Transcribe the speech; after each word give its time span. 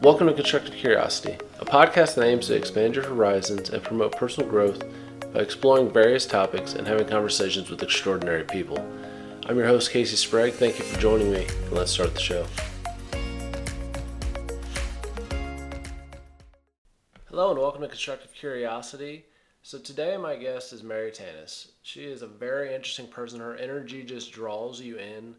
Welcome 0.00 0.28
to 0.28 0.32
Constructive 0.32 0.74
Curiosity, 0.74 1.36
a 1.58 1.64
podcast 1.64 2.14
that 2.14 2.24
aims 2.24 2.46
to 2.46 2.54
expand 2.54 2.94
your 2.94 3.04
horizons 3.04 3.70
and 3.70 3.82
promote 3.82 4.14
personal 4.14 4.48
growth 4.48 4.84
by 5.34 5.40
exploring 5.40 5.92
various 5.92 6.24
topics 6.24 6.74
and 6.74 6.86
having 6.86 7.08
conversations 7.08 7.68
with 7.68 7.82
extraordinary 7.82 8.44
people. 8.44 8.78
I'm 9.46 9.56
your 9.56 9.66
host, 9.66 9.90
Casey 9.90 10.14
Sprague. 10.14 10.54
Thank 10.54 10.78
you 10.78 10.84
for 10.84 11.00
joining 11.00 11.32
me, 11.32 11.46
and 11.46 11.72
let's 11.72 11.90
start 11.90 12.14
the 12.14 12.20
show. 12.20 12.46
Hello, 17.24 17.50
and 17.50 17.58
welcome 17.58 17.82
to 17.82 17.88
Constructive 17.88 18.32
Curiosity. 18.32 19.24
So, 19.62 19.80
today 19.80 20.16
my 20.16 20.36
guest 20.36 20.72
is 20.72 20.84
Mary 20.84 21.10
Tannous. 21.10 21.72
She 21.82 22.04
is 22.04 22.22
a 22.22 22.28
very 22.28 22.72
interesting 22.72 23.08
person. 23.08 23.40
Her 23.40 23.56
energy 23.56 24.04
just 24.04 24.30
draws 24.30 24.80
you 24.80 24.96
in. 24.96 25.34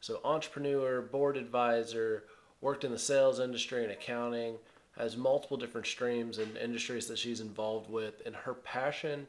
So, 0.00 0.20
entrepreneur, 0.22 1.00
board 1.00 1.38
advisor, 1.38 2.24
worked 2.62 2.84
in 2.84 2.92
the 2.92 2.98
sales 2.98 3.40
industry 3.40 3.82
and 3.82 3.92
accounting, 3.92 4.56
has 4.96 5.16
multiple 5.16 5.56
different 5.56 5.86
streams 5.86 6.38
and 6.38 6.56
industries 6.56 7.06
that 7.08 7.18
she's 7.18 7.40
involved 7.40 7.90
with, 7.90 8.22
and 8.24 8.34
her 8.34 8.54
passion 8.54 9.26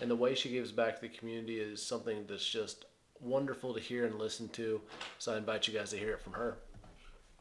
and 0.00 0.10
the 0.10 0.16
way 0.16 0.34
she 0.34 0.50
gives 0.50 0.70
back 0.70 0.96
to 0.96 1.00
the 1.00 1.08
community 1.08 1.58
is 1.58 1.82
something 1.82 2.24
that's 2.28 2.46
just 2.46 2.84
wonderful 3.20 3.72
to 3.74 3.80
hear 3.80 4.04
and 4.06 4.18
listen 4.18 4.48
to. 4.50 4.80
So 5.18 5.34
I 5.34 5.38
invite 5.38 5.66
you 5.66 5.74
guys 5.74 5.90
to 5.90 5.96
hear 5.96 6.12
it 6.12 6.20
from 6.20 6.34
her. 6.34 6.58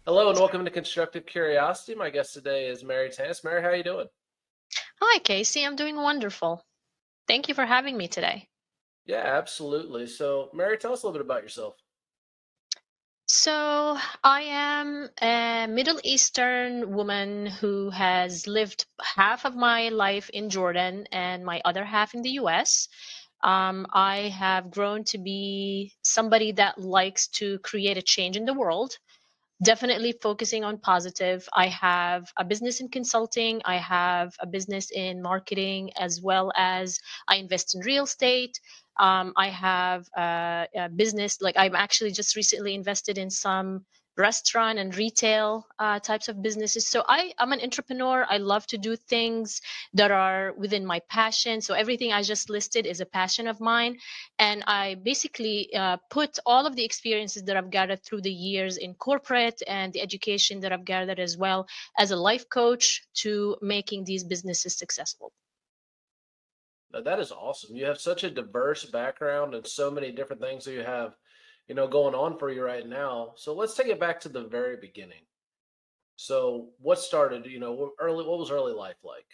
Hello 0.06 0.30
and 0.30 0.40
welcome 0.40 0.64
to 0.66 0.72
Constructive 0.72 1.26
Curiosity. 1.26 1.96
My 1.96 2.10
guest 2.10 2.34
today 2.34 2.68
is 2.68 2.84
Mary 2.84 3.10
Tannous. 3.10 3.44
Mary, 3.44 3.62
how 3.62 3.70
are 3.70 3.76
you 3.76 3.84
doing? 3.84 4.08
Hi, 5.02 5.20
Casey. 5.20 5.66
I'm 5.66 5.76
doing 5.76 5.96
wonderful. 5.96 6.64
Thank 7.28 7.48
you 7.48 7.54
for 7.54 7.66
having 7.66 7.98
me 7.98 8.08
today. 8.08 8.48
Yeah, 9.06 9.24
absolutely. 9.26 10.08
So, 10.08 10.50
Mary, 10.54 10.78
tell 10.78 10.94
us 10.94 11.04
a 11.04 11.08
little 11.08 11.20
bit 11.20 11.26
about 11.26 11.44
yourself. 11.44 11.76
So, 13.36 13.98
I 14.24 14.42
am 14.44 15.10
a 15.20 15.66
Middle 15.68 16.00
Eastern 16.04 16.94
woman 16.94 17.48
who 17.48 17.90
has 17.90 18.46
lived 18.46 18.86
half 19.02 19.46
of 19.46 19.56
my 19.56 19.90
life 19.90 20.30
in 20.30 20.52
Jordan 20.52 21.08
and 21.12 21.44
my 21.44 21.60
other 21.66 21.84
half 21.84 22.14
in 22.14 22.22
the 22.22 22.32
US. 22.42 22.90
Um, 23.44 23.88
I 23.92 24.30
have 24.38 24.70
grown 24.72 25.04
to 25.06 25.18
be 25.18 25.94
somebody 26.04 26.52
that 26.54 26.80
likes 26.80 27.28
to 27.40 27.58
create 27.60 27.98
a 27.98 28.04
change 28.04 28.38
in 28.38 28.46
the 28.46 28.54
world, 28.54 28.98
definitely 29.64 30.14
focusing 30.22 30.64
on 30.64 30.80
positive. 30.80 31.50
I 31.54 31.68
have 31.70 32.32
a 32.38 32.46
business 32.46 32.82
in 32.82 32.90
consulting, 32.90 33.62
I 33.66 33.78
have 33.78 34.34
a 34.40 34.48
business 34.48 34.92
in 34.92 35.22
marketing, 35.24 35.92
as 35.98 36.22
well 36.22 36.52
as 36.56 37.00
I 37.28 37.38
invest 37.38 37.76
in 37.76 37.82
real 37.82 38.06
estate. 38.06 38.60
Um, 39.00 39.34
I 39.36 39.50
have 39.50 40.08
a, 40.16 40.90
business, 40.96 41.42
like 41.42 41.56
I'm 41.58 41.76
actually 41.76 42.12
just 42.12 42.36
recently 42.36 42.76
invested 42.76 43.18
in 43.18 43.30
some 43.30 43.86
restaurant 44.18 44.78
and 44.78 44.96
retail 44.96 45.66
uh, 45.80 46.00
types 46.00 46.28
of 46.28 46.42
businesses. 46.42 46.88
So 46.88 47.04
I, 47.08 47.34
I'm 47.40 47.52
an 47.52 47.62
entrepreneur. 47.62 48.26
I 48.30 48.38
love 48.38 48.66
to 48.68 48.78
do 48.78 48.96
things 48.96 49.62
that 49.94 50.12
are 50.12 50.54
within 50.58 50.86
my 50.86 51.00
passion. 51.10 51.62
So 51.62 51.74
everything 51.74 52.14
I 52.14 52.22
just 52.22 52.50
listed 52.50 52.86
is 52.86 53.02
a 53.02 53.06
passion 53.06 53.48
of 53.48 53.60
mine. 53.60 53.98
And 54.38 54.64
I 54.68 54.96
basically 54.96 55.74
uh, 55.76 55.98
put 56.10 56.38
all 56.46 56.66
of 56.68 56.76
the 56.76 56.86
experiences 56.86 57.44
that 57.44 57.58
I've 57.58 57.72
gathered 57.72 58.04
through 58.04 58.22
the 58.22 58.32
years 58.32 58.78
in 58.78 58.94
corporate 58.94 59.62
and 59.68 59.92
the 59.94 60.02
education 60.02 60.60
that 60.62 60.72
I've 60.72 60.86
gathered 60.86 61.20
as 61.20 61.38
well 61.38 61.68
as 61.98 62.12
a 62.12 62.16
life 62.16 62.48
coach 62.50 63.04
to 63.16 63.58
making 63.62 64.04
these 64.04 64.24
businesses 64.24 64.78
successful. 64.78 65.34
That 66.94 67.20
is 67.20 67.32
awesome. 67.32 67.76
You 67.76 67.86
have 67.86 68.00
such 68.00 68.24
a 68.24 68.30
diverse 68.30 68.86
background 68.86 69.56
and 69.56 69.66
so 69.66 69.90
many 69.90 70.12
different 70.12 70.42
things 70.42 70.66
that 70.66 70.74
you 70.74 70.84
have, 70.84 71.16
you 71.68 71.74
know, 71.74 71.88
going 71.88 72.14
on 72.14 72.38
for 72.38 72.52
you 72.52 72.64
right 72.64 72.88
now. 72.88 73.34
So 73.36 73.54
let's 73.54 73.74
take 73.74 73.88
it 73.88 74.00
back 74.00 74.20
to 74.22 74.30
the 74.30 74.44
very 74.44 74.78
beginning. 74.78 75.26
So 76.16 76.70
what 76.80 77.00
started, 77.00 77.48
you 77.48 77.60
know, 77.60 77.92
early 78.00 78.26
what 78.26 78.38
was 78.38 78.52
early 78.52 78.74
life 78.74 78.98
like? 79.04 79.26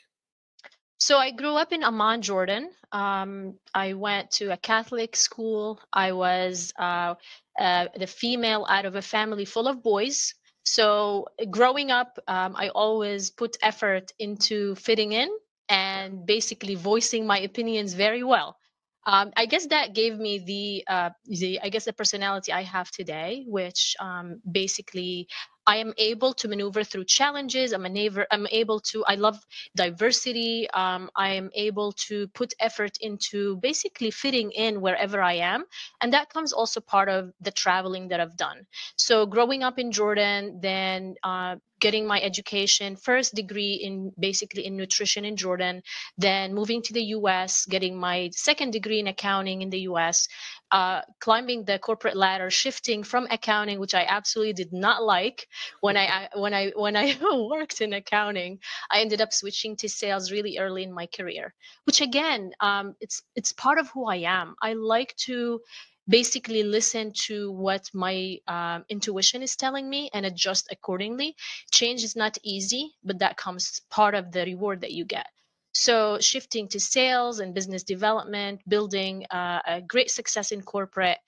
So 1.00 1.18
I 1.18 1.32
grew 1.32 1.56
up 1.56 1.72
in 1.74 1.84
Amman, 1.84 2.22
Jordan. 2.22 2.70
Um, 2.92 3.56
I 3.74 3.94
went 3.94 4.32
to 4.32 4.52
a 4.52 4.58
Catholic 4.58 5.16
school. 5.16 5.80
I 5.92 6.12
was 6.12 6.74
uh, 6.78 7.16
uh, 7.60 7.88
the 7.98 8.08
female 8.08 8.66
out 8.70 8.86
of 8.86 8.96
a 8.96 9.02
family 9.02 9.46
full 9.46 9.68
of 9.68 9.84
boys. 9.84 10.34
So 10.64 11.28
growing 11.50 11.90
up, 11.90 12.20
um, 12.28 12.56
I 12.56 12.70
always 12.70 13.30
put 13.30 13.58
effort 13.62 14.12
into 14.20 14.76
fitting 14.76 15.14
in 15.14 15.30
and 15.70 16.26
basically 16.26 16.76
voicing 16.76 17.26
my 17.28 17.40
opinions 17.40 17.94
very 17.94 18.24
well. 18.24 18.58
Um, 19.06 19.32
I 19.38 19.46
guess 19.46 19.68
that 19.68 19.96
gave 19.96 20.18
me 20.18 20.40
the 20.40 20.94
uh, 20.94 21.10
the 21.26 21.60
I 21.64 21.70
guess 21.70 21.86
the 21.86 21.94
personality 21.94 22.52
I 22.52 22.64
have 22.64 22.92
today, 22.92 23.46
which 23.48 23.96
um, 24.00 24.42
basically 24.50 25.28
I 25.70 25.76
am 25.78 25.94
able 26.00 26.34
to 26.34 26.48
maneuver 26.48 26.84
through 26.84 27.06
challenges. 27.06 27.74
I'm, 27.74 27.86
able, 27.86 28.24
I'm 28.32 28.48
able 28.48 28.80
to, 28.92 29.06
I 29.06 29.16
love 29.16 29.38
diversity. 29.76 30.68
Um, 30.72 31.12
I 31.16 31.30
am 31.34 31.52
able 31.54 31.92
to 32.08 32.28
put 32.30 32.56
effort 32.60 32.98
into 33.02 33.58
basically 33.58 34.10
fitting 34.10 34.50
in 34.52 34.82
wherever 34.82 35.22
I 35.22 35.34
am. 35.34 35.66
And 36.02 36.12
that 36.14 36.34
comes 36.34 36.54
also 36.54 36.82
part 36.82 37.08
of 37.08 37.32
the 37.40 37.52
traveling 37.52 38.08
that 38.08 38.20
I've 38.20 38.36
done. 38.36 38.66
So 38.98 39.28
growing 39.28 39.62
up 39.62 39.78
in 39.78 39.92
Jordan, 39.92 40.60
then 40.60 41.14
uh, 41.24 41.58
getting 41.80 42.06
my 42.06 42.20
education 42.22 42.96
first 42.98 43.34
degree 43.34 43.76
in 43.76 44.12
basically 44.20 44.66
in 44.66 44.76
nutrition 44.76 45.24
in 45.26 45.36
jordan 45.38 45.82
then 46.18 46.54
moving 46.54 46.82
to 46.82 46.94
the 46.94 47.02
us 47.02 47.66
getting 47.66 47.98
my 47.98 48.30
second 48.34 48.72
degree 48.72 49.00
in 49.00 49.08
accounting 49.08 49.62
in 49.62 49.70
the 49.70 49.80
us 49.80 50.28
uh, 50.72 51.02
climbing 51.20 51.66
the 51.66 51.80
corporate 51.80 52.16
ladder, 52.16 52.50
shifting 52.50 53.04
from 53.04 53.28
accounting, 53.32 53.80
which 53.80 53.96
I 53.96 54.06
absolutely 54.06 54.54
did 54.54 54.72
not 54.74 55.04
like 55.04 55.48
when 55.82 55.98
I 55.98 56.30
when 56.36 56.54
I 56.54 56.72
when 56.76 56.96
I 56.96 57.18
worked 57.50 57.82
in 57.82 57.94
accounting. 57.94 58.60
I 58.92 59.02
ended 59.02 59.22
up 59.22 59.34
switching 59.34 59.76
to 59.78 59.90
sales 59.90 60.32
really 60.32 60.58
early 60.60 60.84
in 60.84 60.94
my 60.94 61.08
career, 61.08 61.54
which 61.86 62.02
again, 62.02 62.52
um, 62.60 62.96
it's 63.00 63.22
it's 63.36 63.52
part 63.54 63.80
of 63.80 63.90
who 63.90 64.06
I 64.06 64.18
am. 64.18 64.56
I 64.62 64.74
like 64.74 65.16
to 65.28 65.62
basically 66.08 66.64
listen 66.64 67.14
to 67.28 67.52
what 67.52 67.90
my 67.94 68.38
um, 68.48 68.84
intuition 68.90 69.44
is 69.44 69.56
telling 69.56 69.90
me 69.90 70.10
and 70.14 70.26
adjust 70.26 70.68
accordingly. 70.72 71.36
Change 71.72 72.04
is 72.04 72.16
not 72.16 72.38
easy, 72.44 72.96
but 73.04 73.20
that 73.20 73.38
comes 73.38 73.82
part 73.90 74.16
of 74.16 74.32
the 74.32 74.44
reward 74.46 74.82
that 74.82 74.92
you 74.92 75.06
get. 75.06 75.28
So 75.74 76.20
shifting 76.20 76.68
to 76.70 76.80
sales 76.80 77.40
and 77.40 77.54
business 77.54 77.84
development, 77.84 78.62
building 78.68 79.26
uh, 79.32 79.62
a 79.66 79.82
great 79.82 80.12
success 80.12 80.52
in 80.52 80.62
corporate 80.62 81.20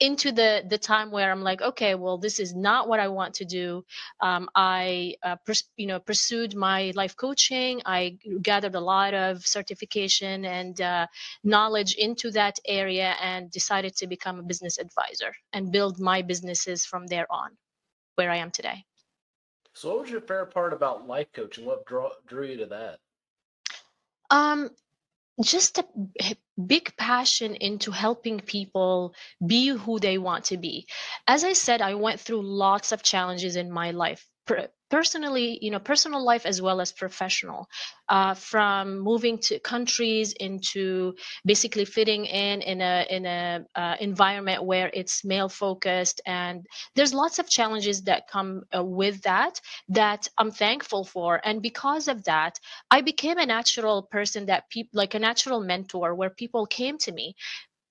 into 0.00 0.32
the 0.32 0.64
the 0.66 0.78
time 0.78 1.10
where 1.10 1.30
I'm 1.30 1.42
like, 1.42 1.60
okay, 1.60 1.94
well, 1.94 2.16
this 2.16 2.40
is 2.40 2.54
not 2.54 2.88
what 2.88 3.00
I 3.00 3.08
want 3.08 3.34
to 3.34 3.44
do. 3.44 3.84
Um, 4.20 4.48
I, 4.54 5.14
uh, 5.22 5.36
pers- 5.44 5.68
you 5.76 5.86
know, 5.86 6.00
pursued 6.00 6.56
my 6.56 6.92
life 6.94 7.16
coaching. 7.16 7.82
I 7.84 8.18
gathered 8.40 8.74
a 8.74 8.80
lot 8.80 9.12
of 9.12 9.46
certification 9.46 10.46
and 10.46 10.80
uh, 10.80 11.06
knowledge 11.44 11.94
into 11.94 12.30
that 12.30 12.58
area, 12.66 13.14
and 13.20 13.50
decided 13.50 13.94
to 13.96 14.06
become 14.06 14.38
a 14.38 14.42
business 14.42 14.78
advisor 14.78 15.34
and 15.52 15.70
build 15.70 16.00
my 16.00 16.22
businesses 16.22 16.86
from 16.86 17.06
there 17.06 17.26
on, 17.30 17.50
where 18.14 18.30
I 18.30 18.36
am 18.36 18.50
today. 18.50 18.84
So, 19.74 19.90
what 19.90 20.00
was 20.00 20.10
your 20.10 20.22
favorite 20.22 20.54
part 20.54 20.72
about 20.72 21.06
life 21.06 21.30
coaching? 21.32 21.66
What 21.66 21.84
drew 21.84 22.08
drew 22.26 22.46
you 22.46 22.56
to 22.56 22.66
that? 22.66 22.98
Um, 24.30 24.70
just 25.42 25.78
a 25.78 25.86
big 26.66 26.96
passion 26.96 27.54
into 27.56 27.90
helping 27.90 28.40
people 28.40 29.14
be 29.44 29.68
who 29.68 29.98
they 29.98 30.18
want 30.18 30.44
to 30.46 30.56
be. 30.56 30.86
As 31.26 31.44
I 31.44 31.54
said, 31.54 31.80
I 31.82 31.94
went 31.94 32.20
through 32.20 32.42
lots 32.42 32.92
of 32.92 33.02
challenges 33.02 33.56
in 33.56 33.70
my 33.70 33.90
life 33.92 34.26
personally 34.90 35.58
you 35.62 35.70
know 35.70 35.78
personal 35.78 36.24
life 36.24 36.46
as 36.46 36.60
well 36.60 36.80
as 36.80 36.92
professional 36.92 37.68
uh, 38.08 38.34
from 38.34 38.98
moving 38.98 39.38
to 39.38 39.58
countries 39.60 40.32
into 40.32 41.14
basically 41.44 41.84
fitting 41.84 42.26
in 42.26 42.60
in 42.62 42.80
a 42.80 43.06
in 43.08 43.26
a 43.26 43.64
uh, 43.76 43.96
environment 44.00 44.64
where 44.64 44.90
it's 44.92 45.24
male 45.24 45.48
focused 45.48 46.20
and 46.26 46.66
there's 46.94 47.14
lots 47.14 47.38
of 47.38 47.48
challenges 47.48 48.02
that 48.02 48.28
come 48.28 48.62
uh, 48.76 48.82
with 48.84 49.22
that 49.22 49.60
that 49.88 50.28
i'm 50.38 50.50
thankful 50.50 51.04
for. 51.04 51.40
And 51.44 51.62
because 51.62 52.08
of 52.08 52.24
that 52.24 52.58
i 52.90 53.00
became 53.00 53.38
a 53.38 53.46
natural 53.46 54.02
person 54.02 54.46
that 54.46 54.68
people 54.70 54.90
like 54.94 55.14
a 55.14 55.18
natural 55.18 55.60
mentor 55.60 56.14
where 56.14 56.30
people 56.30 56.66
came 56.66 56.98
to 56.98 57.12
me 57.12 57.34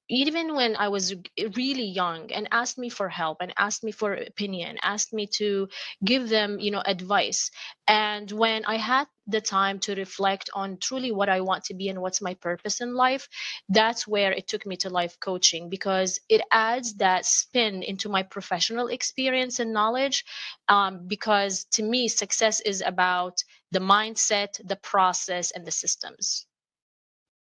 even 0.10 0.56
when 0.56 0.76
I 0.76 0.90
was 0.90 1.14
really 1.56 1.86
young 1.86 2.32
and 2.32 2.48
asked 2.52 2.78
me 2.78 2.90
for 2.90 3.10
help 3.10 3.38
and 3.42 3.54
asked 3.58 3.84
me 3.84 3.92
for 3.92 4.14
opinion, 4.14 4.78
asked 4.82 5.14
me 5.14 5.28
to 5.38 5.70
give 6.04 6.30
them, 6.30 6.60
you 6.60 6.72
know, 6.72 6.82
advice. 6.86 7.52
And 7.88 8.32
when 8.32 8.66
I 8.66 8.78
had 8.78 9.08
the 9.28 9.42
time 9.42 9.80
to 9.80 9.96
reflect 9.96 10.50
on 10.54 10.78
truly 10.78 11.12
what 11.12 11.30
I 11.30 11.42
want 11.42 11.66
to 11.66 11.76
be 11.76 11.90
and 11.90 12.02
what's 12.02 12.22
my 12.22 12.34
purpose 12.34 12.82
in 12.82 12.96
life, 12.96 13.28
that's 13.70 14.08
where 14.08 14.32
it 14.32 14.48
took 14.48 14.66
me 14.66 14.78
to 14.78 14.90
life 14.90 15.20
coaching 15.20 15.70
because 15.70 16.20
it 16.28 16.42
adds 16.52 16.96
that 16.96 17.26
spin 17.26 17.84
into 17.84 18.10
my 18.10 18.24
professional 18.24 18.88
experience 18.88 19.60
and 19.60 19.74
knowledge. 19.74 20.26
Um, 20.68 21.08
because 21.08 21.66
to 21.74 21.84
me, 21.84 22.08
success 22.08 22.60
is 22.62 22.82
about 22.82 23.44
the 23.72 23.80
mindset, 23.80 24.60
the 24.68 24.76
process, 24.78 25.52
and 25.52 25.66
the 25.66 25.72
systems. 25.72 26.48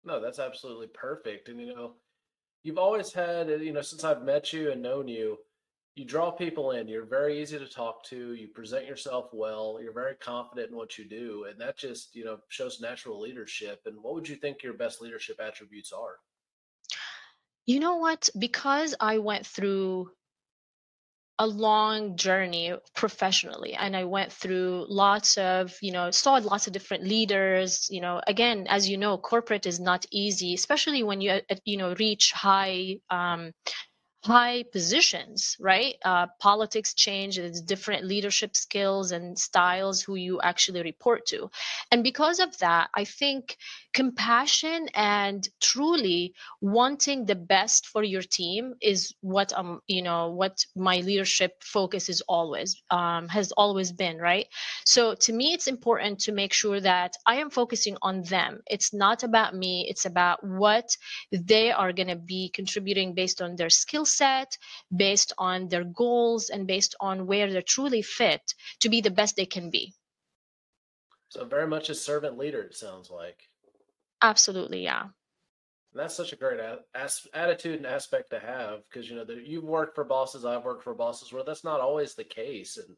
No, 0.03 0.19
that's 0.19 0.39
absolutely 0.39 0.87
perfect. 0.87 1.49
And, 1.49 1.59
you 1.59 1.75
know, 1.75 1.93
you've 2.67 2.77
always 2.77 3.13
had, 3.13 3.49
uh, 3.49 3.55
you 3.55 3.71
know, 3.71 3.81
since 3.81 4.03
I've 4.03 4.23
met 4.23 4.51
you 4.51 4.73
and 4.73 4.81
known 4.81 5.07
you, 5.07 5.37
you 5.95 6.03
draw 6.03 6.29
people 6.29 6.71
in. 6.71 6.89
You're 6.89 7.05
very 7.05 7.41
easy 7.41 7.57
to 7.57 7.65
talk 7.65 8.03
to. 8.07 8.33
You 8.33 8.49
present 8.49 8.85
yourself 8.85 9.29
well. 9.31 9.79
You're 9.81 9.93
very 9.93 10.15
confident 10.15 10.71
in 10.71 10.75
what 10.75 10.97
you 10.97 11.05
do, 11.05 11.45
and 11.49 11.59
that 11.61 11.77
just 11.77 12.13
you 12.13 12.25
know 12.25 12.39
shows 12.49 12.81
natural 12.81 13.21
leadership. 13.21 13.79
And 13.85 13.95
what 14.01 14.13
would 14.15 14.27
you 14.27 14.35
think 14.35 14.61
your 14.61 14.73
best 14.73 15.01
leadership 15.01 15.39
attributes 15.39 15.93
are? 15.93 16.17
You 17.65 17.79
know 17.79 17.95
what? 17.95 18.29
Because 18.37 18.93
I 18.99 19.17
went 19.17 19.45
through 19.45 20.11
a 21.39 21.45
long 21.45 22.15
journey 22.15 22.73
professionally 22.95 23.73
and 23.73 23.95
i 23.95 24.03
went 24.03 24.31
through 24.31 24.85
lots 24.89 25.37
of 25.37 25.75
you 25.81 25.91
know 25.91 26.09
saw 26.09 26.35
lots 26.35 26.65
of 26.67 26.73
different 26.73 27.03
leaders 27.03 27.87
you 27.91 28.01
know 28.01 28.19
again 28.25 28.65
as 28.69 28.89
you 28.89 28.97
know 28.97 29.17
corporate 29.17 29.65
is 29.65 29.79
not 29.79 30.05
easy 30.11 30.53
especially 30.55 31.03
when 31.03 31.21
you 31.21 31.31
uh, 31.31 31.55
you 31.63 31.77
know 31.77 31.93
reach 31.99 32.31
high 32.31 32.95
um, 33.09 33.51
high 34.27 34.63
positions, 34.63 35.55
right? 35.59 35.95
Uh, 36.03 36.27
politics 36.39 36.93
change, 36.93 37.37
there's 37.37 37.61
different 37.61 38.03
leadership 38.05 38.55
skills 38.55 39.11
and 39.13 39.39
styles 39.39 40.01
who 40.01 40.15
you 40.15 40.41
actually 40.41 40.83
report 40.83 41.25
to. 41.27 41.49
And 41.91 42.03
because 42.03 42.39
of 42.39 42.57
that, 42.59 42.89
I 42.93 43.05
think 43.05 43.55
compassion 43.93 44.89
and 44.93 45.47
truly 45.61 46.33
wanting 46.61 47.25
the 47.25 47.35
best 47.35 47.87
for 47.87 48.03
your 48.03 48.21
team 48.21 48.73
is 48.81 49.15
what 49.21 49.51
um 49.53 49.81
you 49.87 50.03
know 50.03 50.29
what 50.31 50.55
my 50.75 50.97
leadership 50.97 51.63
focus 51.63 52.07
is 52.09 52.21
always 52.27 52.81
um, 52.91 53.27
has 53.27 53.51
always 53.53 53.91
been 53.91 54.17
right 54.19 54.45
so 54.85 55.15
to 55.15 55.33
me 55.33 55.53
it's 55.53 55.65
important 55.67 56.19
to 56.19 56.31
make 56.31 56.53
sure 56.53 56.79
that 56.79 57.13
i 57.25 57.35
am 57.37 57.49
focusing 57.49 57.97
on 58.03 58.21
them 58.23 58.61
it's 58.67 58.93
not 58.93 59.23
about 59.23 59.55
me 59.55 59.87
it's 59.89 60.05
about 60.05 60.43
what 60.43 60.95
they 61.31 61.71
are 61.71 61.91
going 61.91 62.07
to 62.15 62.15
be 62.15 62.51
contributing 62.53 63.13
based 63.15 63.41
on 63.41 63.55
their 63.55 63.69
skill 63.71 64.05
set 64.17 64.57
based 64.95 65.33
on 65.37 65.67
their 65.69 65.83
goals 65.83 66.49
and 66.49 66.67
based 66.67 66.95
on 66.99 67.27
where 67.27 67.51
they're 67.51 67.61
truly 67.75 68.01
fit 68.01 68.53
to 68.79 68.89
be 68.89 69.01
the 69.01 69.11
best 69.19 69.35
they 69.35 69.45
can 69.45 69.69
be 69.69 69.93
so 71.29 71.45
very 71.45 71.67
much 71.67 71.89
a 71.89 71.95
servant 71.95 72.37
leader 72.37 72.61
it 72.61 72.75
sounds 72.75 73.09
like 73.09 73.49
Absolutely, 74.21 74.83
yeah. 74.83 75.09
And 75.93 76.01
that's 76.01 76.15
such 76.15 76.33
a 76.33 76.35
great 76.35 76.59
a- 76.59 76.83
as- 76.95 77.27
attitude 77.33 77.77
and 77.77 77.85
aspect 77.85 78.29
to 78.31 78.39
have 78.39 78.83
because 78.87 79.09
you 79.09 79.15
know 79.15 79.25
the, 79.25 79.35
you've 79.35 79.63
worked 79.63 79.95
for 79.95 80.03
bosses, 80.03 80.45
I've 80.45 80.63
worked 80.65 80.83
for 80.83 80.93
bosses 80.93 81.31
where 81.33 81.43
that's 81.43 81.63
not 81.63 81.81
always 81.81 82.15
the 82.15 82.23
case, 82.23 82.77
and 82.77 82.95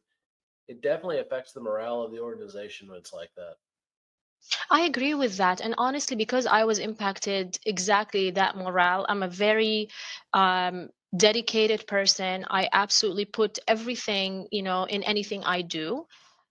it 0.68 0.82
definitely 0.82 1.18
affects 1.20 1.52
the 1.52 1.60
morale 1.60 2.02
of 2.02 2.12
the 2.12 2.20
organization 2.20 2.88
when 2.88 2.98
it's 2.98 3.12
like 3.12 3.30
that. 3.36 3.56
I 4.70 4.82
agree 4.82 5.14
with 5.14 5.36
that. 5.36 5.60
And 5.60 5.74
honestly, 5.78 6.16
because 6.16 6.46
I 6.46 6.64
was 6.64 6.78
impacted 6.78 7.58
exactly 7.66 8.30
that 8.32 8.56
morale, 8.56 9.06
I'm 9.08 9.22
a 9.22 9.28
very 9.28 9.88
um, 10.32 10.90
dedicated 11.16 11.86
person. 11.86 12.44
I 12.48 12.68
absolutely 12.72 13.24
put 13.26 13.58
everything, 13.66 14.48
you 14.50 14.62
know, 14.62 14.84
in 14.84 15.02
anything 15.02 15.44
I 15.44 15.62
do 15.62 16.06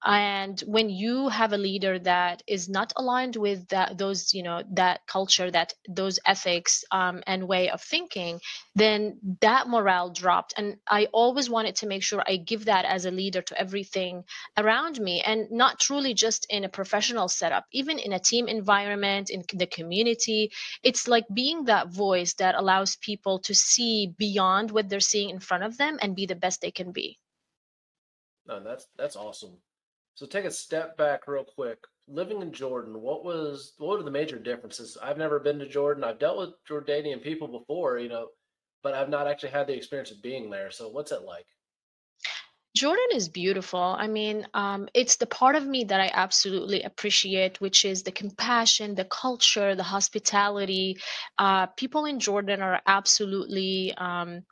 and 0.06 0.62
when 0.62 0.90
you 0.90 1.30
have 1.30 1.54
a 1.54 1.58
leader 1.58 2.00
that 2.00 2.42
is 2.48 2.70
not 2.70 2.94
aligned 2.96 3.36
with 3.36 3.68
that 3.70 3.98
those 3.98 4.34
you 4.34 4.44
know 4.44 4.64
that 4.72 5.02
culture 5.08 5.52
that 5.52 5.74
those 5.88 6.20
ethics 6.26 6.84
um, 6.92 7.22
and 7.28 7.48
way 7.48 7.70
of 7.70 7.82
thinking 7.82 8.40
then 8.76 9.18
that 9.42 9.68
morale 9.68 10.10
dropped. 10.10 10.54
And 10.58 10.78
i 10.88 11.08
always 11.14 11.50
wanted 11.50 11.76
to 11.78 11.88
make 11.88 12.04
sure 12.04 12.24
i 12.28 12.38
give 12.38 12.66
that 12.66 12.86
as 12.86 13.06
a 13.06 13.12
leader 13.12 13.42
to 13.42 13.60
everything 13.60 14.24
around 14.58 15.00
me 15.00 15.22
and 15.22 15.50
not 15.52 15.80
truly 15.80 16.14
just 16.14 16.46
in 16.50 16.64
a 16.64 16.70
professional 16.70 17.28
setup 17.28 17.66
even 17.72 18.00
in 18.00 18.14
a 18.14 18.20
team 18.20 18.48
environment 18.48 19.30
in 19.30 19.44
the 19.54 19.68
community. 19.68 20.52
It's 20.84 21.08
like 21.08 21.26
being 21.34 21.66
that 21.66 21.90
voice 21.90 22.34
that 22.36 22.56
allows 22.56 22.96
people 22.98 23.40
to 23.40 23.54
see 23.56 24.14
beyond 24.18 24.72
what 24.72 24.90
they're 24.90 25.00
seeing 25.00 25.30
in 25.30 25.40
front 25.40 25.64
of 25.64 25.78
them 25.78 25.98
and 26.02 26.16
be 26.16 26.26
the 26.26 26.36
best 26.36 26.62
they 26.62 26.72
can 26.72 26.92
be. 26.92 27.20
No 28.48 28.64
that's 28.64 28.88
that's 28.98 29.16
awesome 29.16 29.58
so 30.20 30.26
take 30.26 30.44
a 30.44 30.52
step 30.52 30.98
back 30.98 31.30
real 31.30 31.46
quick. 31.46 31.78
Living 32.10 32.42
in 32.42 32.52
Jordan, 32.52 33.00
what 33.00 33.24
was 33.24 33.72
what 33.78 33.98
are 33.98 34.04
the 34.04 34.12
major 34.12 34.38
differences? 34.38 34.98
I've 35.02 35.18
never 35.18 35.40
been 35.40 35.58
to 35.60 35.66
Jordan. 35.66 36.04
I've 36.04 36.20
dealt 36.20 36.38
with 36.38 36.50
Jordanian 36.70 37.24
people 37.24 37.48
before, 37.48 38.00
you 38.00 38.10
know, 38.10 38.28
but 38.84 38.94
I've 38.94 39.08
not 39.08 39.28
actually 39.28 39.52
had 39.52 39.68
the 39.68 39.78
experience 39.78 40.12
of 40.12 40.22
being 40.22 40.50
there. 40.50 40.72
So 40.72 40.90
what's 40.90 41.14
it 41.14 41.22
like? 41.22 41.46
Jordan 42.76 43.06
is 43.14 43.30
beautiful. 43.30 43.80
I 43.80 44.08
mean, 44.08 44.46
um, 44.54 44.90
it's 44.94 45.16
the 45.16 45.26
part 45.26 45.56
of 45.56 45.66
me 45.66 45.86
that 45.86 46.02
I 46.02 46.12
absolutely 46.14 46.84
appreciate, 46.84 47.62
which 47.62 47.86
is 47.86 48.04
the 48.04 48.12
compassion, 48.12 48.96
the 48.96 49.06
culture, 49.06 49.74
the 49.74 49.84
hospitality. 49.84 50.98
Uh, 51.38 51.68
people 51.68 52.04
in 52.04 52.20
Jordan 52.20 52.62
are 52.62 52.82
absolutely 52.86 53.94
um, 53.96 54.44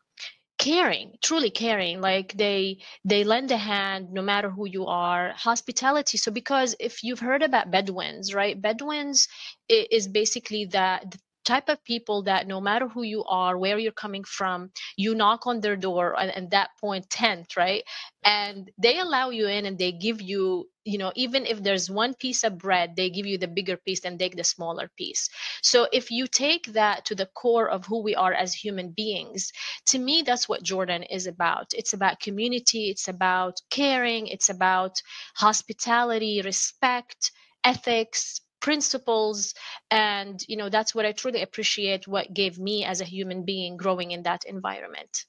caring 0.57 1.13
truly 1.24 1.50
caring 1.51 2.01
like 2.01 2.33
they 2.33 2.80
they 3.06 3.24
lend 3.24 3.51
a 3.51 3.57
hand 3.57 4.12
no 4.12 4.21
matter 4.21 4.50
who 4.50 4.68
you 4.68 4.86
are 4.88 5.33
hospitality. 5.33 6.18
So 6.18 6.31
because 6.31 6.75
if 6.80 7.04
you've 7.04 7.19
heard 7.19 7.44
about 7.44 7.71
bedouins 7.71 8.33
right 8.33 8.59
bedouins 8.59 9.27
is 9.69 10.07
basically 10.07 10.65
that 10.65 11.15
type 11.48 11.70
of 11.70 11.84
people 11.86 12.24
that 12.24 12.48
no 12.48 12.62
matter 12.62 12.88
who 12.90 13.04
you 13.04 13.24
are, 13.26 13.58
where 13.58 13.80
you're 13.80 13.92
coming 14.06 14.24
from, 14.26 14.72
you 14.98 15.16
knock 15.16 15.48
on 15.48 15.62
their 15.62 15.78
door 15.78 16.16
and 16.20 16.32
at 16.32 16.52
that 16.52 16.72
point 16.80 17.10
tent, 17.10 17.56
right? 17.58 17.84
And 18.26 18.72
they 18.78 19.00
allow 19.00 19.30
you 19.32 19.48
in 19.48 19.66
and 19.66 19.78
they 19.80 19.92
give 19.94 20.22
you, 20.22 20.70
you 20.86 20.98
know, 21.00 21.12
even 21.16 21.46
if 21.46 21.64
there's 21.64 21.90
one 21.90 22.14
piece 22.16 22.44
of 22.44 22.58
bread, 22.60 22.96
they 22.96 23.10
give 23.10 23.26
you 23.26 23.38
the 23.38 23.48
bigger 23.48 23.78
piece 23.78 24.06
and 24.06 24.20
take 24.20 24.36
the 24.36 24.44
smaller 24.44 24.92
piece. 24.98 25.30
So 25.64 25.88
if 25.94 26.12
you 26.12 26.28
take 26.28 26.68
that 26.74 27.06
to 27.06 27.16
the 27.16 27.28
core 27.28 27.70
of 27.70 27.86
who 27.86 28.04
we 28.04 28.16
are 28.16 28.34
as 28.34 28.54
human 28.54 28.92
beings, 28.92 29.52
to 29.88 30.00
me, 30.00 30.24
that's 30.24 30.50
what 30.50 30.64
Jordan 30.64 31.04
is 31.04 31.28
about. 31.28 31.74
It's 31.74 31.94
about 31.94 32.20
community, 32.20 32.90
it's 32.90 33.08
about 33.08 33.62
caring, 33.70 34.28
it's 34.28 34.50
about 34.50 35.02
hospitality, 35.36 36.42
respect, 36.44 37.32
ethics, 37.64 38.42
principles 38.59 39.54
and 39.92 40.44
you 40.48 40.57
know 40.57 40.69
that's 40.69 40.95
what 40.95 41.06
i 41.06 41.12
truly 41.12 41.42
appreciate 41.42 42.07
what 42.07 42.33
gave 42.33 42.57
me 42.59 42.83
as 42.86 43.01
a 43.01 43.06
human 43.06 43.44
being 43.44 43.77
growing 43.77 44.12
in 44.12 44.24
that 44.24 44.44
environment. 44.45 45.25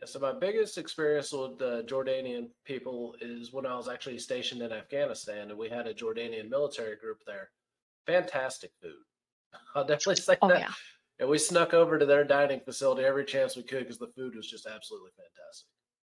Yeah, 0.00 0.06
so 0.06 0.18
my 0.18 0.32
biggest 0.32 0.78
experience 0.78 1.32
with 1.32 1.58
the 1.58 1.84
jordanian 1.84 2.48
people 2.64 3.14
is 3.20 3.52
when 3.52 3.66
i 3.66 3.76
was 3.76 3.88
actually 3.88 4.18
stationed 4.18 4.62
in 4.62 4.72
afghanistan 4.72 5.50
and 5.50 5.58
we 5.58 5.68
had 5.68 5.86
a 5.86 5.94
jordanian 5.94 6.48
military 6.50 6.96
group 6.96 7.18
there. 7.26 7.50
Fantastic 8.06 8.70
food. 8.82 9.02
I'll 9.74 9.86
definitely 9.86 10.16
say 10.16 10.36
oh, 10.42 10.48
that. 10.48 10.60
yeah. 10.60 10.72
and 11.20 11.28
we 11.28 11.38
snuck 11.38 11.74
over 11.74 11.98
to 11.98 12.06
their 12.06 12.24
dining 12.24 12.60
facility 12.60 13.04
every 13.04 13.24
chance 13.24 13.56
we 13.56 13.62
could 13.62 13.80
because 13.80 13.98
the 13.98 14.08
food 14.08 14.34
was 14.34 14.46
just 14.46 14.66
absolutely 14.66 15.10
fantastic 15.16 15.73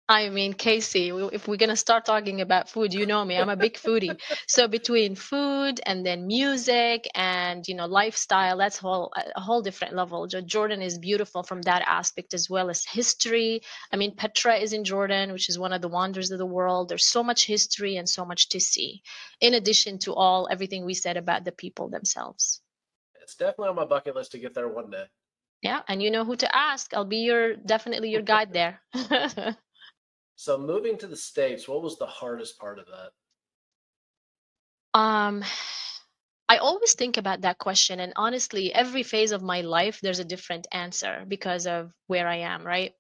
I 0.07 0.29
mean, 0.29 0.53
Casey, 0.53 1.09
if 1.09 1.49
we're 1.49 1.57
gonna 1.57 1.77
start 1.77 2.05
talking 2.05 2.43
about 2.43 2.69
food, 2.69 2.93
you 2.93 3.07
know 3.07 3.25
me, 3.25 3.37
I'm 3.39 3.49
a 3.49 3.57
big 3.57 3.75
foodie. 3.75 4.21
So 4.47 4.69
between 4.69 5.15
food 5.15 5.81
and 5.87 6.05
then 6.05 6.27
music 6.27 7.09
and 7.15 7.67
you 7.67 7.75
know 7.75 7.87
lifestyle, 7.87 8.59
that's 8.59 8.77
whole 8.77 9.13
a 9.35 9.41
whole 9.41 9.63
different 9.63 9.95
level. 9.95 10.27
Jordan 10.27 10.83
is 10.83 10.99
beautiful 10.99 11.43
from 11.43 11.63
that 11.63 11.83
aspect 11.87 12.35
as 12.35 12.51
well 12.51 12.69
as 12.69 12.85
history. 12.85 13.63
I 13.91 13.97
mean, 13.97 14.15
Petra 14.15 14.57
is 14.57 14.75
in 14.75 14.85
Jordan, 14.85 15.33
which 15.33 15.49
is 15.49 15.59
one 15.59 15.73
of 15.73 15.81
the 15.81 15.89
wonders 15.89 16.31
of 16.31 16.39
the 16.39 16.45
world. 16.47 16.91
There's 16.91 17.07
so 17.07 17.23
much 17.23 17.47
history 17.47 17.97
and 17.97 18.07
so 18.07 18.27
much 18.27 18.51
to 18.51 18.61
see, 18.61 19.03
in 19.41 19.55
addition 19.55 19.99
to 20.01 20.13
all 20.13 20.49
everything 20.51 20.85
we 20.85 20.95
said 20.95 21.17
about 21.17 21.45
the 21.45 21.53
people 21.53 21.89
themselves. 21.89 22.61
It's 23.23 23.37
definitely 23.37 23.69
on 23.69 23.77
my 23.77 23.87
bucket 23.87 24.15
list 24.15 24.33
to 24.33 24.39
get 24.39 24.53
there 24.53 24.69
one 24.69 24.91
day. 24.91 25.07
Yeah, 25.63 25.81
and 25.89 26.03
you 26.03 26.11
know 26.11 26.27
who 26.27 26.37
to 26.37 26.55
ask. 26.55 26.93
I'll 26.93 27.07
be 27.07 27.25
your 27.25 27.57
definitely 27.57 28.11
your 28.11 28.21
guide 28.21 28.53
there. 28.53 28.83
So 30.37 30.59
moving 30.59 30.99
to 30.99 31.07
the 31.07 31.17
States, 31.17 31.69
what 31.69 31.83
was 31.83 31.99
the 31.99 32.07
hardest 32.07 32.59
part 32.59 32.79
of 32.79 32.87
that? 32.87 33.11
Um, 34.99 35.45
I 36.49 36.59
always 36.59 36.95
think 36.95 37.17
about 37.17 37.41
that 37.43 37.59
question, 37.59 38.01
and 38.01 38.13
honestly, 38.17 38.73
every 38.73 39.03
phase 39.03 39.33
of 39.33 39.43
my 39.43 39.63
life, 39.63 40.01
there's 40.01 40.19
a 40.19 40.25
different 40.25 40.67
answer 40.73 41.25
because 41.27 41.67
of 41.67 41.93
where 42.07 42.29
I 42.29 42.37
am, 42.37 42.65
right? 42.65 42.93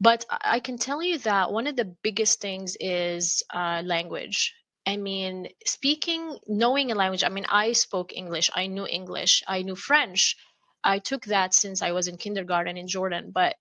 But 0.00 0.24
I 0.30 0.60
can 0.60 0.76
tell 0.76 1.02
you 1.02 1.18
that 1.18 1.52
one 1.52 1.66
of 1.66 1.76
the 1.76 1.94
biggest 2.02 2.40
things 2.40 2.76
is 2.80 3.42
uh, 3.54 3.82
language. 3.84 4.52
I 4.86 4.96
mean, 4.96 5.48
speaking, 5.64 6.38
knowing 6.46 6.90
a 6.90 6.94
language. 6.94 7.24
I 7.24 7.28
mean, 7.28 7.46
I 7.48 7.72
spoke 7.72 8.12
English, 8.12 8.50
I 8.54 8.66
knew 8.66 8.86
English, 8.86 9.42
I 9.46 9.62
knew 9.62 9.76
French. 9.76 10.36
I 10.82 10.98
took 10.98 11.26
that 11.26 11.54
since 11.54 11.82
I 11.82 11.92
was 11.92 12.08
in 12.08 12.16
kindergarten 12.16 12.76
in 12.76 12.88
Jordan, 12.88 13.30
but 13.32 13.56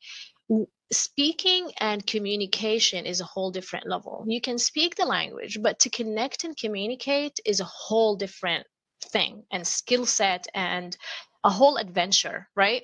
speaking 0.91 1.71
and 1.79 2.05
communication 2.05 3.05
is 3.05 3.21
a 3.21 3.25
whole 3.25 3.51
different 3.51 3.87
level. 3.87 4.25
You 4.27 4.41
can 4.41 4.57
speak 4.57 4.95
the 4.95 5.05
language, 5.05 5.59
but 5.61 5.79
to 5.79 5.89
connect 5.89 6.43
and 6.43 6.57
communicate 6.57 7.39
is 7.45 7.59
a 7.59 7.65
whole 7.65 8.15
different 8.15 8.65
thing 9.03 9.43
and 9.51 9.65
skill 9.65 10.05
set 10.05 10.47
and 10.53 10.95
a 11.43 11.49
whole 11.49 11.77
adventure, 11.77 12.49
right? 12.55 12.83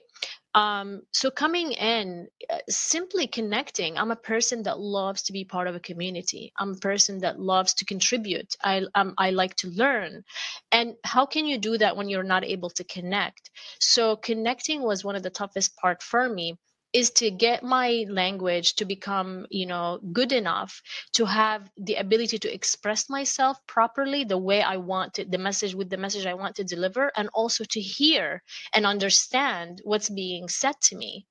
Um, 0.53 1.01
so 1.11 1.29
coming 1.29 1.73
in, 1.73 2.27
uh, 2.49 2.59
simply 2.69 3.27
connecting. 3.27 3.97
I'm 3.97 4.11
a 4.11 4.15
person 4.15 4.63
that 4.63 4.79
loves 4.79 5.23
to 5.23 5.33
be 5.33 5.43
part 5.43 5.67
of 5.67 5.75
a 5.75 5.81
community. 5.81 6.53
I'm 6.57 6.71
a 6.71 6.77
person 6.77 7.19
that 7.19 7.39
loves 7.39 7.73
to 7.75 7.85
contribute. 7.85 8.55
I 8.63 8.83
um, 8.95 9.13
I 9.17 9.31
like 9.31 9.55
to 9.57 9.67
learn, 9.67 10.23
and 10.71 10.95
how 11.03 11.25
can 11.25 11.45
you 11.45 11.57
do 11.57 11.77
that 11.79 11.97
when 11.97 12.07
you're 12.07 12.23
not 12.23 12.45
able 12.45 12.69
to 12.69 12.85
connect? 12.85 13.51
So 13.81 14.15
connecting 14.15 14.81
was 14.81 15.03
one 15.03 15.17
of 15.17 15.23
the 15.23 15.29
toughest 15.29 15.75
part 15.75 16.01
for 16.01 16.29
me 16.29 16.55
is 16.95 17.11
to 17.11 17.31
get 17.31 17.63
my 17.63 18.05
language 18.09 18.75
to 18.75 18.85
become 18.85 19.47
you 19.51 19.67
know 19.67 19.99
good 20.13 20.33
enough 20.33 20.81
to 21.13 21.25
have 21.27 21.69
the 21.77 21.95
ability 21.95 22.39
to 22.39 22.53
express 22.53 23.09
myself 23.11 23.57
properly 23.67 24.23
the 24.25 24.39
way 24.49 24.61
i 24.63 24.77
want 24.77 25.13
to 25.15 25.25
the 25.25 25.39
message 25.49 25.75
with 25.75 25.91
the 25.91 25.97
message 26.05 26.25
i 26.27 26.35
want 26.35 26.55
to 26.57 26.65
deliver 26.65 27.11
and 27.17 27.29
also 27.35 27.65
to 27.65 27.81
hear 27.81 28.43
and 28.73 28.85
understand 28.87 29.81
what's 29.85 30.09
being 30.09 30.49
said 30.49 30.75
to 30.83 30.97
me. 30.97 31.25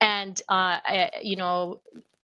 And 0.00 0.40
uh, 0.48 0.78
I, 0.84 1.10
you 1.22 1.36
know 1.36 1.82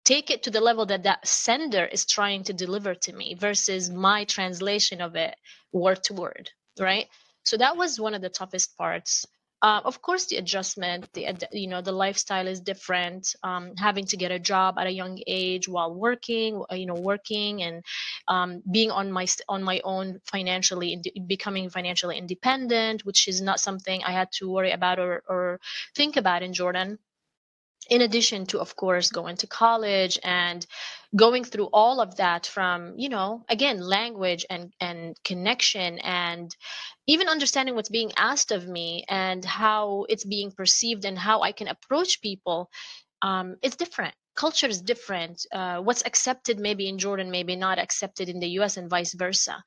take 0.04 0.30
it 0.30 0.42
to 0.44 0.50
the 0.50 0.60
level 0.62 0.86
that 0.86 1.04
that 1.04 1.26
sender 1.28 1.86
is 1.86 2.06
trying 2.06 2.44
to 2.44 2.54
deliver 2.54 2.94
to 2.94 3.12
me 3.14 3.34
versus 3.36 3.90
my 3.90 4.24
translation 4.24 5.00
of 5.02 5.16
it 5.16 5.36
word 5.72 6.02
to 6.04 6.14
word 6.14 6.50
right? 6.80 7.08
So 7.44 7.58
that 7.58 7.76
was 7.76 8.00
one 8.00 8.14
of 8.14 8.22
the 8.22 8.30
toughest 8.30 8.76
parts 8.78 9.26
uh, 9.62 9.81
of 9.85 10.02
course 10.02 10.26
the 10.26 10.37
adjustment 10.37 11.09
the 11.12 11.25
you 11.52 11.69
know 11.69 11.81
the 11.81 11.92
lifestyle 11.92 12.49
is 12.49 12.61
different. 12.61 13.35
Um, 13.42 13.75
having 13.76 14.04
to 14.07 14.16
get 14.16 14.33
a 14.33 14.38
job 14.38 14.78
at 14.78 14.87
a 14.87 14.90
young 14.90 15.21
age 15.26 15.69
while 15.69 15.95
working 15.95 16.64
uh, 16.71 16.75
you 16.75 16.87
know 16.87 16.95
working 16.95 17.62
and 17.62 17.85
um, 18.28 18.62
being 18.71 18.90
on 18.90 19.12
my 19.12 19.26
on 19.49 19.62
my 19.62 19.81
own 19.85 20.21
financially 20.25 21.00
becoming 21.26 21.71
financially 21.71 22.19
independent 22.19 23.04
which 23.04 23.28
is 23.28 23.40
not 23.40 23.61
something 23.61 24.02
i 24.04 24.12
had 24.12 24.31
to 24.33 24.50
worry 24.50 24.73
about 24.73 24.99
or, 24.99 25.23
or 25.28 25.61
think 25.95 26.16
about 26.16 26.42
in 26.42 26.52
jordan 26.52 26.99
in 27.90 28.00
addition 28.00 28.46
to 28.46 28.60
of 28.60 28.76
course 28.76 29.10
going 29.10 29.36
to 29.36 29.46
college 29.46 30.18
and 30.24 30.66
going 31.16 31.44
through 31.44 31.66
all 31.72 32.00
of 32.00 32.16
that 32.16 32.46
from 32.46 32.94
you 32.96 33.08
know 33.08 33.44
again 33.48 33.80
language 33.80 34.46
and 34.50 34.72
and 34.80 35.16
connection 35.24 35.98
and 36.00 36.56
even 37.06 37.28
understanding 37.28 37.74
what's 37.74 37.88
being 37.90 38.12
asked 38.16 38.52
of 38.52 38.66
me 38.68 39.04
and 39.08 39.44
how 39.44 40.06
it's 40.08 40.24
being 40.24 40.50
perceived 40.52 41.04
and 41.04 41.18
how 41.18 41.40
i 41.42 41.52
can 41.52 41.68
approach 41.68 42.20
people 42.22 42.70
um, 43.22 43.56
it's 43.62 43.76
different. 43.76 44.14
Culture 44.34 44.66
is 44.66 44.82
different. 44.82 45.46
Uh, 45.52 45.80
what's 45.80 46.04
accepted 46.04 46.58
maybe 46.58 46.88
in 46.88 46.98
jordan 46.98 47.30
maybe 47.30 47.56
not 47.56 47.78
accepted 47.78 48.28
in 48.28 48.40
the 48.40 48.48
us 48.48 48.76
and 48.76 48.90
vice 48.90 49.14
versa 49.14 49.62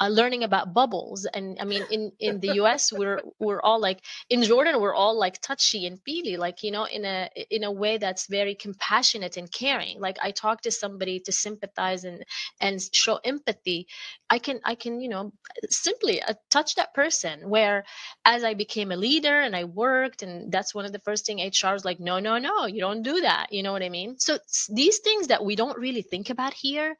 uh, 0.00 0.08
learning 0.08 0.44
about 0.44 0.72
bubbles 0.74 1.26
and 1.34 1.58
i 1.60 1.64
mean 1.64 1.82
in 1.90 2.12
in 2.20 2.40
the 2.40 2.48
us 2.52 2.92
we're 2.92 3.20
we're 3.38 3.60
all 3.62 3.80
like 3.80 4.00
in 4.30 4.42
jordan 4.42 4.80
we're 4.80 4.94
all 4.94 5.18
like 5.18 5.40
touchy 5.40 5.86
and 5.86 6.00
feely 6.04 6.36
like 6.36 6.62
you 6.62 6.70
know 6.70 6.84
in 6.84 7.04
a 7.04 7.28
in 7.50 7.64
a 7.64 7.70
way 7.72 7.98
that's 7.98 8.26
very 8.26 8.54
compassionate 8.54 9.36
and 9.36 9.52
caring. 9.52 10.00
Like 10.00 10.18
i 10.22 10.30
talk 10.30 10.62
to 10.62 10.70
somebody 10.70 11.20
to 11.20 11.32
sympathize 11.32 12.04
and 12.04 12.24
and 12.60 12.80
show 12.92 13.18
empathy 13.24 13.86
i 14.30 14.38
can 14.38 14.60
i 14.64 14.74
can 14.74 15.00
you 15.00 15.08
know 15.08 15.32
simply 15.68 16.22
uh, 16.22 16.34
touch 16.50 16.74
that 16.76 16.94
person 16.94 17.48
where 17.48 17.84
as 18.24 18.44
i 18.44 18.54
became 18.54 18.92
a 18.92 18.96
leader 18.96 19.40
and 19.40 19.54
i 19.56 19.64
worked 19.64 20.22
and 20.22 20.52
that's 20.52 20.74
one 20.74 20.84
of 20.84 20.92
the 20.92 20.98
first 21.00 21.26
thing 21.26 21.38
hr 21.38 21.72
was 21.72 21.84
like 21.84 22.00
no 22.00 22.18
no 22.18 22.38
no 22.38 22.66
you 22.66 22.80
don't 22.80 23.02
do 23.02 23.20
that. 23.22 23.52
You 23.52 23.62
know 23.62 23.72
what 23.72 23.82
i 23.82 23.88
mean? 23.88 24.18
So 24.18 24.38
these 24.68 24.98
things 24.98 25.28
that 25.28 25.44
we 25.44 25.56
don't 25.56 25.78
really 25.78 26.02
think 26.02 26.30
about 26.30 26.54
here 26.54 26.96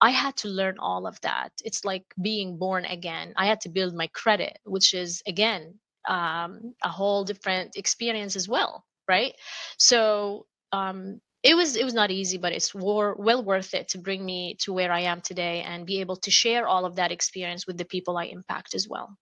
I 0.00 0.10
had 0.10 0.36
to 0.38 0.48
learn 0.48 0.78
all 0.78 1.06
of 1.06 1.20
that. 1.20 1.52
It's 1.64 1.84
like 1.84 2.04
being 2.20 2.58
born 2.58 2.84
again. 2.84 3.34
I 3.36 3.46
had 3.46 3.60
to 3.62 3.68
build 3.68 3.94
my 3.94 4.06
credit, 4.08 4.58
which 4.64 4.94
is 4.94 5.22
again 5.26 5.78
um, 6.08 6.74
a 6.82 6.88
whole 6.88 7.24
different 7.24 7.76
experience 7.76 8.36
as 8.36 8.48
well, 8.48 8.84
right? 9.08 9.34
So 9.78 10.46
um, 10.72 11.20
it 11.42 11.54
was 11.54 11.76
it 11.76 11.84
was 11.84 11.94
not 11.94 12.10
easy, 12.10 12.38
but 12.38 12.52
it's 12.52 12.74
war, 12.74 13.16
well 13.18 13.42
worth 13.42 13.74
it 13.74 13.88
to 13.88 13.98
bring 13.98 14.24
me 14.24 14.56
to 14.60 14.72
where 14.72 14.92
I 14.92 15.00
am 15.00 15.20
today 15.20 15.62
and 15.62 15.86
be 15.86 16.00
able 16.00 16.16
to 16.16 16.30
share 16.30 16.66
all 16.66 16.84
of 16.84 16.96
that 16.96 17.12
experience 17.12 17.66
with 17.66 17.78
the 17.78 17.84
people 17.84 18.16
I 18.16 18.24
impact 18.24 18.74
as 18.74 18.88
well. 18.88 19.16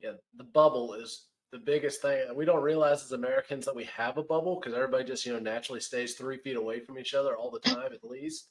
Yeah, 0.00 0.12
the 0.36 0.44
bubble 0.44 0.94
is 0.94 1.26
the 1.52 1.58
biggest 1.58 2.02
thing. 2.02 2.22
We 2.34 2.44
don't 2.44 2.62
realize 2.62 3.04
as 3.04 3.12
Americans 3.12 3.64
that 3.66 3.76
we 3.76 3.84
have 3.84 4.18
a 4.18 4.22
bubble 4.22 4.60
because 4.60 4.74
everybody 4.74 5.04
just 5.04 5.24
you 5.24 5.32
know 5.32 5.38
naturally 5.38 5.80
stays 5.80 6.14
three 6.14 6.38
feet 6.38 6.56
away 6.56 6.80
from 6.80 6.98
each 6.98 7.14
other 7.14 7.36
all 7.36 7.50
the 7.50 7.60
time 7.70 7.92
at 7.92 8.04
least. 8.04 8.48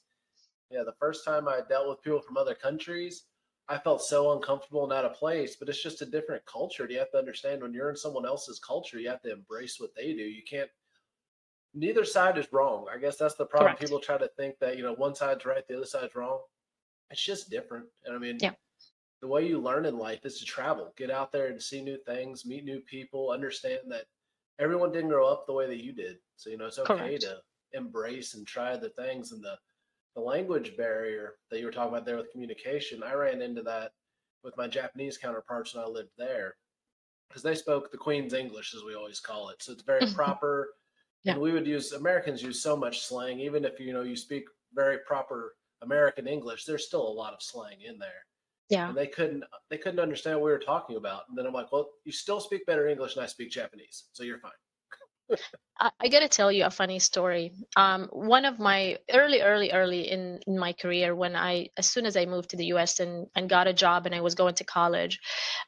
Yeah, 0.70 0.82
the 0.84 0.94
first 0.98 1.24
time 1.24 1.48
I 1.48 1.60
dealt 1.68 1.88
with 1.88 2.02
people 2.02 2.20
from 2.20 2.36
other 2.36 2.54
countries, 2.54 3.24
I 3.68 3.78
felt 3.78 4.02
so 4.02 4.32
uncomfortable 4.32 4.84
and 4.84 4.92
out 4.92 5.04
of 5.04 5.14
place, 5.14 5.56
but 5.56 5.68
it's 5.68 5.82
just 5.82 6.02
a 6.02 6.06
different 6.06 6.44
culture. 6.46 6.86
You 6.88 6.98
have 6.98 7.10
to 7.12 7.18
understand 7.18 7.62
when 7.62 7.72
you're 7.72 7.90
in 7.90 7.96
someone 7.96 8.26
else's 8.26 8.58
culture, 8.58 8.98
you 8.98 9.08
have 9.08 9.22
to 9.22 9.32
embrace 9.32 9.80
what 9.80 9.94
they 9.94 10.12
do. 10.12 10.22
You 10.22 10.42
can't 10.48 10.70
neither 11.76 12.04
side 12.04 12.38
is 12.38 12.52
wrong. 12.52 12.86
I 12.92 12.98
guess 12.98 13.16
that's 13.16 13.34
the 13.34 13.44
problem. 13.44 13.68
Correct. 13.68 13.82
People 13.82 14.00
try 14.00 14.18
to 14.18 14.30
think 14.36 14.58
that, 14.60 14.76
you 14.76 14.82
know, 14.82 14.94
one 14.94 15.14
side's 15.14 15.44
right, 15.44 15.66
the 15.68 15.76
other 15.76 15.86
side's 15.86 16.16
wrong. 16.16 16.40
It's 17.10 17.24
just 17.24 17.50
different. 17.50 17.86
And 18.04 18.16
I 18.16 18.18
mean, 18.18 18.38
yeah. 18.40 18.52
the 19.20 19.28
way 19.28 19.46
you 19.46 19.60
learn 19.60 19.84
in 19.84 19.98
life 19.98 20.24
is 20.24 20.38
to 20.40 20.44
travel, 20.44 20.92
get 20.96 21.10
out 21.10 21.30
there 21.30 21.48
and 21.48 21.62
see 21.62 21.82
new 21.82 21.98
things, 22.06 22.46
meet 22.46 22.64
new 22.64 22.80
people, 22.80 23.30
understand 23.30 23.80
that 23.88 24.06
everyone 24.58 24.90
didn't 24.90 25.10
grow 25.10 25.28
up 25.28 25.46
the 25.46 25.52
way 25.52 25.66
that 25.68 25.84
you 25.84 25.92
did. 25.92 26.16
So, 26.36 26.50
you 26.50 26.56
know, 26.56 26.66
it's 26.66 26.78
okay 26.78 26.96
Correct. 26.96 27.22
to 27.22 27.36
embrace 27.74 28.34
and 28.34 28.46
try 28.46 28.76
the 28.76 28.88
things 28.90 29.32
and 29.32 29.44
the 29.44 29.56
the 30.16 30.22
language 30.22 30.76
barrier 30.76 31.34
that 31.50 31.60
you 31.60 31.66
were 31.66 31.70
talking 31.70 31.92
about 31.92 32.06
there 32.06 32.16
with 32.16 32.32
communication, 32.32 33.02
I 33.02 33.12
ran 33.12 33.42
into 33.42 33.62
that 33.62 33.92
with 34.42 34.56
my 34.56 34.66
Japanese 34.66 35.18
counterparts 35.18 35.74
when 35.74 35.84
I 35.84 35.86
lived 35.86 36.10
there 36.16 36.54
because 37.28 37.42
they 37.42 37.54
spoke 37.54 37.90
the 37.90 37.98
Queen's 37.98 38.32
English, 38.32 38.74
as 38.74 38.82
we 38.82 38.94
always 38.94 39.20
call 39.20 39.50
it. 39.50 39.62
So 39.62 39.72
it's 39.72 39.82
very 39.82 40.00
mm-hmm. 40.00 40.14
proper. 40.14 40.70
yeah. 41.22 41.32
And 41.32 41.40
we 41.40 41.52
would 41.52 41.66
use 41.66 41.92
Americans 41.92 42.42
use 42.42 42.62
so 42.62 42.76
much 42.76 43.02
slang, 43.02 43.38
even 43.40 43.64
if 43.64 43.78
you 43.78 43.92
know 43.92 44.02
you 44.02 44.16
speak 44.16 44.44
very 44.74 44.98
proper 45.06 45.54
American 45.82 46.26
English, 46.26 46.64
there's 46.64 46.86
still 46.86 47.06
a 47.06 47.18
lot 47.20 47.34
of 47.34 47.42
slang 47.42 47.82
in 47.86 47.98
there. 47.98 48.24
Yeah. 48.70 48.88
And 48.88 48.96
they 48.96 49.06
couldn't 49.06 49.44
they 49.68 49.76
couldn't 49.76 50.00
understand 50.00 50.38
what 50.38 50.46
we 50.46 50.52
were 50.52 50.58
talking 50.58 50.96
about. 50.96 51.22
And 51.28 51.36
then 51.36 51.46
I'm 51.46 51.52
like, 51.52 51.70
well, 51.72 51.90
you 52.04 52.12
still 52.12 52.40
speak 52.40 52.64
better 52.64 52.88
English 52.88 53.16
than 53.16 53.24
I 53.24 53.26
speak 53.26 53.50
Japanese, 53.50 54.04
so 54.12 54.22
you're 54.22 54.38
fine. 54.38 54.52
I, 55.78 55.90
I 56.00 56.08
got 56.08 56.20
to 56.20 56.28
tell 56.28 56.50
you 56.50 56.64
a 56.64 56.70
funny 56.70 56.98
story. 56.98 57.52
Um, 57.76 58.08
one 58.12 58.44
of 58.44 58.58
my 58.58 58.98
early, 59.12 59.42
early, 59.42 59.72
early 59.72 60.10
in, 60.10 60.40
in 60.46 60.58
my 60.58 60.72
career, 60.72 61.14
when 61.14 61.36
I, 61.36 61.68
as 61.76 61.90
soon 61.90 62.06
as 62.06 62.16
I 62.16 62.24
moved 62.24 62.50
to 62.50 62.56
the 62.56 62.66
U.S. 62.66 63.00
and, 63.00 63.26
and 63.34 63.48
got 63.48 63.66
a 63.66 63.72
job 63.72 64.06
and 64.06 64.14
I 64.14 64.20
was 64.20 64.34
going 64.34 64.54
to 64.54 64.64
college, 64.64 65.20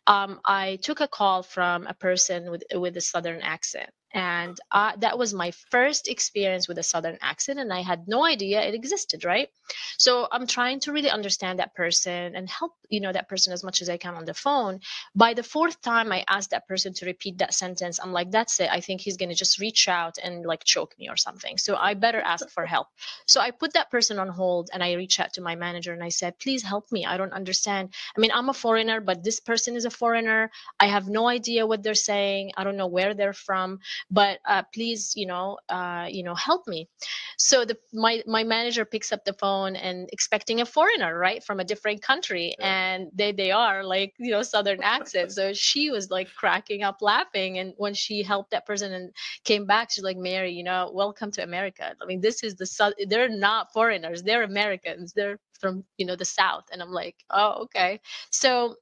um, 0.06 0.40
I 0.44 0.78
took 0.82 1.00
a 1.00 1.08
call 1.08 1.42
from 1.42 1.86
a 1.86 1.94
person 1.94 2.50
with 2.50 2.64
with 2.74 2.96
a 2.96 3.00
Southern 3.00 3.40
accent, 3.42 3.90
and 4.14 4.58
uh, 4.72 4.92
that 4.98 5.18
was 5.18 5.34
my 5.34 5.50
first 5.70 6.08
experience 6.08 6.68
with 6.68 6.78
a 6.78 6.82
southern 6.82 7.18
accent 7.20 7.58
and 7.58 7.72
i 7.72 7.80
had 7.82 8.08
no 8.08 8.24
idea 8.24 8.62
it 8.62 8.74
existed 8.74 9.24
right 9.24 9.48
so 9.96 10.28
i'm 10.32 10.46
trying 10.46 10.80
to 10.80 10.92
really 10.92 11.10
understand 11.10 11.58
that 11.58 11.74
person 11.74 12.34
and 12.34 12.48
help 12.48 12.72
you 12.88 13.00
know 13.00 13.12
that 13.12 13.28
person 13.28 13.52
as 13.52 13.62
much 13.64 13.82
as 13.82 13.88
i 13.88 13.96
can 13.96 14.14
on 14.14 14.24
the 14.24 14.34
phone. 14.34 14.80
By 15.14 15.34
the 15.34 15.42
fourth 15.42 15.80
time 15.82 16.12
i 16.12 16.24
asked 16.28 16.50
that 16.50 16.66
person 16.66 16.92
to 16.94 17.06
repeat 17.06 17.38
that 17.38 17.54
sentence 17.54 17.98
i'm 18.02 18.12
like 18.12 18.30
that's 18.30 18.60
it. 18.60 18.70
I 18.70 18.80
think 18.80 19.00
he's 19.00 19.16
going 19.16 19.28
to 19.28 19.34
just 19.34 19.58
reach 19.58 19.88
out 19.88 20.16
and 20.22 20.44
like 20.44 20.64
choke 20.64 20.94
me 20.98 21.08
or 21.08 21.16
something. 21.16 21.58
So 21.58 21.76
i 21.76 21.94
better 21.94 22.20
ask 22.20 22.48
for 22.50 22.66
help. 22.66 22.88
So 23.26 23.40
i 23.40 23.50
put 23.50 23.72
that 23.74 23.90
person 23.90 24.18
on 24.18 24.28
hold 24.28 24.70
and 24.72 24.82
i 24.82 24.92
reached 24.94 25.20
out 25.20 25.32
to 25.34 25.40
my 25.42 25.54
manager 25.54 25.92
and 25.92 26.02
i 26.02 26.08
said 26.08 26.38
please 26.38 26.62
help 26.62 26.90
me. 26.92 27.04
I 27.04 27.16
don't 27.16 27.32
understand. 27.32 27.94
I 28.16 28.20
mean 28.20 28.30
i'm 28.32 28.48
a 28.48 28.54
foreigner 28.54 29.00
but 29.00 29.22
this 29.24 29.40
person 29.40 29.76
is 29.76 29.84
a 29.84 29.90
foreigner. 29.90 30.50
I 30.80 30.86
have 30.86 31.08
no 31.08 31.28
idea 31.28 31.66
what 31.66 31.82
they're 31.82 31.94
saying. 32.12 32.52
I 32.56 32.64
don't 32.64 32.76
know 32.76 32.86
where 32.86 33.14
they're 33.14 33.32
from 33.32 33.80
but 34.10 34.38
uh, 34.44 34.62
please 34.74 35.12
you 35.16 35.26
know 35.26 35.58
uh, 35.68 36.06
you 36.10 36.22
know 36.22 36.34
help 36.34 36.66
me. 36.66 36.88
So 37.36 37.64
the 37.64 37.76
my 37.92 38.22
my 38.26 38.44
manager 38.44 38.84
picks 38.84 39.12
up 39.12 39.24
the 39.24 39.32
phone 39.32 39.57
and 39.66 40.08
expecting 40.12 40.60
a 40.60 40.66
foreigner 40.66 41.18
right 41.18 41.42
from 41.42 41.60
a 41.60 41.64
different 41.64 42.02
country 42.02 42.54
yeah. 42.58 42.94
and 42.94 43.10
they 43.14 43.32
they 43.32 43.50
are 43.50 43.84
like 43.84 44.14
you 44.18 44.30
know 44.30 44.42
southern 44.42 44.82
accent. 44.82 45.32
So 45.32 45.52
she 45.68 45.90
was 45.90 46.10
like 46.10 46.28
cracking 46.34 46.82
up 46.82 46.98
laughing 47.00 47.58
and 47.58 47.74
when 47.76 47.94
she 47.94 48.22
helped 48.22 48.50
that 48.50 48.66
person 48.66 48.92
and 48.92 49.12
came 49.44 49.66
back 49.66 49.90
she's 49.90 50.04
like 50.04 50.16
mary 50.16 50.52
you 50.52 50.64
know 50.64 50.90
welcome 50.92 51.30
to 51.32 51.42
america. 51.42 51.94
I 52.00 52.04
mean 52.06 52.20
this 52.20 52.42
is 52.42 52.56
the 52.56 52.66
south 52.66 52.94
they're 53.08 53.28
not 53.28 53.72
foreigners 53.72 54.22
they're 54.22 54.42
americans 54.42 55.12
they're 55.12 55.38
from 55.60 55.84
you 55.96 56.06
know 56.06 56.16
the 56.16 56.24
south. 56.24 56.64
And 56.72 56.82
i'm 56.82 56.92
like 56.92 57.16
oh 57.30 57.62
okay. 57.64 58.00
So 58.30 58.76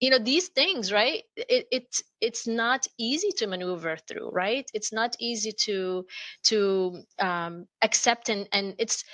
you 0.00 0.08
know 0.08 0.18
these 0.18 0.48
things 0.48 0.90
right 0.92 1.24
it, 1.36 1.66
it 1.70 2.00
it's 2.20 2.46
not 2.46 2.86
easy 2.98 3.30
to 3.36 3.46
maneuver 3.46 3.96
through 3.96 4.30
right? 4.32 4.70
It's 4.74 4.92
not 4.92 5.14
easy 5.18 5.52
to 5.66 6.06
to 6.44 7.02
um, 7.18 7.66
accept 7.82 8.28
and 8.28 8.48
and 8.52 8.74
it's 8.78 9.04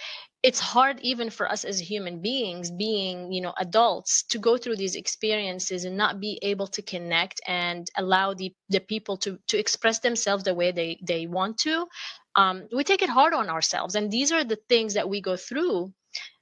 it's 0.47 0.61
hard 0.61 1.01
even 1.01 1.29
for 1.29 1.51
us 1.51 1.65
as 1.65 1.81
human 1.81 2.23
beings 2.23 2.71
being 2.71 3.33
you 3.33 3.41
know 3.41 3.53
adults 3.59 4.23
to 4.23 4.39
go 4.39 4.57
through 4.57 4.77
these 4.77 4.95
experiences 4.95 5.85
and 5.85 5.97
not 5.97 6.21
be 6.21 6.39
able 6.41 6.69
to 6.69 6.83
connect 6.83 7.41
and 7.49 7.89
allow 7.97 8.33
the 8.33 8.55
the 8.69 8.79
people 8.79 9.17
to 9.17 9.39
to 9.49 9.59
express 9.59 9.99
themselves 9.99 10.45
the 10.45 10.55
way 10.55 10.71
they 10.71 11.01
they 11.03 11.27
want 11.27 11.59
to. 11.59 11.87
Um, 12.37 12.69
we 12.73 12.85
take 12.85 13.03
it 13.03 13.11
hard 13.11 13.35
on 13.35 13.51
ourselves 13.51 13.97
and 13.97 14.09
these 14.11 14.31
are 14.31 14.45
the 14.45 14.59
things 14.69 14.95
that 14.95 15.09
we 15.09 15.21
go 15.21 15.37
through 15.37 15.93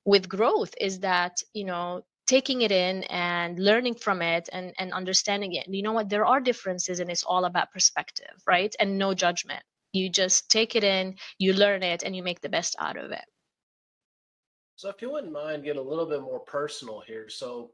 with 0.04 0.28
growth 0.28 0.74
is 0.78 1.00
that 1.00 1.38
you 1.54 1.64
know 1.64 2.02
taking 2.26 2.60
it 2.62 2.72
in 2.72 3.04
and 3.04 3.58
learning 3.58 3.94
from 3.94 4.20
it 4.20 4.50
and 4.52 4.74
and 4.78 4.92
understanding 4.92 5.54
it. 5.54 5.66
You 5.68 5.82
know 5.82 5.94
what? 5.94 6.10
There 6.10 6.26
are 6.26 6.40
differences 6.40 7.00
and 7.00 7.10
it's 7.10 7.24
all 7.24 7.46
about 7.46 7.72
perspective 7.72 8.36
right? 8.46 8.74
And 8.78 8.98
no 8.98 9.14
judgment. 9.14 9.62
You 9.94 10.10
just 10.10 10.50
take 10.50 10.76
it 10.76 10.84
in 10.84 11.16
you 11.38 11.54
learn 11.54 11.82
it 11.82 12.02
and 12.02 12.14
you 12.14 12.22
make 12.22 12.40
the 12.42 12.50
best 12.50 12.76
out 12.78 12.98
of 12.98 13.10
it 13.10 13.24
so 14.76 14.88
if 14.88 15.00
you 15.00 15.10
wouldn't 15.10 15.32
mind 15.32 15.64
get 15.64 15.76
a 15.76 15.82
little 15.82 16.06
bit 16.06 16.20
more 16.20 16.40
personal 16.40 17.02
here 17.06 17.28
so 17.28 17.70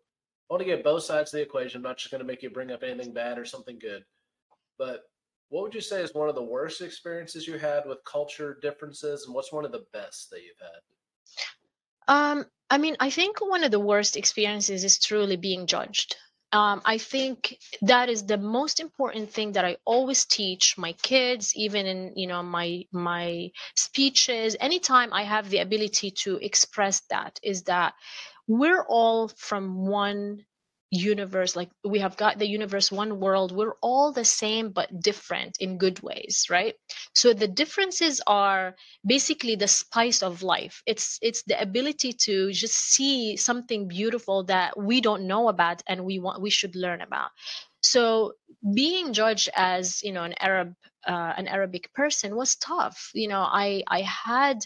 i 0.49 0.55
want 0.55 0.61
to 0.61 0.67
get 0.67 0.85
both 0.85 1.03
sides 1.03 1.33
of 1.33 1.39
the 1.39 1.43
equation 1.43 1.79
i'm 1.79 1.83
not 1.83 1.99
just 1.99 2.11
going 2.11 2.21
to 2.21 2.27
make 2.27 2.43
you 2.43 2.51
bring 2.51 2.71
up 2.71 2.83
anything 2.83 3.13
bad 3.13 3.39
or 3.39 3.45
something 3.45 3.79
good 3.79 4.05
but 4.79 5.05
what 5.51 5.65
would 5.65 5.75
you 5.75 5.81
say 5.81 6.01
is 6.01 6.15
one 6.15 6.29
of 6.29 6.37
the 6.37 6.43
worst 6.43 6.81
experiences 6.81 7.47
you 7.47 7.59
had 7.59 7.83
with 7.85 7.99
culture 8.05 8.57
differences, 8.63 9.27
and 9.27 9.35
what's 9.35 9.53
one 9.53 9.65
of 9.65 9.73
the 9.73 9.85
best 9.93 10.31
that 10.31 10.43
you've 10.43 10.57
had? 10.61 12.15
Um, 12.15 12.47
I 12.71 12.79
mean, 12.79 12.97
I 13.01 13.11
think 13.11 13.41
one 13.41 13.65
of 13.65 13.73
the 13.73 13.81
worst 13.81 14.17
experiences 14.17 14.85
is 14.85 14.99
truly 14.99 15.37
being 15.37 15.67
judged. 15.67 16.17
Um, 16.53 16.83
I 16.85 16.99
think 16.99 17.59
that 17.83 18.09
is 18.09 18.27
the 18.27 18.37
most 18.39 18.81
important 18.81 19.31
thing 19.31 19.53
that 19.53 19.65
I 19.65 19.77
always 19.85 20.25
teach 20.25 20.77
my 20.77 20.93
kids, 20.95 21.55
even 21.55 21.87
in 21.87 22.13
you 22.17 22.27
know 22.27 22.43
my 22.43 22.87
my 22.93 23.51
speeches. 23.77 24.57
Anytime 24.59 25.13
I 25.13 25.23
have 25.23 25.49
the 25.49 25.59
ability 25.59 26.11
to 26.23 26.37
express 26.39 27.03
that, 27.11 27.39
is 27.43 27.63
that 27.65 27.95
we're 28.49 28.85
all 28.89 29.29
from 29.29 29.87
one 29.87 30.45
universe 30.91 31.55
like 31.55 31.71
we 31.85 32.01
have 32.01 32.17
got 32.17 32.39
the 32.39 32.49
universe 32.49 32.91
one 32.91 33.21
world 33.21 33.53
we're 33.53 33.75
all 33.81 34.13
the 34.13 34.25
same 34.25 34.71
but 34.71 34.89
different 35.01 35.57
in 35.61 35.79
good 35.79 36.01
ways 36.03 36.47
right? 36.51 36.75
So 37.15 37.33
the 37.33 37.49
differences 37.49 38.21
are 38.27 38.75
basically 39.07 39.57
the 39.57 39.69
spice 39.69 40.23
of 40.23 40.43
life. 40.43 40.83
It's 40.87 41.19
it's 41.23 41.43
the 41.45 41.61
ability 41.61 42.13
to 42.25 42.53
just 42.53 42.75
see 42.77 43.37
something 43.37 43.89
beautiful 43.89 44.45
that 44.45 44.79
we 44.79 45.01
don't 45.01 45.27
know 45.27 45.49
about 45.49 45.83
and 45.87 46.05
we 46.05 46.19
want 46.19 46.43
we 46.43 46.51
should 46.51 46.75
learn 46.77 47.01
about. 47.01 47.31
So 47.83 48.35
being 48.75 49.13
judged 49.13 49.49
as 49.55 50.03
you 50.03 50.13
know 50.13 50.25
an 50.25 50.35
arab 50.41 50.75
uh, 51.07 51.33
an 51.37 51.49
arabic 51.49 51.93
person 51.95 52.37
was 52.37 52.57
tough. 52.57 53.11
You 53.15 53.29
know 53.29 53.41
i 53.41 53.83
i 53.89 54.03
had 54.03 54.59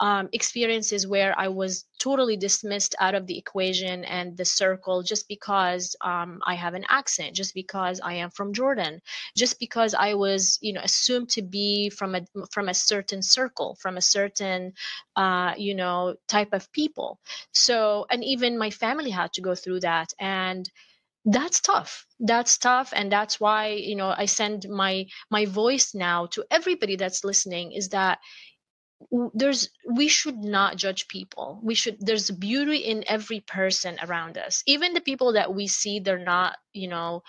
um, 0.00 0.28
experiences 0.32 1.06
where 1.06 1.38
i 1.38 1.48
was 1.48 1.84
totally 1.98 2.36
dismissed 2.36 2.94
out 3.00 3.14
of 3.14 3.26
the 3.26 3.38
equation 3.38 4.04
and 4.04 4.36
the 4.36 4.44
circle 4.44 5.02
just 5.02 5.28
because 5.28 5.96
um, 6.02 6.40
i 6.46 6.54
have 6.54 6.74
an 6.74 6.84
accent 6.88 7.34
just 7.36 7.54
because 7.54 8.00
i 8.02 8.14
am 8.14 8.30
from 8.30 8.52
jordan 8.52 9.00
just 9.36 9.58
because 9.58 9.94
i 9.94 10.14
was 10.14 10.58
you 10.62 10.72
know 10.72 10.80
assumed 10.82 11.28
to 11.30 11.42
be 11.42 11.90
from 11.90 12.14
a 12.14 12.22
from 12.50 12.68
a 12.68 12.74
certain 12.74 13.22
circle 13.22 13.76
from 13.80 13.96
a 13.96 14.00
certain 14.02 14.72
uh, 15.16 15.54
you 15.56 15.74
know 15.74 16.14
type 16.28 16.52
of 16.52 16.70
people. 16.72 17.18
So 17.52 18.06
and 18.10 18.24
even 18.24 18.58
my 18.58 18.70
family 18.70 19.10
had 19.10 19.32
to 19.34 19.40
go 19.40 19.54
through 19.54 19.80
that. 19.80 20.12
And 20.18 20.68
that's 21.24 21.60
tough. 21.60 22.06
That's 22.18 22.58
tough 22.58 22.92
and 22.94 23.10
that's 23.12 23.40
why 23.40 23.68
you 23.68 23.96
know 23.96 24.14
i 24.16 24.26
send 24.26 24.66
my 24.68 25.06
my 25.30 25.46
voice 25.46 25.94
now 25.94 26.26
to 26.26 26.44
everybody 26.50 26.96
that's 26.96 27.24
listening 27.24 27.72
is 27.72 27.88
that 27.90 28.18
there's 29.34 29.70
we 29.84 30.08
should 30.08 30.38
not 30.38 30.76
judge 30.76 31.08
people. 31.08 31.58
We 31.62 31.74
should 31.74 31.96
there's 32.00 32.30
beauty 32.30 32.78
in 32.78 33.04
every 33.08 33.40
person 33.40 33.98
around 34.02 34.38
us. 34.38 34.62
Even 34.66 34.92
the 34.94 35.00
people 35.00 35.32
that 35.34 35.54
we 35.54 35.66
see 35.68 36.00
they're 36.00 36.18
not 36.18 36.56
you 36.72 36.88
know 36.88 37.22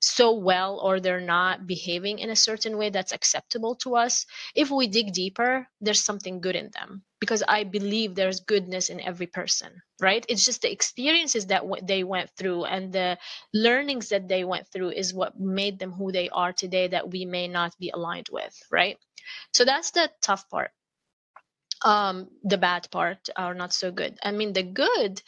so 0.00 0.32
well 0.34 0.80
or 0.82 1.00
they're 1.00 1.20
not 1.20 1.66
behaving 1.66 2.18
in 2.18 2.30
a 2.30 2.36
certain 2.36 2.76
way 2.78 2.90
that's 2.90 3.12
acceptable 3.12 3.74
to 3.76 3.96
us. 3.96 4.26
If 4.54 4.70
we 4.70 4.86
dig 4.88 5.12
deeper 5.12 5.68
there's 5.80 6.02
something 6.04 6.40
good 6.40 6.56
in 6.56 6.70
them 6.72 7.04
because 7.20 7.42
i 7.48 7.64
believe 7.64 8.14
there's 8.14 8.40
goodness 8.40 8.88
in 8.90 9.00
every 9.00 9.26
person 9.26 9.82
right? 10.00 10.24
It's 10.28 10.44
just 10.44 10.62
the 10.62 10.70
experiences 10.72 11.46
that 11.46 11.62
w- 11.62 11.84
they 11.84 12.04
went 12.04 12.30
through 12.36 12.64
and 12.64 12.92
the 12.92 13.18
learnings 13.52 14.08
that 14.10 14.28
they 14.28 14.44
went 14.44 14.68
through 14.68 14.90
is 14.90 15.12
what 15.12 15.38
made 15.38 15.78
them 15.80 15.92
who 15.92 16.12
they 16.12 16.28
are 16.30 16.52
today 16.52 16.86
that 16.88 17.10
we 17.10 17.24
may 17.24 17.48
not 17.48 17.76
be 17.78 17.90
aligned 17.92 18.28
with 18.30 18.54
right? 18.70 18.96
So 19.52 19.64
that's 19.64 19.90
the 19.92 20.10
tough 20.22 20.48
part 20.50 20.70
um 21.84 22.28
the 22.44 22.58
bad 22.58 22.88
part 22.90 23.28
are 23.36 23.54
not 23.54 23.72
so 23.72 23.90
good. 23.90 24.18
I 24.22 24.32
mean 24.32 24.52
the 24.52 24.62
good 24.62 25.22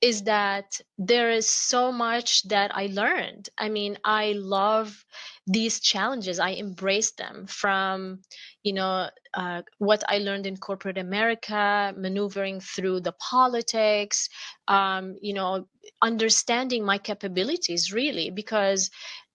is 0.00 0.24
that 0.24 0.80
there 0.98 1.30
is 1.30 1.48
so 1.48 1.90
much 1.92 2.42
that 2.48 2.70
i 2.74 2.86
learned. 2.92 3.48
I 3.58 3.68
mean 3.68 3.98
i 4.04 4.32
love 4.36 5.04
these 5.46 5.80
challenges. 5.80 6.38
I 6.38 6.50
embrace 6.50 7.12
them 7.12 7.46
from 7.46 8.20
you 8.62 8.72
know 8.72 9.08
uh, 9.34 9.62
what 9.78 10.02
i 10.08 10.18
learned 10.18 10.46
in 10.46 10.56
corporate 10.56 10.98
america 10.98 11.92
maneuvering 11.96 12.60
through 12.60 13.00
the 13.00 13.12
politics 13.12 14.28
um, 14.68 15.16
you 15.20 15.34
know 15.34 15.66
understanding 16.02 16.84
my 16.84 16.98
capabilities 16.98 17.92
really 17.92 18.30
because 18.30 18.90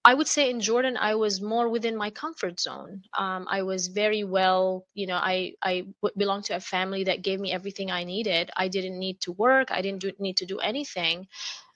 I 0.05 0.13
would 0.13 0.27
say 0.27 0.49
in 0.49 0.61
Jordan, 0.61 0.97
I 0.97 1.15
was 1.15 1.41
more 1.41 1.69
within 1.69 1.97
my 1.97 2.09
comfort 2.09 2.59
zone. 2.59 3.03
Um, 3.17 3.47
I 3.49 3.63
was 3.63 3.87
very 3.87 4.23
well, 4.23 4.85
you 4.93 5.07
know, 5.07 5.17
I, 5.17 5.53
I 5.61 5.87
belonged 6.17 6.45
to 6.45 6.55
a 6.55 6.59
family 6.61 7.03
that 7.03 7.21
gave 7.21 7.39
me 7.39 7.51
everything 7.51 7.91
I 7.91 8.05
needed. 8.05 8.49
I 8.55 8.69
didn't 8.69 8.97
need 8.97 9.19
to 9.21 9.33
work. 9.33 9.71
I 9.71 9.81
didn't 9.81 10.01
do, 10.01 10.11
need 10.19 10.37
to 10.37 10.45
do 10.45 10.59
anything. 10.59 11.27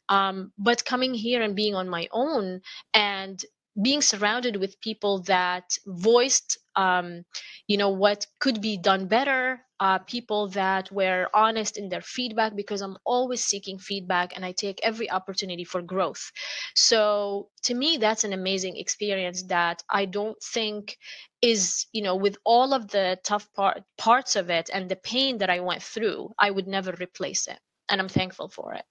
Um, 0.09 0.53
but 0.57 0.85
coming 0.85 1.13
here 1.13 1.41
and 1.41 1.55
being 1.55 1.75
on 1.75 1.89
my 1.89 2.07
own 2.11 2.61
and 2.93 3.43
being 3.81 4.01
surrounded 4.01 4.55
with 4.57 4.79
people 4.81 5.19
that 5.23 5.77
voiced 5.85 6.57
um, 6.75 7.23
you 7.67 7.77
know 7.77 7.89
what 7.89 8.25
could 8.39 8.61
be 8.61 8.77
done 8.77 9.07
better 9.07 9.61
uh, 9.79 9.99
people 9.99 10.47
that 10.49 10.91
were 10.91 11.27
honest 11.33 11.77
in 11.77 11.89
their 11.89 12.01
feedback 12.01 12.55
because 12.55 12.81
i'm 12.81 12.97
always 13.05 13.43
seeking 13.43 13.77
feedback 13.79 14.35
and 14.35 14.45
i 14.45 14.51
take 14.51 14.79
every 14.83 15.09
opportunity 15.11 15.63
for 15.63 15.81
growth. 15.81 16.31
So 16.75 17.49
to 17.63 17.73
me 17.73 17.97
that's 17.97 18.23
an 18.23 18.33
amazing 18.33 18.77
experience 18.77 19.43
that 19.43 19.83
i 19.89 20.05
don't 20.05 20.41
think 20.41 20.97
is 21.41 21.85
you 21.93 22.01
know 22.03 22.15
with 22.15 22.37
all 22.45 22.73
of 22.73 22.87
the 22.89 23.19
tough 23.23 23.51
part, 23.53 23.83
parts 23.97 24.35
of 24.35 24.49
it 24.49 24.69
and 24.73 24.89
the 24.89 24.95
pain 24.95 25.37
that 25.39 25.49
i 25.49 25.59
went 25.59 25.81
through 25.83 26.33
i 26.39 26.49
would 26.49 26.67
never 26.67 26.91
replace 26.99 27.47
it 27.47 27.59
and 27.89 27.99
i'm 28.01 28.09
thankful 28.09 28.49
for 28.49 28.73
it. 28.73 28.85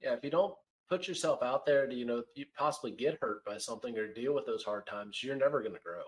Yeah 0.00 0.14
if 0.14 0.24
you 0.24 0.30
don't 0.30 0.54
put 0.90 1.06
yourself 1.06 1.42
out 1.42 1.64
there 1.64 1.86
to 1.86 1.94
you 1.94 2.04
know 2.04 2.22
you 2.34 2.44
possibly 2.58 2.90
get 2.90 3.18
hurt 3.22 3.44
by 3.44 3.56
something 3.56 3.96
or 3.96 4.12
deal 4.12 4.34
with 4.34 4.44
those 4.44 4.64
hard 4.64 4.86
times 4.86 5.22
you're 5.22 5.36
never 5.36 5.60
going 5.60 5.74
to 5.74 5.80
grow. 5.80 6.02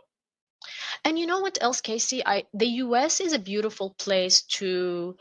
And 1.05 1.19
you 1.19 1.27
know 1.27 1.41
what 1.41 1.59
else 1.61 1.81
casey? 1.81 2.25
I 2.27 2.45
the 2.53 2.67
us 2.67 3.21
is 3.21 3.33
a 3.33 3.39
beautiful 3.39 3.95
place 3.99 4.43
to 4.59 5.17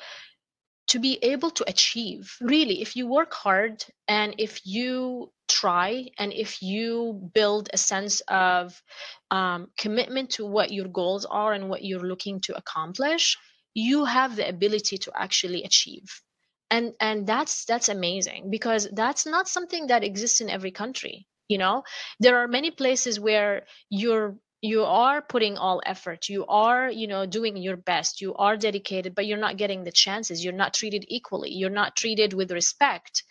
to 0.88 1.00
be 1.00 1.20
able 1.22 1.52
to 1.52 1.70
achieve. 1.70 2.36
Really 2.42 2.82
if 2.82 2.96
you 2.96 3.08
work 3.08 3.34
hard 3.34 3.86
and 4.08 4.36
if 4.38 4.66
you 4.66 5.32
try 5.48 6.08
and 6.18 6.34
if 6.34 6.62
you 6.62 7.30
build 7.34 7.70
a 7.72 7.78
sense 7.78 8.22
of 8.28 8.82
um, 9.30 9.68
commitment 9.78 10.32
to 10.32 10.46
what 10.46 10.72
your 10.72 10.88
goals 10.88 11.26
are 11.26 11.54
and 11.54 11.70
what 11.70 11.84
you're 11.84 12.08
looking 12.14 12.40
to 12.42 12.58
accomplish 12.58 13.38
you 13.74 14.06
have 14.06 14.36
the 14.36 14.48
ability 14.48 14.98
to 14.98 15.12
actually 15.16 15.64
achieve 15.64 16.22
and 16.72 16.94
and 17.00 17.28
that's 17.28 17.66
that's 17.66 17.90
amazing 17.90 18.50
because 18.50 18.88
that's 18.94 19.26
not 19.28 19.48
something 19.48 19.88
that 19.88 20.04
exists 20.04 20.42
in 20.42 20.50
every 20.50 20.72
country 20.72 21.28
you 21.52 21.58
know? 21.58 21.84
There 22.22 22.38
are 22.38 22.48
many 22.48 22.72
places 22.72 23.20
where 23.20 23.66
you're 23.90 24.38
you 24.62 24.84
are 24.84 25.24
putting 25.24 25.58
all 25.58 25.82
effort 25.88 26.30
you 26.30 26.46
are 26.46 26.88
you 26.88 27.08
know 27.08 27.26
doing 27.26 27.58
your 27.58 27.76
best 27.76 28.22
you 28.22 28.36
are 28.36 28.56
dedicated 28.56 29.16
but 29.16 29.26
you're 29.26 29.46
not 29.46 29.58
getting 29.58 29.84
the 29.84 29.92
chances 29.92 30.44
you're 30.44 30.54
not 30.54 30.72
treated 30.72 31.04
equally 31.08 31.52
you're 31.52 31.78
not 31.82 31.96
treated 31.96 32.34
with 32.34 32.52
respect 32.52 33.24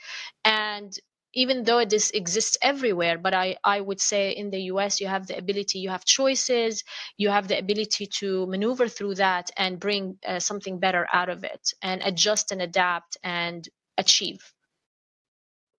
and 0.44 0.98
even 1.34 1.64
though 1.64 1.78
it 1.78 1.90
this 1.90 2.10
exists 2.10 2.56
everywhere 2.62 3.18
but 3.18 3.34
i 3.34 3.56
i 3.64 3.80
would 3.80 4.00
say 4.00 4.30
in 4.30 4.50
the 4.50 4.58
us 4.62 5.00
you 5.00 5.06
have 5.06 5.26
the 5.26 5.36
ability 5.36 5.78
you 5.78 5.90
have 5.90 6.04
choices 6.04 6.82
you 7.16 7.28
have 7.30 7.48
the 7.48 7.58
ability 7.58 8.06
to 8.06 8.46
maneuver 8.46 8.88
through 8.88 9.14
that 9.14 9.50
and 9.56 9.80
bring 9.80 10.18
uh, 10.26 10.38
something 10.38 10.78
better 10.78 11.06
out 11.12 11.28
of 11.28 11.44
it 11.44 11.72
and 11.82 12.02
adjust 12.04 12.50
and 12.52 12.62
adapt 12.62 13.16
and 13.22 13.68
achieve. 13.98 14.54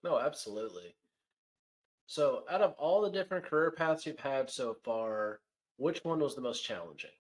No 0.04 0.20
absolutely. 0.20 0.96
So 2.06 2.46
out 2.50 2.62
of 2.62 2.74
all 2.78 3.02
the 3.02 3.10
different 3.10 3.46
career 3.46 3.72
paths 3.72 4.06
you've 4.06 4.20
had 4.20 4.50
so 4.52 4.76
far 4.76 5.42
which 5.78 6.04
one 6.04 6.20
was 6.20 6.36
the 6.36 6.42
most 6.42 6.64
challenging? 6.64 7.12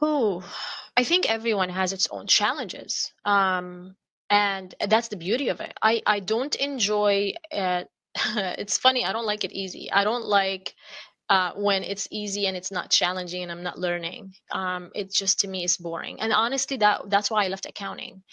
Oh 0.00 0.42
i 0.96 1.04
think 1.04 1.30
everyone 1.30 1.68
has 1.70 1.92
its 1.92 2.08
own 2.08 2.26
challenges. 2.26 3.12
Um 3.24 3.96
and 4.32 4.74
that's 4.88 5.10
the 5.10 5.16
beauty 5.18 5.50
of 5.50 5.60
it. 5.62 5.74
I 5.82 6.02
i 6.06 6.20
don't 6.20 6.56
enjoy 6.56 7.34
uh, 7.52 7.84
it's 8.62 8.78
funny 8.78 9.04
i 9.06 9.12
don't 9.14 9.26
like 9.26 9.44
it 9.44 9.52
easy. 9.52 9.92
I 9.92 10.04
don't 10.04 10.26
like 10.26 10.74
uh, 11.30 11.52
when 11.56 11.84
it's 11.84 12.08
easy 12.12 12.46
and 12.46 12.56
it's 12.56 12.72
not 12.72 12.90
challenging 12.90 13.42
and 13.44 13.52
i'm 13.52 13.64
not 13.64 13.78
learning. 13.80 14.32
Um, 14.52 14.90
it 14.94 15.12
just 15.12 15.40
to 15.40 15.48
me 15.48 15.64
is 15.64 15.78
boring. 15.78 16.20
And 16.20 16.32
honestly 16.32 16.78
that 16.78 17.10
that's 17.10 17.30
why 17.32 17.46
i 17.46 17.48
left 17.48 17.66
accounting. 17.66 18.24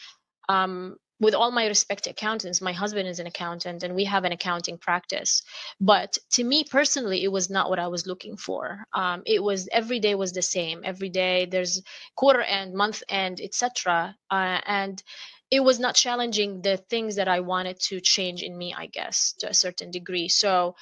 Um, 0.50 0.98
with 1.22 1.36
all 1.36 1.52
my 1.52 1.68
respect 1.68 2.06
to 2.06 2.12
accountants 2.12 2.62
my 2.62 2.74
husband 2.74 3.08
is 3.10 3.20
an 3.20 3.28
accountant 3.28 3.84
and 3.84 3.96
we 3.96 4.06
have 4.06 4.26
an 4.26 4.34
accounting 4.34 4.78
practice. 4.80 5.44
But 5.82 6.18
to 6.34 6.44
me 6.46 6.66
personally 6.72 7.24
it 7.26 7.32
was 7.32 7.50
not 7.50 7.70
what 7.72 7.80
i 7.80 7.90
was 7.90 8.08
looking 8.08 8.38
for. 8.38 8.86
Um, 8.94 9.24
it 9.26 9.44
was 9.44 9.70
every 9.74 10.00
day 10.00 10.16
was 10.16 10.34
the 10.34 10.44
same. 10.44 10.82
Every 10.86 11.10
day 11.10 11.48
there's 11.52 11.82
quarter 12.18 12.42
end 12.42 12.74
month 12.76 13.04
end 13.10 13.42
etc 13.42 14.16
uh, 14.32 14.62
and 14.68 15.04
it 15.52 15.62
was 15.62 15.80
not 15.80 15.96
challenging 15.96 16.62
the 16.62 16.78
things 16.78 17.16
that 17.16 17.28
I 17.28 17.40
wanted 17.40 17.80
to 17.82 18.00
change 18.00 18.44
in 18.44 18.58
me, 18.58 18.74
I 18.78 18.88
guess, 18.88 19.34
to 19.40 19.50
a 19.50 19.54
certain 19.54 19.92
degree. 19.92 20.28
So, 20.30 20.76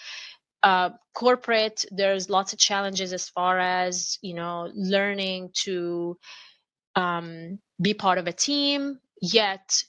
uh, 0.64 0.90
corporate, 1.14 1.86
there's 1.92 2.30
lots 2.30 2.54
of 2.54 2.60
challenges 2.60 3.14
as 3.14 3.30
far 3.30 3.60
as 3.60 4.18
you 4.22 4.34
know, 4.34 4.70
learning 4.74 5.52
to 5.64 6.18
um, 6.96 7.60
be 7.82 7.94
part 7.94 8.18
of 8.18 8.28
a 8.28 8.34
team, 8.34 9.00
yet 9.22 9.84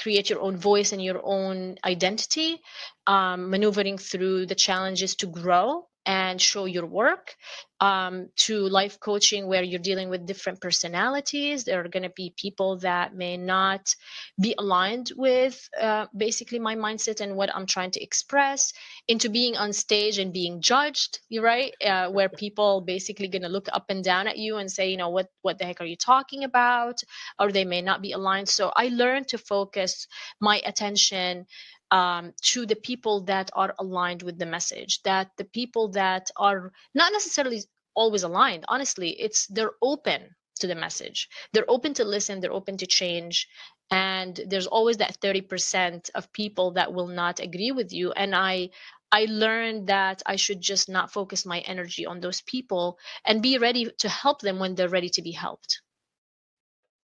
create 0.00 0.30
your 0.30 0.40
own 0.40 0.56
voice 0.56 0.92
and 0.92 1.02
your 1.02 1.20
own 1.24 1.76
identity, 1.84 2.60
um, 3.06 3.50
maneuvering 3.50 3.98
through 3.98 4.46
the 4.46 4.54
challenges 4.54 5.16
to 5.16 5.26
grow 5.26 5.86
and 6.08 6.42
show 6.42 6.66
your 6.66 6.86
work 6.86 7.36
um, 7.80 8.30
to 8.36 8.68
life 8.68 8.98
coaching 9.00 9.46
where 9.46 9.62
you're 9.62 9.78
dealing 9.80 10.10
with 10.10 10.26
different 10.26 10.60
personalities. 10.60 11.64
There 11.64 11.80
are 11.84 11.88
going 11.88 12.04
to 12.04 12.10
be 12.10 12.34
people 12.36 12.78
that 12.78 13.14
may 13.14 13.36
not 13.36 13.94
be 14.40 14.54
aligned 14.58 15.12
with 15.16 15.68
uh, 15.80 16.06
basically 16.16 16.58
my 16.58 16.76
mindset 16.76 17.20
and 17.20 17.36
what 17.36 17.54
i'm 17.54 17.66
trying 17.66 17.90
to 17.92 18.02
express 18.02 18.72
into 19.08 19.28
being 19.28 19.56
on 19.56 19.72
stage 19.72 20.18
and 20.18 20.32
being 20.32 20.60
judged 20.60 21.20
right 21.40 21.74
uh, 21.86 22.08
where 22.10 22.28
people 22.28 22.80
basically 22.80 23.28
going 23.28 23.42
to 23.42 23.48
look 23.48 23.68
up 23.72 23.86
and 23.90 24.04
down 24.04 24.26
at 24.26 24.38
you 24.38 24.56
and 24.56 24.70
say 24.70 24.90
you 24.90 24.96
know 24.96 25.10
what 25.10 25.28
what 25.42 25.58
the 25.58 25.64
heck 25.64 25.80
are 25.80 25.86
you 25.86 25.96
talking 25.96 26.44
about? 26.44 27.00
or 27.38 27.52
they 27.52 27.64
may 27.64 27.82
not 27.82 28.02
be 28.02 28.12
aligned. 28.12 28.48
So 28.48 28.72
i 28.76 28.88
learned 28.88 29.28
to 29.28 29.38
focus 29.38 30.06
my 30.40 30.60
attention 30.64 31.46
um, 31.90 32.32
to 32.42 32.66
the 32.66 32.76
people 32.76 33.22
that 33.24 33.50
are 33.54 33.74
aligned 33.78 34.22
with 34.22 34.38
the 34.38 34.46
message 34.46 35.02
that 35.02 35.30
the 35.36 35.44
people 35.44 35.88
that 35.88 36.30
are 36.36 36.72
not 36.94 37.12
necessarily 37.12 37.62
always 37.94 38.22
aligned. 38.22 38.64
Honestly 38.68 39.10
it's 39.10 39.46
they're 39.46 39.76
open 39.82 40.34
to 40.60 40.66
the 40.66 40.74
message. 40.74 41.28
They're 41.52 41.70
open 41.70 41.94
to 41.94 42.04
listen 42.04 42.40
they're 42.40 42.52
open 42.52 42.76
to 42.78 42.86
change 42.86 43.48
and 43.90 44.38
there's 44.46 44.66
always 44.66 44.98
that 44.98 45.18
30% 45.20 46.10
of 46.14 46.32
people 46.32 46.72
that 46.72 46.92
will 46.92 47.08
not 47.08 47.40
agree 47.40 47.72
with 47.72 47.92
you. 47.92 48.12
And 48.12 48.34
i 48.34 48.70
i 49.10 49.24
learned 49.24 49.86
that 49.86 50.22
i 50.26 50.36
should 50.36 50.60
just 50.60 50.86
not 50.88 51.10
focus 51.10 51.46
my 51.46 51.60
energy 51.60 52.04
on 52.04 52.20
those 52.20 52.42
people 52.42 52.98
and 53.24 53.42
be 53.42 53.56
ready 53.56 53.90
to 53.98 54.08
help 54.08 54.42
them 54.42 54.58
when 54.58 54.74
they're 54.74 54.96
ready 54.98 55.08
to 55.08 55.22
be 55.22 55.32
helped. 55.32 55.80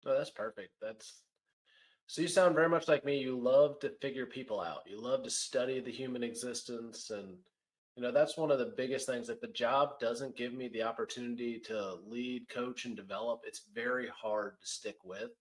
Oh 0.06 0.18
that's 0.18 0.32
perfect. 0.32 0.72
That's 0.82 1.22
so 2.08 2.22
you 2.22 2.28
sound 2.28 2.56
very 2.56 2.70
much 2.70 2.88
like 2.88 3.06
me. 3.06 3.18
You 3.18 3.40
love 3.40 3.80
to 3.80 3.92
figure 4.02 4.26
people 4.26 4.60
out. 4.60 4.82
You 4.86 5.02
love 5.02 5.24
to 5.24 5.30
study 5.30 5.80
the 5.80 5.92
human 5.92 6.24
existence 6.24 7.10
and 7.10 7.38
you 7.96 8.04
know 8.04 8.12
that's 8.12 8.38
one 8.38 8.52
of 8.52 8.60
the 8.60 8.74
biggest 8.78 9.06
things 9.06 9.30
if 9.30 9.42
the 9.42 9.48
job 9.48 10.00
doesn't 10.00 10.38
give 10.38 10.54
me 10.54 10.70
the 10.70 10.84
opportunity 10.84 11.60
to 11.66 11.96
lead, 12.08 12.48
coach 12.50 12.86
and 12.86 12.96
develop, 12.96 13.42
it's 13.46 13.68
very 13.74 14.10
hard 14.10 14.54
to 14.62 14.68
stick 14.68 14.98
with. 15.04 15.32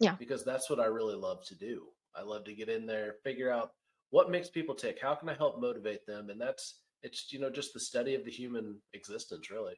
Yeah. 0.00 0.16
Because 0.18 0.44
that's 0.44 0.70
what 0.70 0.80
I 0.80 0.86
really 0.86 1.14
love 1.14 1.44
to 1.46 1.54
do. 1.54 1.82
I 2.16 2.22
love 2.22 2.44
to 2.44 2.54
get 2.54 2.68
in 2.68 2.86
there, 2.86 3.16
figure 3.22 3.50
out 3.50 3.72
what 4.10 4.30
makes 4.30 4.48
people 4.48 4.74
tick. 4.74 4.98
How 5.00 5.14
can 5.14 5.28
I 5.28 5.34
help 5.34 5.60
motivate 5.60 6.04
them? 6.06 6.30
And 6.30 6.40
that's 6.40 6.80
it's 7.02 7.32
you 7.32 7.40
know 7.40 7.50
just 7.50 7.72
the 7.74 7.80
study 7.80 8.14
of 8.14 8.24
the 8.24 8.30
human 8.30 8.80
existence 8.92 9.50
really 9.50 9.74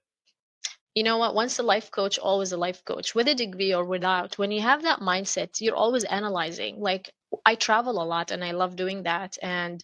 you 0.95 1.03
know 1.03 1.19
what? 1.19 1.35
Once 1.35 1.59
a 1.59 1.63
life 1.63 1.91
coach 1.91 2.19
always 2.19 2.53
a 2.53 2.57
life 2.57 2.85
coach 2.85 3.15
with 3.15 3.29
a 3.29 3.35
degree 3.35 3.75
or 3.75 3.85
without 3.85 4.39
when 4.39 4.51
you 4.51 4.61
have 4.61 4.83
that 4.83 5.01
mindset 5.01 5.61
you're 5.61 5.77
always 5.77 6.05
analyzing. 6.05 6.81
Like 6.81 7.11
i 7.47 7.55
travel 7.55 8.03
a 8.03 8.05
lot 8.05 8.31
and 8.31 8.45
i 8.45 8.53
love 8.53 8.77
doing 8.77 9.05
that 9.05 9.39
and 9.43 9.83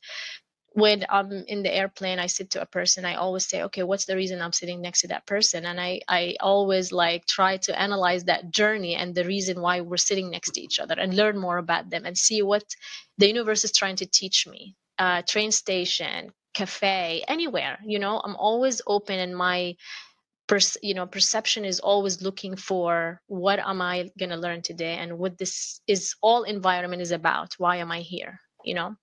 when 0.72 1.04
i'm 1.08 1.32
in 1.48 1.62
the 1.62 1.74
airplane 1.74 2.18
i 2.18 2.26
sit 2.26 2.50
to 2.50 2.60
a 2.60 2.66
person 2.66 3.04
i 3.04 3.14
always 3.14 3.46
say 3.46 3.62
okay 3.62 3.82
what's 3.82 4.04
the 4.04 4.16
reason 4.16 4.40
i'm 4.42 4.52
sitting 4.52 4.80
next 4.82 5.00
to 5.00 5.08
that 5.08 5.26
person? 5.26 5.64
And 5.66 5.80
i 5.80 6.00
i 6.08 6.36
always 6.40 6.92
like 6.92 7.26
try 7.26 7.56
to 7.58 7.80
analyze 7.80 8.24
that 8.24 8.50
journey 8.50 8.94
and 8.94 9.14
the 9.14 9.24
reason 9.24 9.60
why 9.60 9.80
we're 9.80 9.96
sitting 9.96 10.30
next 10.30 10.52
to 10.52 10.60
each 10.60 10.78
other 10.78 10.94
and 10.98 11.14
learn 11.14 11.38
more 11.38 11.58
about 11.58 11.90
them 11.90 12.04
and 12.04 12.16
see 12.18 12.42
what 12.42 12.64
the 13.18 13.28
universe 13.28 13.64
is 13.64 13.72
trying 13.72 13.96
to 13.96 14.06
teach 14.06 14.46
me. 14.46 14.76
Uh, 14.98 15.22
train 15.28 15.52
station 15.52 16.32
cafe 16.54 17.24
anywhere 17.28 17.78
you 17.84 17.98
know? 17.98 18.20
I'm 18.24 18.36
always 18.36 18.82
open 18.86 19.18
in 19.18 19.34
my 19.34 19.76
pers- 20.48 20.78
you 20.82 20.94
know 20.94 21.06
perception 21.06 21.64
is 21.64 21.78
always 21.78 22.20
looking 22.22 22.56
for 22.56 23.20
what 23.26 23.58
am 23.60 23.80
i 23.80 24.10
going 24.18 24.30
to 24.30 24.36
learn 24.36 24.62
today 24.62 24.94
and 24.96 25.16
what 25.18 25.38
this 25.38 25.80
is 25.86 26.14
all 26.22 26.42
environment 26.42 27.02
is 27.02 27.12
about. 27.12 27.54
Why 27.58 27.76
am 27.76 27.92
i 27.92 28.00
here 28.00 28.40
you 28.64 28.74
know? 28.74 28.96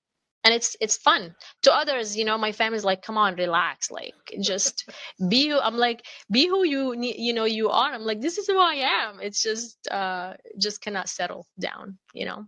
And 0.43 0.53
it's 0.53 0.75
it's 0.79 0.97
fun. 0.97 1.36
To 1.63 1.73
others 1.73 2.17
you 2.17 2.25
know 2.25 2.38
my 2.38 2.51
family's 2.51 2.84
like 2.84 3.01
come 3.01 3.17
on 3.17 3.36
relax 3.36 3.89
like 3.89 4.13
just 4.41 4.89
be 5.29 5.47
who 5.49 5.60
i'm 5.60 5.77
like 5.77 6.05
be 6.29 6.47
who 6.47 6.63
you 6.65 6.93
you 6.99 7.34
know 7.34 7.45
you 7.45 7.69
are. 7.69 7.93
I'm 7.93 8.01
like 8.01 8.21
this 8.21 8.38
is 8.38 8.47
who 8.47 8.60
i 8.60 8.75
am. 8.75 9.19
It's 9.21 9.41
just 9.41 9.88
uh 9.89 10.34
just 10.60 10.81
cannot 10.81 11.10
settle 11.10 11.47
down 11.60 11.97
you 12.13 12.25
know? 12.25 12.45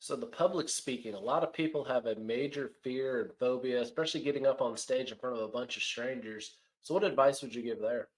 So 0.00 0.16
the 0.16 0.26
public 0.26 0.68
speaking 0.68 1.14
a 1.14 1.20
lot 1.20 1.42
of 1.42 1.52
people 1.52 1.84
have 1.84 2.06
a 2.06 2.14
major 2.16 2.70
fear 2.82 3.20
and 3.22 3.30
phobia 3.38 3.82
especially 3.82 4.22
getting 4.22 4.46
up 4.46 4.60
on 4.62 4.76
stage 4.76 5.12
in 5.12 5.18
front 5.18 5.36
of 5.36 5.42
a 5.42 5.48
bunch 5.48 5.76
of 5.76 5.82
strangers 5.82 6.56
so, 6.88 6.94
what 6.94 7.04
advice 7.04 7.42
would 7.42 7.54
you 7.54 7.60
give 7.62 7.80
there? 7.80 8.08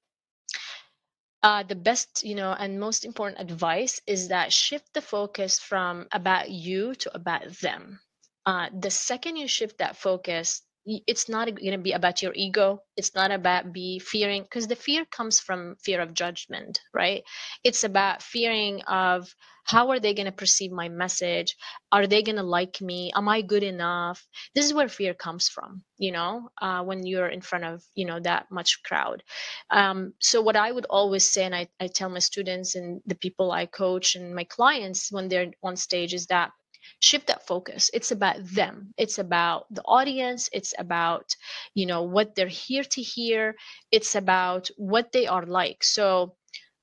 Uh, 1.42 1.64
the 1.64 1.74
best, 1.74 2.22
you 2.22 2.36
know, 2.36 2.52
and 2.52 2.78
most 2.78 3.04
important 3.04 3.40
advice 3.40 4.00
is 4.06 4.28
that 4.28 4.52
shift 4.52 4.94
the 4.94 5.02
focus 5.02 5.58
from 5.58 6.06
about 6.12 6.50
you 6.50 6.94
to 6.94 7.12
about 7.12 7.50
them. 7.58 7.98
Uh, 8.46 8.70
the 8.78 8.90
second 8.92 9.36
you 9.36 9.48
shift 9.48 9.78
that 9.78 9.96
focus, 9.96 10.62
it's 10.86 11.28
not 11.28 11.46
going 11.46 11.72
to 11.72 11.78
be 11.78 11.92
about 11.92 12.22
your 12.22 12.32
ego. 12.34 12.82
It's 12.96 13.14
not 13.14 13.30
about 13.30 13.72
be 13.72 13.98
fearing 13.98 14.42
because 14.42 14.66
the 14.66 14.76
fear 14.76 15.04
comes 15.04 15.40
from 15.40 15.76
fear 15.82 16.00
of 16.00 16.14
judgment 16.14 16.80
right? 16.94 17.22
It's 17.64 17.84
about 17.84 18.22
fearing 18.22 18.82
of 18.82 19.34
how 19.64 19.90
are 19.90 20.00
they 20.00 20.14
going 20.14 20.26
to 20.26 20.32
perceive 20.32 20.72
my 20.72 20.88
message? 20.88 21.56
Are 21.92 22.06
they 22.06 22.22
going 22.22 22.36
to 22.36 22.42
like 22.42 22.80
me? 22.80 23.12
Am 23.14 23.28
i 23.28 23.42
good 23.42 23.62
enough? 23.62 24.26
This 24.54 24.64
is 24.64 24.74
where 24.74 24.88
fear 24.88 25.14
comes 25.14 25.48
from 25.48 25.82
you 25.98 26.12
know 26.12 26.48
uh, 26.60 26.82
when 26.82 27.06
you're 27.06 27.28
in 27.28 27.42
front 27.42 27.64
of 27.64 27.82
you 27.94 28.06
know 28.06 28.18
that 28.20 28.46
much 28.50 28.82
crowd. 28.82 29.22
Um, 29.70 30.14
so 30.18 30.40
what 30.40 30.56
i 30.56 30.72
would 30.72 30.86
always 30.90 31.30
say 31.30 31.44
and 31.44 31.54
I, 31.54 31.68
I 31.78 31.86
tell 31.88 32.08
my 32.08 32.18
students 32.20 32.74
and 32.74 33.00
the 33.06 33.14
people 33.14 33.52
i 33.52 33.66
coach 33.66 34.16
and 34.16 34.34
my 34.34 34.44
clients 34.44 35.12
when 35.12 35.28
they're 35.28 35.52
on 35.62 35.76
stage 35.76 36.14
is 36.14 36.26
that 36.26 36.50
shift 36.98 37.26
that 37.28 37.46
focus. 37.46 37.90
It's 37.94 38.10
about 38.10 38.36
them. 38.44 38.94
It's 38.96 39.18
about 39.18 39.66
the 39.70 39.82
audience. 39.82 40.48
It's 40.52 40.74
about 40.78 41.34
you 41.74 41.86
know 41.86 42.02
what 42.02 42.34
they're 42.34 42.48
here 42.48 42.84
to 42.84 43.02
hear. 43.02 43.54
It's 43.90 44.14
about 44.14 44.70
what 44.76 45.12
they 45.12 45.26
are 45.26 45.46
like. 45.46 45.84
So 45.84 46.34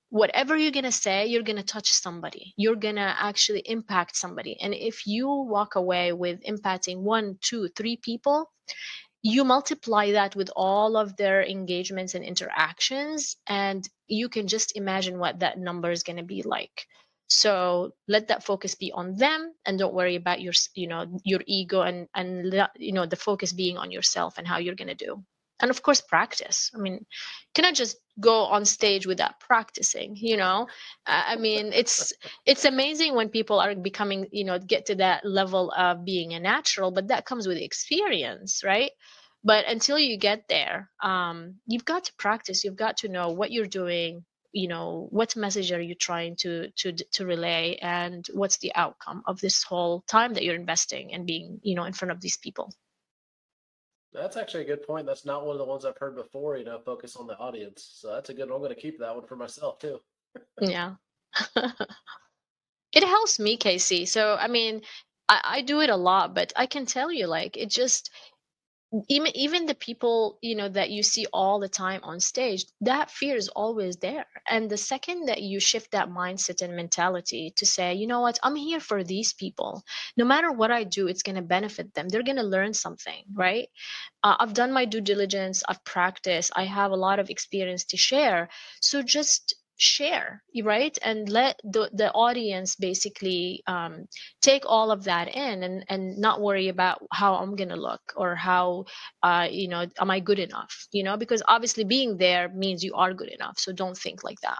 whatever 0.09 0.55
you're 0.55 0.71
going 0.71 0.85
to 0.85 0.91
say 0.91 1.25
you're 1.25 1.43
going 1.43 1.57
to 1.57 1.63
touch 1.63 1.91
somebody. 1.91 2.53
You're 2.55 2.77
going 2.77 2.95
to 2.95 3.15
actually 3.19 3.59
impact 3.65 4.15
somebody. 4.15 4.57
And 4.61 4.73
if 4.73 5.05
you 5.05 5.27
walk 5.27 5.75
away 5.75 6.13
with 6.13 6.43
impacting 6.43 6.99
one 6.99 7.37
two 7.41 7.67
three 7.75 7.97
people 7.97 8.49
you 9.23 9.43
multiply 9.43 10.11
that 10.11 10.35
with 10.35 10.49
all 10.55 10.95
of 10.95 11.17
their 11.17 11.43
engagements 11.43 12.15
and 12.15 12.23
interactions 12.23 13.35
and 13.47 13.87
you 14.07 14.29
can 14.29 14.47
just 14.47 14.77
imagine 14.77 15.19
what 15.19 15.39
that 15.39 15.57
number 15.57 15.91
is 15.91 16.03
going 16.03 16.17
to 16.17 16.23
be 16.23 16.43
like 16.43 16.85
so 17.27 17.91
let 18.07 18.29
that 18.29 18.43
focus 18.43 18.75
be 18.75 18.91
on 18.93 19.15
them 19.17 19.53
and 19.65 19.77
don't 19.77 19.93
worry 19.93 20.15
about 20.15 20.41
your 20.41 20.53
you 20.75 20.87
know 20.87 21.05
your 21.23 21.41
ego 21.45 21.81
and 21.81 22.07
and 22.15 22.53
you 22.77 22.93
know 22.93 23.05
the 23.05 23.17
focus 23.17 23.51
being 23.51 23.77
on 23.77 23.91
yourself 23.91 24.37
and 24.37 24.47
how 24.47 24.57
you're 24.57 24.75
going 24.75 24.87
to 24.87 25.05
do. 25.05 25.23
And 25.59 25.71
of 25.71 25.81
course 25.81 26.01
practice. 26.01 26.71
I 26.73 26.79
mean 26.79 27.05
cannot 27.53 27.73
just 27.75 27.97
go 28.19 28.45
on 28.45 28.63
stage 28.65 29.05
without 29.05 29.39
practicing 29.41 30.15
you 30.15 30.37
know? 30.37 30.67
I 31.05 31.35
mean 31.35 31.73
it's 31.73 32.13
it's 32.45 32.63
amazing 32.65 33.13
when 33.13 33.29
people 33.29 33.59
are 33.59 33.75
becoming 33.75 34.27
you 34.31 34.45
know 34.45 34.57
get 34.57 34.85
to 34.85 34.95
that 34.95 35.25
level 35.25 35.71
of 35.77 36.05
being 36.05 36.33
a 36.33 36.39
natural 36.39 36.91
but 36.91 37.09
that 37.09 37.25
comes 37.25 37.45
with 37.47 37.57
experience 37.57 38.63
right? 38.63 38.91
But 39.43 39.65
until 39.67 39.99
you 39.99 40.17
get 40.17 40.43
there 40.47 40.89
um, 41.03 41.55
you've 41.67 41.85
got 41.85 42.05
to 42.05 42.13
practice. 42.17 42.63
You've 42.63 42.77
got 42.77 42.97
to 42.97 43.09
know 43.09 43.31
what 43.31 43.51
you're 43.51 43.65
doing 43.65 44.23
you 44.57 44.67
know 44.67 45.07
what 45.11 45.35
message 45.35 45.71
are 45.71 45.81
you 45.81 45.95
trying 45.95 46.35
to 46.37 46.69
to 46.71 46.91
to 46.91 47.25
relay 47.25 47.77
and 47.81 48.25
what's 48.33 48.57
the 48.57 48.73
outcome 48.75 49.21
of 49.27 49.39
this 49.39 49.63
whole 49.63 50.03
time 50.07 50.33
that 50.33 50.43
you're 50.43 50.55
investing 50.55 51.13
and 51.13 51.25
being 51.25 51.59
you 51.61 51.75
know 51.75 51.83
in 51.83 51.93
front 51.93 52.11
of 52.11 52.21
these 52.21 52.37
people? 52.37 52.73
That's 54.13 54.37
actually 54.37 54.63
a 54.63 54.67
good 54.67 54.83
point. 54.87 55.05
That's 55.05 55.25
not 55.25 55.45
one 55.45 55.55
of 55.55 55.59
the 55.59 55.71
ones 55.73 55.85
i've 55.85 55.97
heard 55.97 56.15
before 56.15 56.57
you 56.57 56.65
know 56.65 56.79
focus 56.79 57.15
on 57.15 57.27
the 57.27 57.37
audience. 57.37 57.87
So 57.99 58.13
that's 58.13 58.29
a 58.29 58.33
good 58.33 58.49
one. 58.49 58.55
I'm 58.57 58.61
going 58.61 58.75
to 58.75 58.81
keep 58.81 58.99
that 58.99 59.15
one 59.15 59.27
for 59.27 59.35
myself 59.35 59.79
too. 59.79 59.99
Yeah. 60.59 60.95
It 62.93 63.03
helps 63.03 63.37
me 63.37 63.57
casey 63.57 64.05
so 64.05 64.37
i 64.39 64.47
mean 64.47 64.81
I, 65.29 65.41
I 65.43 65.61
do 65.61 65.81
it 65.81 65.89
a 65.89 65.95
lot 65.95 66.33
but 66.33 66.53
i 66.55 66.65
can 66.65 66.85
tell 66.85 67.11
you 67.11 67.27
like 67.27 67.57
it 67.57 67.69
just 67.69 68.09
even 69.09 69.35
even 69.35 69.65
the 69.65 69.75
people 69.75 70.37
you 70.41 70.55
know 70.55 70.69
that 70.69 70.89
you 70.89 71.03
see 71.03 71.25
all 71.33 71.59
the 71.59 71.67
time 71.69 71.99
on 72.03 72.19
stage 72.19 72.65
that 72.81 73.11
fear 73.11 73.35
is 73.35 73.49
always 73.49 73.97
there. 73.97 74.25
And 74.49 74.69
the 74.69 74.77
second 74.77 75.25
that 75.27 75.41
you 75.41 75.59
shift 75.59 75.91
that 75.91 76.09
mindset 76.09 76.61
and 76.61 76.75
mentality 76.75 77.53
to 77.57 77.65
say 77.65 77.95
you 77.95 78.07
know 78.07 78.21
what? 78.21 78.39
I'm 78.43 78.55
here 78.55 78.79
for 78.79 79.03
these 79.03 79.33
people. 79.33 79.83
No 80.15 80.25
matter 80.25 80.51
what 80.51 80.71
i 80.71 80.83
do 80.83 81.07
it's 81.07 81.23
going 81.23 81.35
to 81.35 81.41
benefit 81.41 81.93
them. 81.93 82.09
They're 82.09 82.23
going 82.23 82.37
to 82.37 82.43
learn 82.43 82.73
something 82.73 83.23
right? 83.33 83.67
Uh, 84.23 84.35
i've 84.39 84.53
done 84.53 84.71
my 84.73 84.85
due 84.85 85.01
diligence 85.01 85.63
i've 85.67 85.83
practiced 85.83 86.51
i 86.55 86.65
have 86.65 86.91
a 86.91 86.95
lot 87.07 87.19
of 87.19 87.29
experience 87.29 87.85
to 87.85 87.97
share. 87.97 88.49
So 88.81 89.01
just 89.03 89.55
share 89.77 90.43
right 90.63 90.97
and 91.03 91.29
let 91.29 91.59
the, 91.63 91.89
the 91.93 92.11
audience 92.11 92.75
basically 92.75 93.61
um, 93.67 94.05
take 94.41 94.63
all 94.65 94.91
of 94.91 95.03
that 95.03 95.27
in 95.33 95.63
and, 95.63 95.85
and 95.87 96.17
not 96.17 96.41
worry 96.41 96.67
about 96.67 96.99
how 97.11 97.35
i'm 97.35 97.55
going 97.55 97.69
to 97.69 97.75
look 97.75 98.01
or 98.15 98.35
how 98.35 98.85
uh, 99.23 99.47
you 99.49 99.67
know 99.67 99.85
am 99.99 100.09
i 100.09 100.19
good 100.19 100.39
enough 100.39 100.87
you 100.91 101.03
know 101.03 101.15
because 101.15 101.43
obviously 101.47 101.83
being 101.83 102.17
there 102.17 102.49
means 102.49 102.83
you 102.83 102.93
are 102.95 103.13
good 103.13 103.29
enough 103.29 103.57
so 103.59 103.71
don't 103.71 103.97
think 103.97 104.23
like 104.23 104.39
that 104.41 104.59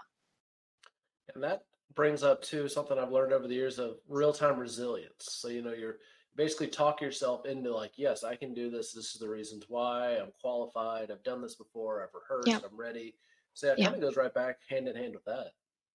and 1.34 1.42
that 1.42 1.62
brings 1.94 2.22
up 2.22 2.40
too 2.42 2.68
something 2.68 2.98
i've 2.98 3.12
learned 3.12 3.32
over 3.32 3.48
the 3.48 3.54
years 3.54 3.78
of 3.78 3.96
real-time 4.08 4.58
resilience 4.58 5.12
so 5.18 5.48
you 5.48 5.62
know 5.62 5.72
you're 5.72 5.96
basically 6.38 6.68
talk 6.68 7.02
yourself 7.02 7.44
into 7.46 7.74
like, 7.74 7.92
yes, 7.96 8.22
I 8.22 8.36
can 8.36 8.54
do 8.54 8.70
this. 8.70 8.92
This 8.92 9.12
is 9.12 9.20
the 9.20 9.28
reasons 9.28 9.64
why 9.68 10.16
I'm 10.16 10.30
qualified. 10.40 11.10
I've 11.10 11.24
done 11.24 11.42
this 11.42 11.56
before. 11.56 12.00
I've 12.00 12.14
rehearsed. 12.14 12.46
Yeah. 12.46 12.60
I'm 12.64 12.78
ready. 12.78 13.16
So 13.58 13.66
yeah, 13.66 13.72
it 13.74 13.80
Yeah. 13.80 13.84
kind 13.84 13.96
of 13.96 14.00
goes 14.00 14.16
right 14.16 14.32
back 14.32 14.58
hand 14.68 14.86
in 14.88 14.94
hand 14.96 15.14
with 15.14 15.24
that. 15.24 15.48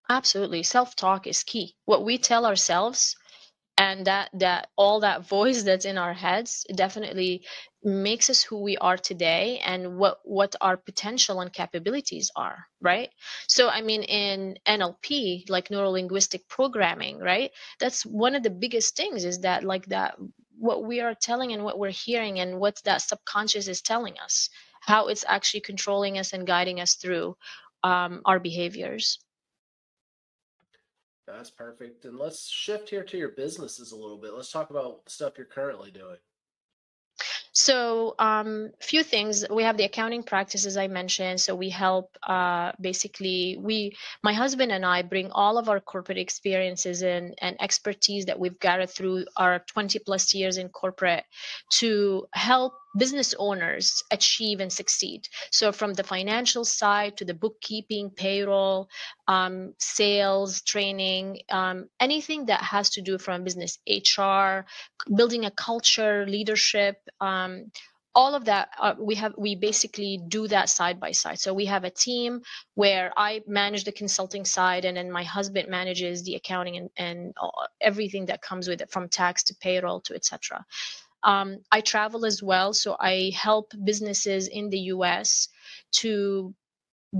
Absolutely. 0.09 0.63
Self-talk 0.63 1.27
is 1.27 1.43
key. 1.43 1.75
What 1.85 2.03
we 2.05 2.17
tell 2.17 2.45
ourselves 2.45 3.15
and 3.77 4.05
that 4.07 4.29
that 4.33 4.69
all 4.77 4.99
that 5.01 5.27
voice 5.37 5.63
that's 5.63 5.85
in 5.85 5.97
our 5.97 6.13
heads 6.13 6.65
definitely 6.75 7.45
makes 7.83 8.29
us 8.29 8.43
who 8.43 8.61
we 8.61 8.77
are 8.77 8.97
today 8.97 9.59
and 9.65 9.97
what 9.97 10.19
what 10.23 10.55
our 10.61 10.77
potential 10.77 11.41
and 11.41 11.53
capabilities 11.53 12.31
are 12.35 12.67
right 12.81 13.09
so 13.47 13.69
i 13.69 13.81
mean 13.81 14.03
in 14.03 14.57
nlp 14.67 15.49
like 15.49 15.71
neuro 15.71 15.89
linguistic 15.91 16.47
programming 16.49 17.19
right 17.19 17.51
that's 17.79 18.05
one 18.05 18.35
of 18.35 18.43
the 18.43 18.49
biggest 18.51 18.95
things 18.95 19.25
is 19.25 19.39
that 19.41 19.63
like 19.63 19.85
that 19.87 20.15
what 20.57 20.85
we 20.85 21.01
are 21.01 21.15
telling 21.15 21.51
and 21.53 21.63
what 21.63 21.79
we're 21.79 21.91
hearing 21.91 22.39
and 22.39 22.59
what 22.59 22.79
that 22.85 23.01
subconscious 23.01 23.67
is 23.67 23.81
telling 23.81 24.15
us 24.19 24.49
how 24.85 25.07
it's 25.07 25.25
actually 25.27 25.61
controlling 25.61 26.17
us 26.17 26.33
and 26.33 26.47
guiding 26.47 26.79
us 26.79 26.95
through 26.95 27.35
um, 27.83 28.21
our 28.25 28.39
behaviors 28.39 29.19
That's 31.25 31.49
perfect. 31.49 32.05
And 32.05 32.17
let's 32.17 32.49
shift 32.49 32.89
here 32.89 33.03
to 33.03 33.17
your 33.17 33.29
businesses 33.29 33.91
a 33.91 33.95
little 33.95 34.17
bit. 34.17 34.33
Let's 34.33 34.51
talk 34.51 34.69
about 34.69 35.01
stuff 35.07 35.33
you're 35.37 35.45
currently 35.45 35.89
doing. 35.91 36.17
So, 37.55 38.15
um, 38.17 38.71
few 38.79 39.03
things. 39.03 39.45
We 39.47 39.61
have 39.61 39.77
the 39.77 39.83
accounting 39.83 40.23
practices 40.23 40.75
I 40.75 40.87
mentioned. 40.87 41.39
So 41.39 41.55
we 41.55 41.69
help. 41.69 42.17
Uh, 42.23 42.71
basically, 42.81 43.57
we, 43.59 43.95
my 44.23 44.33
husband 44.33 44.71
and 44.71 44.83
I, 44.83 45.03
bring 45.03 45.31
all 45.31 45.59
of 45.59 45.69
our 45.69 45.79
corporate 45.79 46.17
experiences 46.17 47.03
and 47.03 47.35
and 47.37 47.55
expertise 47.61 48.25
that 48.25 48.39
we've 48.39 48.59
gathered 48.59 48.89
through 48.89 49.25
our 49.37 49.59
20 49.59 49.99
plus 49.99 50.33
years 50.33 50.57
in 50.57 50.69
corporate 50.69 51.25
to 51.77 52.25
help 52.33 52.73
business 52.97 53.33
owners 53.37 54.03
achieve 54.11 54.59
and 54.59 54.71
succeed. 54.71 55.27
So 55.51 55.71
from 55.71 55.93
the 55.93 56.03
financial 56.03 56.65
side 56.65 57.17
to 57.17 57.25
the 57.25 57.33
bookkeeping, 57.33 58.09
payroll, 58.11 58.89
um, 59.27 59.73
sales, 59.79 60.61
training, 60.61 61.41
um, 61.49 61.89
anything 61.99 62.45
that 62.47 62.61
has 62.61 62.89
to 62.91 63.01
do 63.01 63.17
from 63.17 63.43
business 63.43 63.79
HR, 63.87 64.65
building 65.15 65.45
a 65.45 65.51
culture, 65.51 66.25
leadership. 66.27 66.97
Um, 67.19 67.71
all 68.15 68.35
of 68.35 68.45
that 68.45 68.69
uh, 68.79 68.93
we 68.99 69.15
have 69.15 69.33
we 69.37 69.55
basically 69.55 70.19
do 70.27 70.47
that 70.47 70.69
side 70.69 70.99
by 70.99 71.11
side 71.11 71.39
so 71.39 71.53
we 71.53 71.65
have 71.65 71.83
a 71.83 71.89
team 71.89 72.41
where 72.75 73.11
i 73.17 73.41
manage 73.47 73.83
the 73.83 73.91
consulting 73.91 74.45
side 74.45 74.85
and 74.85 74.95
then 74.95 75.11
my 75.11 75.23
husband 75.23 75.67
manages 75.67 76.23
the 76.23 76.35
accounting 76.35 76.77
and, 76.77 76.89
and 76.97 77.33
everything 77.81 78.25
that 78.25 78.41
comes 78.41 78.67
with 78.67 78.81
it 78.81 78.91
from 78.91 79.09
tax 79.09 79.43
to 79.43 79.55
payroll 79.55 79.99
to 79.99 80.13
etc 80.13 80.63
um, 81.23 81.59
I 81.71 81.81
travel 81.81 82.25
as 82.25 82.43
well, 82.43 82.73
so 82.73 82.95
I 82.99 83.31
help 83.35 83.73
businesses 83.83 84.47
in 84.47 84.69
the 84.69 84.79
US 84.95 85.47
to 86.01 86.53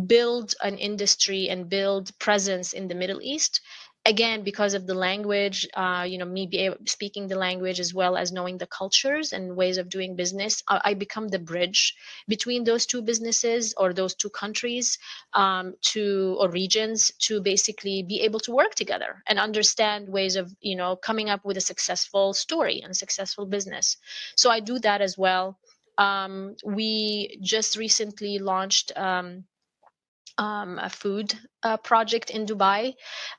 build 0.08 0.56
an 0.62 0.78
industry 0.78 1.50
and 1.50 1.70
build 1.70 2.18
presence 2.20 2.74
in 2.74 2.88
the 2.88 2.96
Middle 2.96 3.22
East. 3.22 3.62
Again, 4.06 4.44
because 4.44 4.74
of 4.74 4.86
the 4.86 4.94
language, 4.94 5.66
uh, 5.74 6.06
you 6.06 6.18
know, 6.18 6.26
me 6.26 6.50
able, 6.52 6.76
speaking 6.86 7.28
the 7.30 7.38
language 7.38 7.80
as 7.80 7.94
well 7.94 8.18
as 8.18 8.34
knowing 8.34 8.58
the 8.58 8.68
cultures 8.68 9.32
and 9.32 9.56
ways 9.56 9.78
of 9.78 9.88
doing 9.88 10.18
business, 10.18 10.62
I, 10.68 10.82
I 10.84 10.94
become 10.94 11.30
the 11.30 11.40
bridge 11.40 11.96
between 12.28 12.66
those 12.66 12.86
two 12.86 13.02
businesses 13.02 13.74
or 13.78 13.94
those 13.94 14.14
two 14.14 14.30
countries 14.30 14.98
um, 15.34 15.76
to 15.94 16.36
or 16.38 16.50
regions 16.50 17.14
to 17.28 17.40
basically 17.42 18.04
be 18.04 18.20
able 18.22 18.42
to 18.42 18.52
work 18.52 18.76
together 18.76 19.24
and 19.26 19.40
understand 19.40 20.10
ways 20.10 20.36
of 20.36 20.54
you 20.60 20.76
know 20.76 20.98
coming 20.98 21.30
up 21.30 21.46
with 21.46 21.56
a 21.56 21.62
successful 21.62 22.34
story 22.34 22.82
and 22.84 22.98
successful 22.98 23.46
business. 23.46 23.96
So 24.36 24.50
I 24.50 24.60
do 24.60 24.80
that 24.80 25.02
as 25.02 25.18
well. 25.18 25.58
Um, 25.98 26.56
we 26.66 27.40
just 27.42 27.78
recently 27.78 28.40
launched. 28.40 28.92
Um, 28.98 29.46
um, 30.38 30.80
a 30.80 30.90
food 30.90 31.34
uh, 31.64 31.78
project 31.78 32.30
in 32.30 32.46
Dubai. 32.46 32.94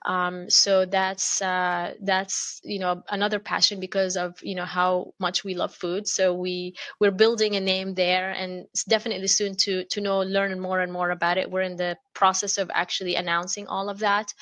Um, 0.05 0.49
so 0.49 0.85
that's 0.87 1.43
uh, 1.43 1.95
that's 2.03 2.61
you 2.65 2.79
know 2.79 3.03
another 3.11 3.39
passion 3.39 3.81
because 3.81 4.17
of 4.17 4.35
you 4.43 4.55
know 4.55 4.65
how 4.65 5.13
much 5.19 5.45
we 5.45 5.55
love 5.55 5.75
food. 5.75 6.07
So 6.09 6.35
we 6.35 6.75
we're 7.01 7.11
building 7.11 7.57
a 7.57 7.61
name 7.61 7.95
there, 7.95 8.31
and 8.31 8.67
it's 8.73 8.85
definitely 8.85 9.29
soon 9.29 9.57
to 9.65 9.85
to 9.85 10.01
know 10.01 10.21
learn 10.21 10.61
more 10.61 10.81
and 10.81 10.93
more 10.93 11.11
about 11.11 11.39
it. 11.39 11.51
We're 11.51 11.63
in 11.63 11.77
the 11.77 11.97
process 12.15 12.59
of 12.59 12.71
actually 12.73 13.17
announcing 13.17 13.67
all 13.67 13.89
of 13.89 13.99
that, 14.01 14.33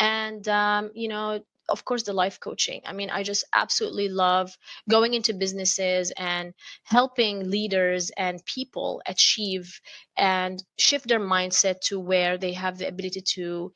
and 0.00 0.46
um, 0.48 0.90
you 0.94 1.08
know. 1.08 1.40
Of 1.68 1.84
course, 1.84 2.02
the 2.04 2.12
life 2.12 2.38
coaching. 2.40 2.82
I 2.84 2.92
mean, 2.92 3.10
I 3.10 3.22
just 3.22 3.44
absolutely 3.54 4.08
love 4.08 4.56
going 4.88 5.14
into 5.14 5.34
businesses 5.34 6.12
and 6.16 6.54
helping 6.84 7.50
leaders 7.50 8.10
and 8.16 8.44
people 8.44 9.02
achieve 9.06 9.80
and 10.16 10.62
shift 10.78 11.08
their 11.08 11.20
mindset 11.20 11.80
to 11.88 11.98
where 12.00 12.38
they 12.38 12.52
have 12.52 12.78
the 12.78 12.88
ability 12.88 13.22
to 13.34 13.72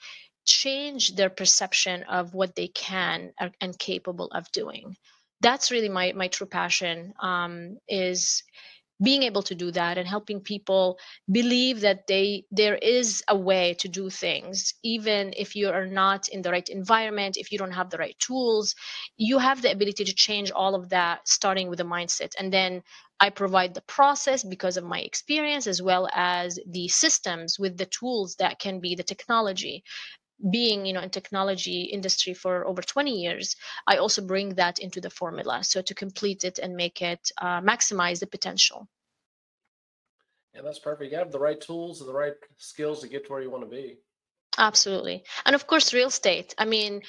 change 0.46 1.14
their 1.16 1.30
perception 1.30 2.02
of 2.04 2.34
what 2.34 2.54
they 2.56 2.68
can 2.68 3.32
and 3.60 3.78
capable 3.78 4.26
of 4.32 4.50
doing 4.52 4.96
that's 5.40 5.70
really 5.70 5.88
my 5.88 6.12
my 6.12 6.28
true 6.28 6.46
passion 6.46 7.12
um, 7.22 7.78
is 7.88 8.42
being 9.02 9.22
able 9.22 9.42
to 9.42 9.54
do 9.54 9.70
that 9.70 9.98
and 9.98 10.06
helping 10.06 10.40
people 10.40 10.98
believe 11.30 11.80
that 11.80 12.06
they 12.06 12.44
there 12.50 12.76
is 12.76 13.22
a 13.28 13.36
way 13.36 13.74
to 13.74 13.88
do 13.88 14.10
things 14.10 14.74
even 14.82 15.32
if 15.36 15.56
you 15.56 15.68
are 15.70 15.86
not 15.86 16.28
in 16.28 16.42
the 16.42 16.50
right 16.50 16.68
environment 16.68 17.36
if 17.36 17.50
you 17.50 17.58
don't 17.58 17.72
have 17.72 17.90
the 17.90 17.98
right 17.98 18.18
tools 18.18 18.74
you 19.16 19.38
have 19.38 19.62
the 19.62 19.70
ability 19.70 20.04
to 20.04 20.14
change 20.14 20.50
all 20.50 20.74
of 20.74 20.88
that 20.90 21.26
starting 21.28 21.68
with 21.68 21.80
a 21.80 21.84
mindset. 21.84 22.32
And 22.38 22.52
then 22.52 22.82
i 23.20 23.28
provide 23.28 23.74
the 23.74 23.82
process 23.82 24.42
because 24.42 24.76
of 24.76 24.84
my 24.84 25.00
experience 25.00 25.66
as 25.66 25.82
well 25.82 26.08
as 26.14 26.58
the 26.66 26.88
systems 26.88 27.58
with 27.58 27.76
the 27.76 27.86
tools 27.86 28.36
that 28.36 28.58
can 28.58 28.80
be 28.80 28.94
the 28.94 29.02
technology 29.02 29.84
being 30.50 30.86
you 30.86 30.92
know 30.92 31.00
in 31.00 31.10
technology 31.10 31.82
industry 31.82 32.32
for 32.34 32.66
over 32.66 32.80
20 32.82 33.10
years 33.10 33.56
i 33.86 33.96
also 33.96 34.22
bring 34.22 34.54
that 34.54 34.78
into 34.78 35.00
the 35.00 35.10
formula 35.10 35.62
so 35.62 35.82
to 35.82 35.94
complete 35.94 36.44
it 36.44 36.58
and 36.58 36.74
make 36.76 37.02
it 37.02 37.30
uh, 37.40 37.60
maximize 37.60 38.20
the 38.20 38.26
potential 38.26 38.88
Yeah, 40.54 40.62
that's 40.62 40.78
perfect. 40.78 41.12
You 41.12 41.18
have 41.18 41.32
the 41.32 41.38
right 41.38 41.60
tools 41.60 42.00
and 42.00 42.08
the 42.08 42.14
right 42.14 42.34
skills 42.56 43.00
to 43.00 43.08
get 43.08 43.26
to 43.26 43.32
where 43.32 43.42
you 43.42 43.50
want 43.50 43.64
to 43.64 43.70
be. 43.70 43.98
absolutely 44.58 45.22
and 45.46 45.54
of 45.54 45.66
course 45.66 45.92
real 45.94 46.08
estate 46.08 46.54
i 46.58 46.64
mean 46.64 47.02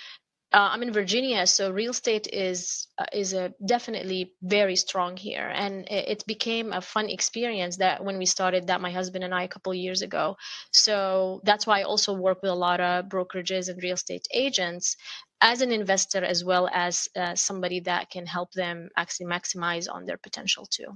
uh, 0.53 0.69
i'm 0.71 0.83
in 0.83 0.93
virginia 0.93 1.45
so 1.47 1.71
real 1.71 1.91
estate 1.91 2.27
is 2.31 2.87
uh, 3.01 3.05
is 3.13 3.33
a 3.33 3.53
definitely 3.65 4.33
very 4.43 4.75
strong 4.75 5.17
here. 5.17 5.51
And 5.53 5.87
it, 5.87 6.09
it 6.13 6.27
became 6.27 6.73
a 6.73 6.81
fun 6.81 7.09
experience 7.09 7.77
that 7.77 8.03
when 8.03 8.17
we 8.17 8.25
started 8.25 8.67
that 8.67 8.81
my 8.81 8.91
husband 8.91 9.23
and 9.23 9.33
i 9.33 9.43
a 9.43 9.47
couple 9.47 9.73
years 9.73 10.01
ago. 10.01 10.35
So 10.71 11.41
that's 11.43 11.65
why 11.65 11.79
i 11.79 11.83
also 11.83 12.13
work 12.13 12.41
with 12.41 12.51
a 12.51 12.61
lot 12.67 12.79
of 12.79 13.05
brokerages 13.05 13.69
and 13.69 13.81
real 13.81 13.93
estate 13.93 14.27
agents 14.33 14.95
as 15.41 15.61
an 15.61 15.71
investor 15.71 16.23
as 16.23 16.43
well 16.43 16.69
as 16.71 17.07
uh, 17.15 17.35
somebody 17.35 17.79
that 17.81 18.09
can 18.11 18.25
help 18.25 18.51
them 18.51 18.89
actually 18.95 19.25
maximize 19.25 19.87
on 19.91 20.05
their 20.05 20.17
potential 20.17 20.65
too. 20.65 20.89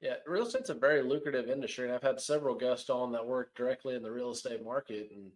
Yeah, 0.00 0.16
real 0.26 0.46
estate's 0.46 0.68
a 0.68 0.74
very 0.74 1.02
lucrative 1.02 1.48
industry, 1.48 1.86
and 1.86 1.94
I've 1.94 2.02
had 2.02 2.20
several 2.20 2.54
guests 2.54 2.90
on 2.90 3.12
that 3.12 3.26
work 3.26 3.54
directly 3.56 3.94
in 3.96 4.02
the 4.02 4.12
real 4.12 4.30
estate 4.30 4.62
market, 4.62 5.08
and 5.10 5.32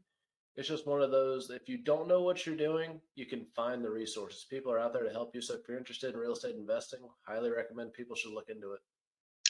it's 0.57 0.69
just 0.69 0.87
one 0.87 1.03
of 1.03 1.11
those. 1.11 1.51
If 1.51 1.69
you 1.69 1.79
don't 1.79 2.09
know 2.09 2.23
what 2.23 2.45
you're 2.45 2.57
doing, 2.57 3.01
you 3.15 3.27
can 3.27 3.47
find 3.57 3.85
the 3.85 3.91
resources. 3.91 4.47
People 4.51 4.73
are 4.73 4.79
out 4.79 4.93
there 4.93 5.05
to 5.05 5.11
help 5.11 5.35
you. 5.35 5.41
So 5.41 5.55
if 5.55 5.61
you're 5.69 5.79
interested 5.79 6.13
in 6.13 6.21
real 6.21 6.33
estate 6.33 6.57
investing, 6.57 7.01
highly 7.27 7.51
recommend 7.51 7.93
people 7.93 8.17
should 8.17 8.33
look 8.33 8.49
into 8.49 8.73
it. 8.73 8.81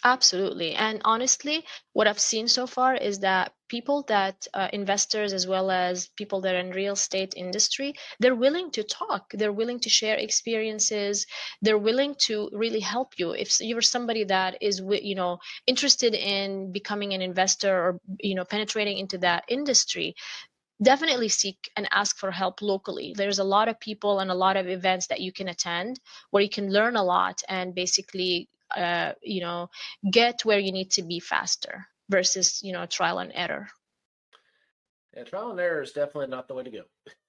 Absolutely. 0.02 0.74
And 0.74 1.02
honestly, 1.04 1.64
what 1.92 2.06
I've 2.06 2.18
seen 2.18 2.48
so 2.48 2.66
far 2.66 2.94
is 2.94 3.18
that 3.20 3.52
people 3.68 4.02
that 4.08 4.46
uh, 4.54 4.68
investors 4.72 5.34
as 5.34 5.46
well 5.46 5.70
as 5.70 6.08
people 6.16 6.40
that 6.40 6.54
are 6.54 6.58
in 6.58 6.70
real 6.70 6.94
estate 6.94 7.34
industry, 7.36 7.92
they're 8.18 8.34
willing 8.34 8.70
to 8.72 8.82
talk. 8.82 9.30
They're 9.32 9.52
willing 9.52 9.78
to 9.80 9.90
share 9.90 10.16
experiences. 10.16 11.26
They're 11.60 11.78
willing 11.78 12.14
to 12.26 12.48
really 12.52 12.80
help 12.80 13.18
you. 13.18 13.32
If 13.32 13.60
you're 13.60 13.82
somebody 13.82 14.24
that 14.24 14.56
is, 14.62 14.80
you 15.02 15.14
know, 15.14 15.38
interested 15.66 16.14
in 16.14 16.72
becoming 16.72 17.12
an 17.12 17.20
investor 17.20 17.72
or, 17.76 17.98
you 18.18 18.34
know, 18.34 18.44
penetrating 18.44 18.96
into 18.96 19.18
that 19.18 19.44
industry, 19.48 20.14
definitely 20.82 21.28
seek 21.28 21.70
and 21.76 21.88
ask 21.92 22.16
for 22.16 22.30
help 22.30 22.62
locally. 22.62 23.14
There's 23.16 23.38
a 23.38 23.44
lot 23.44 23.68
of 23.68 23.80
people 23.80 24.20
and 24.20 24.30
a 24.30 24.34
lot 24.34 24.56
of 24.56 24.68
events 24.68 25.06
that 25.08 25.20
you 25.20 25.32
can 25.32 25.48
attend 25.48 26.00
where 26.30 26.42
you 26.42 26.48
can 26.48 26.72
learn 26.72 26.96
a 26.96 27.04
lot 27.04 27.42
and 27.48 27.74
basically, 27.74 28.48
uh, 28.76 29.12
you 29.22 29.40
know, 29.40 29.68
get 30.10 30.44
where 30.44 30.58
you 30.58 30.72
need 30.72 30.90
to 30.92 31.02
be 31.02 31.20
faster 31.20 31.86
versus, 32.08 32.60
you 32.62 32.72
know, 32.72 32.86
trial 32.86 33.18
and 33.18 33.32
error. 33.34 33.68
Yeah, 35.16 35.24
trial 35.24 35.50
and 35.50 35.60
error 35.60 35.82
is 35.82 35.92
definitely 35.92 36.28
not 36.28 36.48
the 36.48 36.54
way 36.54 36.62
to 36.62 36.70
go. 36.70 36.82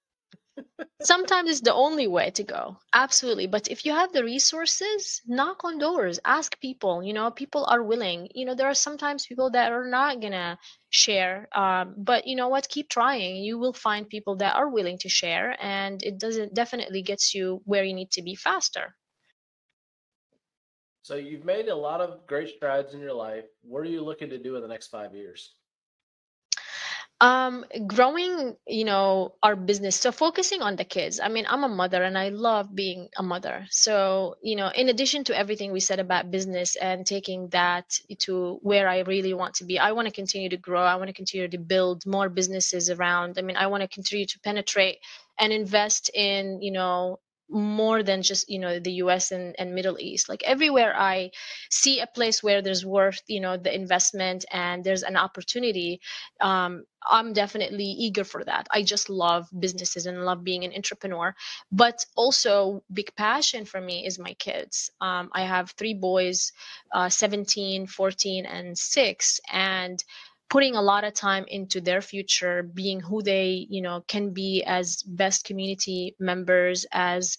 Sometimes 1.02 1.50
it's 1.50 1.60
the 1.62 1.74
only 1.74 2.06
way 2.06 2.30
to 2.30 2.44
go. 2.44 2.76
Absolutely. 2.92 3.46
But 3.46 3.68
if 3.68 3.84
you 3.84 3.92
have 3.92 4.12
the 4.12 4.24
resources, 4.24 5.20
knock 5.26 5.64
on 5.64 5.78
doors, 5.78 6.20
ask 6.24 6.58
people. 6.60 7.02
You 7.02 7.12
know, 7.12 7.30
people 7.30 7.64
are 7.66 7.82
willing. 7.82 8.28
You 8.34 8.46
know, 8.46 8.54
there 8.54 8.68
are 8.68 8.74
sometimes 8.74 9.26
people 9.26 9.50
that 9.50 9.72
are 9.72 9.88
not 9.88 10.20
going 10.20 10.32
to 10.32 10.58
share. 10.90 11.48
Um, 11.56 11.94
but 11.96 12.26
you 12.26 12.36
know 12.36 12.48
what? 12.48 12.68
Keep 12.68 12.88
trying. 12.88 13.36
You 13.36 13.58
will 13.58 13.72
find 13.72 14.08
people 14.08 14.36
that 14.36 14.54
are 14.54 14.68
willing 14.68 14.98
to 14.98 15.08
share, 15.08 15.56
and 15.60 16.02
it 16.02 16.18
doesn't 16.18 16.54
definitely 16.54 17.02
gets 17.02 17.34
you 17.34 17.62
where 17.64 17.84
you 17.84 17.94
need 17.94 18.12
to 18.12 18.22
be 18.22 18.34
faster. 18.36 18.94
So 21.02 21.16
you've 21.16 21.44
made 21.44 21.68
a 21.68 21.74
lot 21.74 22.00
of 22.00 22.26
great 22.28 22.48
strides 22.48 22.94
in 22.94 23.00
your 23.00 23.14
life. 23.14 23.46
What 23.62 23.80
are 23.80 23.90
you 23.90 24.04
looking 24.04 24.30
to 24.30 24.38
do 24.38 24.54
in 24.54 24.62
the 24.62 24.68
next 24.68 24.88
five 24.88 25.14
years? 25.14 25.54
Um, 27.22 27.64
growing, 27.86 28.56
you 28.66 28.84
know, 28.84 29.36
our 29.44 29.54
business. 29.54 29.94
So 29.94 30.10
focusing 30.10 30.60
on 30.60 30.74
the 30.74 30.84
kids. 30.84 31.20
I 31.20 31.28
mean, 31.28 31.46
I'm 31.48 31.62
a 31.62 31.68
mother 31.68 32.02
and 32.02 32.18
I 32.18 32.30
love 32.30 32.74
being 32.74 33.10
a 33.16 33.22
mother. 33.22 33.68
So, 33.70 34.34
you 34.42 34.56
know, 34.56 34.70
in 34.74 34.88
addition 34.88 35.22
to 35.24 35.38
everything 35.38 35.70
we 35.70 35.78
said 35.78 36.00
about 36.00 36.32
business 36.32 36.74
and 36.74 37.06
taking 37.06 37.48
that 37.50 37.86
to 38.26 38.58
where 38.62 38.88
I 38.88 39.00
really 39.02 39.34
want 39.34 39.54
to 39.56 39.64
be, 39.64 39.78
I 39.78 39.92
want 39.92 40.08
to 40.08 40.12
continue 40.12 40.48
to 40.48 40.56
grow. 40.56 40.82
I 40.82 40.96
want 40.96 41.10
to 41.10 41.14
continue 41.14 41.46
to 41.48 41.58
build 41.58 42.04
more 42.06 42.28
businesses 42.28 42.90
around. 42.90 43.38
I 43.38 43.42
mean, 43.42 43.56
I 43.56 43.68
want 43.68 43.82
to 43.82 43.88
continue 43.88 44.26
to 44.26 44.40
penetrate 44.40 44.98
and 45.38 45.52
invest 45.52 46.10
in, 46.14 46.60
you 46.60 46.72
know, 46.72 47.20
more 47.52 48.02
than 48.02 48.22
just 48.22 48.48
you 48.48 48.58
know 48.58 48.78
the 48.80 48.92
us 48.92 49.30
and, 49.30 49.54
and 49.58 49.74
middle 49.74 49.98
east. 50.00 50.28
Like 50.28 50.42
everywhere 50.44 50.94
i 50.96 51.30
see 51.70 52.00
a 52.00 52.06
place 52.06 52.42
where 52.42 52.62
there's 52.62 52.84
worth 52.84 53.22
you 53.26 53.40
know 53.40 53.56
the 53.56 53.74
investment 53.74 54.44
and 54.52 54.84
there's 54.84 55.02
an 55.02 55.16
opportunity 55.16 56.00
um, 56.40 56.84
i'm 57.10 57.32
definitely 57.32 57.84
eager 57.84 58.24
for 58.24 58.44
that. 58.44 58.66
I 58.70 58.82
just 58.82 59.10
love 59.10 59.48
businesses 59.58 60.06
and 60.06 60.24
love 60.24 60.44
being 60.44 60.64
an 60.64 60.72
entrepreneur 60.74 61.34
but 61.70 62.04
also 62.16 62.82
big 62.92 63.14
passion 63.16 63.64
for 63.64 63.80
me 63.80 64.06
is 64.06 64.18
my 64.18 64.34
kids. 64.34 64.90
Um, 65.00 65.30
i 65.34 65.42
have 65.42 65.70
three 65.72 65.94
boys 65.94 66.52
uh, 66.92 67.08
17 67.08 67.86
14 67.86 68.46
and 68.46 68.76
6 68.78 69.40
and 69.52 70.04
putting 70.52 70.76
a 70.76 70.82
lot 70.82 71.02
of 71.02 71.14
time 71.14 71.46
into 71.48 71.80
their 71.80 72.02
future 72.02 72.62
being 72.62 73.00
who 73.00 73.22
they 73.22 73.66
you 73.70 73.80
know 73.80 74.04
can 74.06 74.34
be 74.34 74.62
as 74.66 75.02
best 75.04 75.46
community 75.46 76.14
members 76.20 76.84
as 76.92 77.38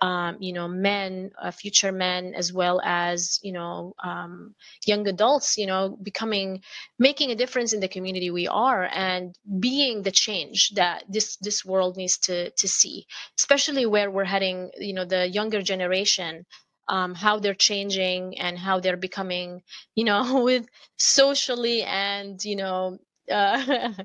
um, 0.00 0.36
you 0.38 0.52
know 0.52 0.68
men 0.68 1.32
uh, 1.42 1.50
future 1.50 1.90
men 1.90 2.34
as 2.36 2.52
well 2.52 2.80
as 2.84 3.40
you 3.42 3.52
know 3.52 3.94
um, 4.04 4.54
young 4.86 5.08
adults 5.08 5.58
you 5.58 5.66
know 5.66 5.98
becoming 6.00 6.62
making 7.00 7.32
a 7.32 7.34
difference 7.34 7.72
in 7.72 7.80
the 7.80 7.88
community 7.88 8.30
we 8.30 8.46
are 8.46 8.88
and 8.92 9.36
being 9.58 10.02
the 10.02 10.12
change 10.12 10.70
that 10.76 11.02
this 11.08 11.36
this 11.38 11.64
world 11.64 11.96
needs 11.96 12.16
to 12.16 12.50
to 12.50 12.68
see 12.68 13.06
especially 13.40 13.86
where 13.86 14.08
we're 14.08 14.32
heading 14.36 14.70
you 14.78 14.94
know 14.94 15.04
the 15.04 15.26
younger 15.26 15.62
generation 15.62 16.46
um, 16.88 17.14
how 17.14 17.38
they're 17.38 17.54
changing 17.54 18.38
and 18.38 18.58
how 18.58 18.80
they're 18.80 18.96
becoming, 18.96 19.62
you 19.94 20.04
know, 20.04 20.42
with 20.44 20.66
socially 20.96 21.82
and, 21.82 22.42
you 22.44 22.56
know, 22.56 22.98
uh, 23.30 23.92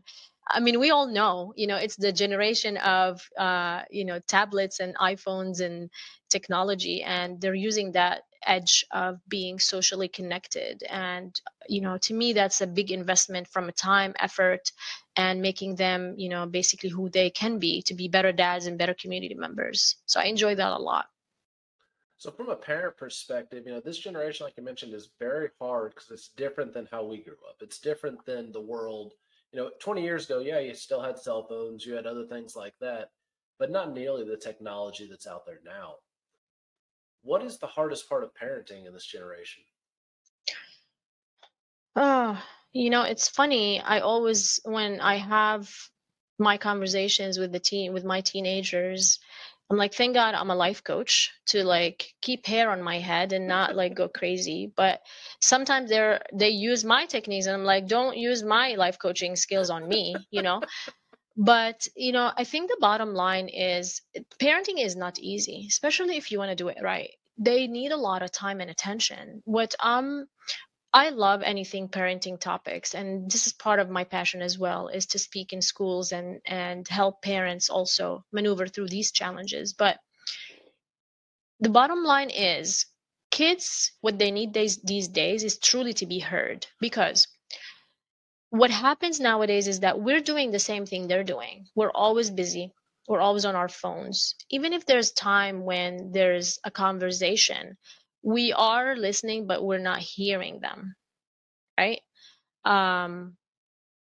I 0.49 0.61
mean, 0.61 0.79
we 0.79 0.91
all 0.91 1.07
know, 1.07 1.53
you 1.57 1.67
know, 1.67 1.75
it's 1.75 1.97
the 1.97 2.11
generation 2.13 2.77
of, 2.77 3.21
uh, 3.37 3.81
you 3.89 4.05
know, 4.05 4.19
tablets 4.27 4.79
and 4.79 4.95
iPhones 4.95 5.59
and 5.59 5.89
technology, 6.29 7.03
and 7.03 7.41
they're 7.41 7.53
using 7.53 7.91
that 7.93 8.23
edge 8.45 8.85
of 8.91 9.19
being 9.27 9.59
socially 9.59 10.07
connected. 10.07 10.83
And, 10.89 11.39
you 11.67 11.81
know, 11.81 11.97
to 11.97 12.13
me, 12.13 12.31
that's 12.33 12.61
a 12.61 12.67
big 12.67 12.91
investment 12.91 13.47
from 13.49 13.67
a 13.67 13.73
time, 13.73 14.13
effort, 14.19 14.71
and 15.17 15.41
making 15.41 15.75
them, 15.75 16.15
you 16.17 16.29
know, 16.29 16.45
basically 16.45 16.89
who 16.89 17.09
they 17.09 17.29
can 17.29 17.59
be 17.59 17.81
to 17.83 17.93
be 17.93 18.07
better 18.07 18.31
dads 18.31 18.67
and 18.67 18.77
better 18.77 18.93
community 18.93 19.35
members. 19.35 19.97
So 20.05 20.19
I 20.21 20.25
enjoy 20.25 20.55
that 20.55 20.71
a 20.71 20.77
lot. 20.77 21.07
So 22.19 22.31
from 22.31 22.49
a 22.49 22.55
parent 22.55 22.97
perspective, 22.97 23.63
you 23.65 23.71
know, 23.71 23.79
this 23.79 23.99
generation, 23.99 24.45
like 24.45 24.55
I 24.57 24.61
mentioned, 24.61 24.93
is 24.93 25.09
very 25.19 25.49
hard 25.59 25.93
because 25.93 26.09
it's 26.09 26.29
different 26.29 26.73
than 26.73 26.87
how 26.91 27.03
we 27.03 27.23
grew 27.23 27.37
up. 27.47 27.57
It's 27.61 27.77
different 27.77 28.25
than 28.25 28.51
the 28.51 28.61
world. 28.61 29.13
You 29.51 29.59
know, 29.59 29.71
20 29.79 30.01
years 30.01 30.25
ago, 30.25 30.39
yeah, 30.39 30.59
you 30.59 30.73
still 30.73 31.01
had 31.01 31.19
cell 31.19 31.45
phones, 31.47 31.85
you 31.85 31.93
had 31.93 32.07
other 32.07 32.25
things 32.25 32.55
like 32.55 32.73
that, 32.81 33.11
but 33.59 33.71
not 33.71 33.93
nearly 33.93 34.25
the 34.25 34.35
technology 34.35 35.07
that's 35.07 35.27
out 35.27 35.45
there 35.45 35.59
now. 35.63 35.95
What 37.21 37.43
is 37.43 37.59
the 37.59 37.67
hardest 37.67 38.09
part 38.09 38.23
of 38.23 38.31
parenting 38.33 38.87
in 38.87 38.93
this 38.93 39.05
generation? 39.05 39.63
Oh, 41.95 42.41
you 42.73 42.89
know, 42.89 43.03
it's 43.03 43.27
funny. 43.27 43.79
I 43.79 43.99
always, 43.99 44.59
when 44.63 45.01
I 45.01 45.17
have 45.17 45.71
my 46.39 46.57
conversations 46.57 47.37
with 47.37 47.51
the 47.51 47.59
teen, 47.59 47.93
with 47.93 48.05
my 48.05 48.21
teenagers, 48.21 49.19
I'm 49.69 49.77
like, 49.77 49.93
thank 49.93 50.13
God 50.13 50.33
I'm 50.33 50.49
a 50.49 50.55
life 50.55 50.83
coach 50.83 51.31
to 51.47 51.63
like 51.63 52.13
keep 52.21 52.45
hair 52.45 52.69
on 52.71 52.81
my 52.81 52.99
head 52.99 53.33
and 53.33 53.47
not 53.47 53.75
like 53.75 53.95
go 53.95 54.07
crazy. 54.07 54.71
But 54.75 55.01
sometimes 55.41 55.89
they're 55.89 56.21
they 56.33 56.49
use 56.49 56.85
my 56.85 57.05
techniques 57.05 57.47
and 57.47 57.55
I'm 57.55 57.65
like, 57.65 57.87
don't 57.87 58.17
use 58.17 58.43
my 58.43 58.75
life 58.75 58.97
coaching 58.99 59.35
skills 59.35 59.69
on 59.69 59.87
me, 59.87 60.15
you 60.31 60.41
know? 60.41 60.61
But 61.35 61.87
you 61.95 62.13
know, 62.13 62.31
I 62.35 62.45
think 62.45 62.69
the 62.69 62.77
bottom 62.79 63.13
line 63.13 63.49
is 63.49 64.01
eh, 64.15 64.21
parenting 64.39 64.83
is 64.83 64.95
not 64.95 65.19
easy, 65.19 65.65
especially 65.69 66.17
if 66.17 66.31
you 66.31 66.39
want 66.39 66.51
to 66.51 66.55
do 66.55 66.69
it 66.69 66.77
right. 66.81 67.11
They 67.37 67.67
need 67.67 67.91
a 67.91 67.97
lot 67.97 68.23
of 68.23 68.31
time 68.31 68.61
and 68.61 68.69
attention. 68.69 69.43
What 69.45 69.75
I'm 69.79 70.27
I 70.93 71.09
love 71.09 71.43
anything 71.43 71.89
parenting 71.89 72.39
topics, 72.39 72.95
and 72.95 73.29
this 73.29 73.45
is 73.45 73.53
part 73.53 73.79
of 73.79 73.89
my 73.89 74.03
passion 74.03 74.41
as 74.41 74.57
well, 74.57 74.87
is 74.87 75.05
to 75.07 75.19
speak 75.19 75.53
in 75.53 75.61
schools 75.61 76.11
and 76.11 76.41
and 76.45 76.87
help 76.87 77.21
parents 77.21 77.69
also 77.69 78.25
maneuver 78.31 78.67
through 78.67 78.87
these 78.87 79.11
challenges. 79.11 79.73
But 79.73 79.99
the 81.59 81.69
bottom 81.69 82.03
line 82.03 82.29
is 82.29 82.85
kids 83.31 83.91
what 84.01 84.17
they 84.17 84.31
need 84.31 84.53
these 84.53 84.77
these 84.77 85.07
days 85.07 85.43
is 85.43 85.59
truly 85.59 85.93
to 85.93 86.05
be 86.05 86.19
heard 86.19 86.65
because 86.79 87.27
what 88.49 88.71
happens 88.71 89.19
nowadays 89.19 89.67
is 89.67 89.81
that 89.81 89.99
we're 89.99 90.21
doing 90.21 90.51
the 90.51 90.59
same 90.59 90.85
thing 90.85 91.07
they're 91.07 91.23
doing. 91.23 91.67
We're 91.75 91.91
always 91.91 92.29
busy. 92.31 92.71
We're 93.07 93.19
always 93.19 93.45
on 93.45 93.55
our 93.55 93.69
phones. 93.69 94.35
Even 94.49 94.73
if 94.73 94.85
there's 94.85 95.11
time 95.11 95.63
when 95.63 96.11
there's 96.11 96.59
a 96.63 96.71
conversation, 96.71 97.77
we 98.23 98.53
are 98.53 98.95
listening 98.95 99.47
but 99.47 99.63
we're 99.63 99.77
not 99.77 99.99
hearing 99.99 100.59
them 100.59 100.95
right? 101.77 102.01
Um 102.65 103.37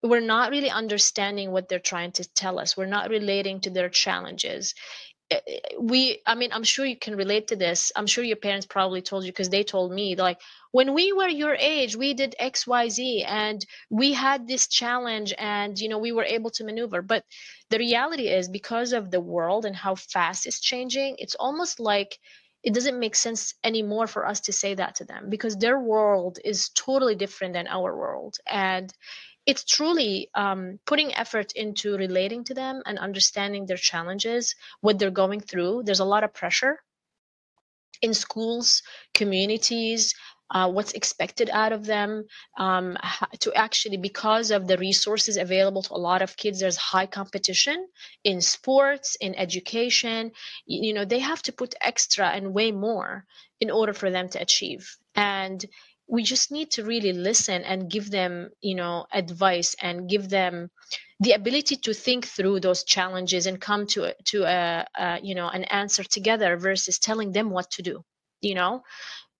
we're 0.01 0.21
not 0.21 0.51
really 0.51 0.69
understanding 0.69 1.51
what 1.51 1.67
they're 1.67 1.79
trying 1.79 2.13
to 2.13 2.23
tell 2.33 2.57
us. 2.57 2.77
We're 2.77 2.85
not 2.85 3.09
relating 3.09 3.59
to 3.61 3.69
their 3.69 3.89
challenges. 3.89 4.73
Eh, 5.31 5.39
eh, 5.47 5.59
we 5.79 6.21
i 6.25 6.33
mean 6.33 6.51
i'm 6.53 6.63
sure 6.63 6.85
you 6.85 6.97
can 6.97 7.15
relate 7.15 7.47
to 7.49 7.55
this. 7.55 7.91
I'm 7.95 8.07
sure 8.07 8.23
your 8.23 8.37
parents 8.37 8.65
probably 8.65 9.01
told 9.01 9.25
you 9.25 9.31
because 9.31 9.49
they 9.49 9.63
told 9.63 9.91
me 9.91 10.15
like 10.15 10.39
when 10.71 10.93
we 10.93 11.13
were 11.13 11.27
your 11.27 11.55
age 11.55 11.95
we 11.95 12.13
did 12.13 12.35
xyz 12.39 13.23
and 13.27 13.63
we 13.89 14.13
had 14.13 14.47
this 14.47 14.67
challenge 14.67 15.33
and 15.37 15.77
you 15.79 15.89
know 15.89 15.99
we 15.99 16.13
were 16.13 16.23
able 16.23 16.49
to 16.51 16.63
maneuver. 16.63 17.01
But 17.03 17.23
the 17.69 17.77
reality 17.77 18.27
is 18.27 18.49
because 18.49 18.93
of 18.93 19.11
the 19.11 19.21
world 19.21 19.65
and 19.65 19.75
how 19.75 19.95
fast 19.95 20.47
it's 20.47 20.59
changing 20.59 21.15
it's 21.19 21.35
almost 21.35 21.79
like 21.79 22.17
it 22.63 22.73
doesn't 22.73 22.99
make 22.99 23.15
sense 23.15 23.53
anymore 23.63 24.07
for 24.07 24.27
us 24.27 24.41
to 24.41 24.51
say 24.51 24.73
that 24.75 24.95
to 24.95 25.05
them 25.05 25.29
because 25.29 25.55
their 25.55 25.79
world 25.79 26.39
is 26.43 26.69
totally 26.69 27.15
different 27.15 27.53
than 27.53 27.67
our 27.67 27.95
world. 27.95 28.35
And 28.51 28.93
it's 29.45 29.63
truly 29.63 30.29
um, 30.35 30.79
putting 30.85 31.15
effort 31.15 31.53
into 31.55 31.97
relating 31.97 32.43
to 32.45 32.53
them 32.53 32.81
and 32.85 32.99
understanding 32.99 33.65
their 33.65 33.77
challenges 33.77 34.55
what 34.81 34.99
they're 34.99 35.09
going 35.11 35.39
through. 35.39 35.83
There's 35.85 36.01
a 36.01 36.05
lot 36.05 36.23
of 36.23 36.33
pressure 36.33 36.79
in 38.01 38.13
schools 38.13 38.81
communities 39.13 40.13
uh, 40.51 40.69
what's 40.69 40.93
expected 40.93 41.49
out 41.51 41.71
of 41.71 41.85
them. 41.85 42.25
Um, 42.57 42.97
to 43.39 43.53
actually 43.53 43.97
because 43.97 44.51
of 44.51 44.67
the 44.67 44.77
resources 44.77 45.37
available 45.37 45.83
to 45.83 45.93
a 45.93 46.05
lot 46.09 46.21
of 46.21 46.37
kids 46.37 46.59
there's 46.59 46.77
high 46.77 47.05
competition 47.05 47.87
in 48.23 48.41
sports 48.41 49.17
in 49.21 49.35
education. 49.35 50.31
You 50.65 50.93
know 50.93 51.05
they 51.05 51.19
have 51.19 51.41
to 51.43 51.51
put 51.51 51.75
extra 51.81 52.27
and 52.27 52.53
way 52.53 52.71
more 52.71 53.25
in 53.59 53.71
order 53.71 53.93
for 53.93 54.09
them 54.09 54.29
to 54.29 54.41
achieve. 54.41 54.95
And 55.15 55.65
we 56.07 56.23
just 56.23 56.51
need 56.51 56.71
to 56.71 56.83
really 56.83 57.13
listen 57.13 57.63
and 57.63 57.89
give 57.89 58.09
them 58.09 58.49
you 58.61 58.75
know 58.75 59.05
advice 59.13 59.75
and 59.81 60.09
give 60.09 60.29
them 60.29 60.69
the 61.19 61.33
ability 61.33 61.75
to 61.75 61.93
think 61.93 62.25
through 62.25 62.59
those 62.59 62.83
challenges 62.83 63.45
and 63.45 63.61
come 63.61 63.85
to 63.85 64.13
to 64.25 64.43
a, 64.43 64.85
a 64.97 65.19
you 65.21 65.35
know 65.35 65.49
an 65.49 65.65
answer 65.65 66.03
together 66.03 66.57
versus 66.57 66.97
telling 66.99 67.31
them 67.31 67.49
what 67.49 67.69
to 67.71 67.81
do 67.81 68.03
you 68.41 68.55
know 68.55 68.81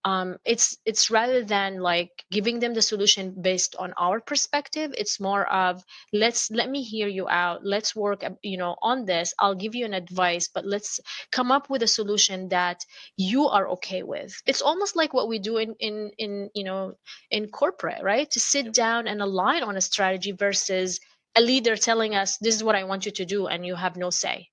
um, 0.05 0.37
it's 0.45 0.77
it's 0.85 1.09
rather 1.11 1.43
than 1.43 1.79
like 1.81 2.11
giving 2.31 2.59
them 2.59 2.73
the 2.73 2.81
solution 2.81 3.35
based 3.41 3.75
on 3.77 3.93
our 3.97 4.19
perspective 4.21 4.93
it's 4.97 5.19
more 5.19 5.45
of 5.51 5.83
let's 6.13 6.49
let 6.51 6.69
me 6.69 6.83
hear 6.83 7.07
you 7.07 7.27
out. 7.27 7.65
Let's 7.65 7.95
work 7.95 8.23
you 8.41 8.57
know 8.57 8.75
on 8.81 9.05
this. 9.05 9.33
I'll 9.39 9.55
give 9.55 9.75
you 9.75 9.85
an 9.85 9.93
advice 9.93 10.47
but 10.47 10.65
let's 10.65 10.99
come 11.31 11.51
up 11.51 11.69
with 11.69 11.83
a 11.83 11.87
solution 11.87 12.49
that 12.49 12.85
you 13.17 13.47
are 13.47 13.67
okay 13.69 14.03
with. 14.03 14.33
It's 14.45 14.61
almost 14.61 14.95
like 14.95 15.13
what 15.13 15.27
we 15.27 15.39
do 15.39 15.57
in 15.57 15.75
in 15.79 16.11
in 16.17 16.49
you 16.55 16.63
know 16.63 16.93
in 17.31 17.49
corporate 17.49 18.03
right? 18.03 18.29
To 18.31 18.39
sit 18.39 18.73
down 18.73 19.07
and 19.07 19.21
align 19.21 19.63
on 19.63 19.75
a 19.77 19.81
strategy 19.81 20.31
versus 20.31 20.99
a 21.35 21.41
leader 21.41 21.75
telling 21.75 22.15
us 22.15 22.37
this 22.37 22.55
is 22.55 22.63
what 22.63 22.75
i 22.75 22.83
want 22.83 23.05
you 23.05 23.11
to 23.11 23.25
do 23.25 23.47
and 23.47 23.65
you 23.65 23.75
have 23.75 23.97
no 23.97 24.09
say. 24.09 24.49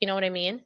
You 0.00 0.06
know 0.08 0.14
what 0.14 0.24
i 0.24 0.30
mean 0.30 0.62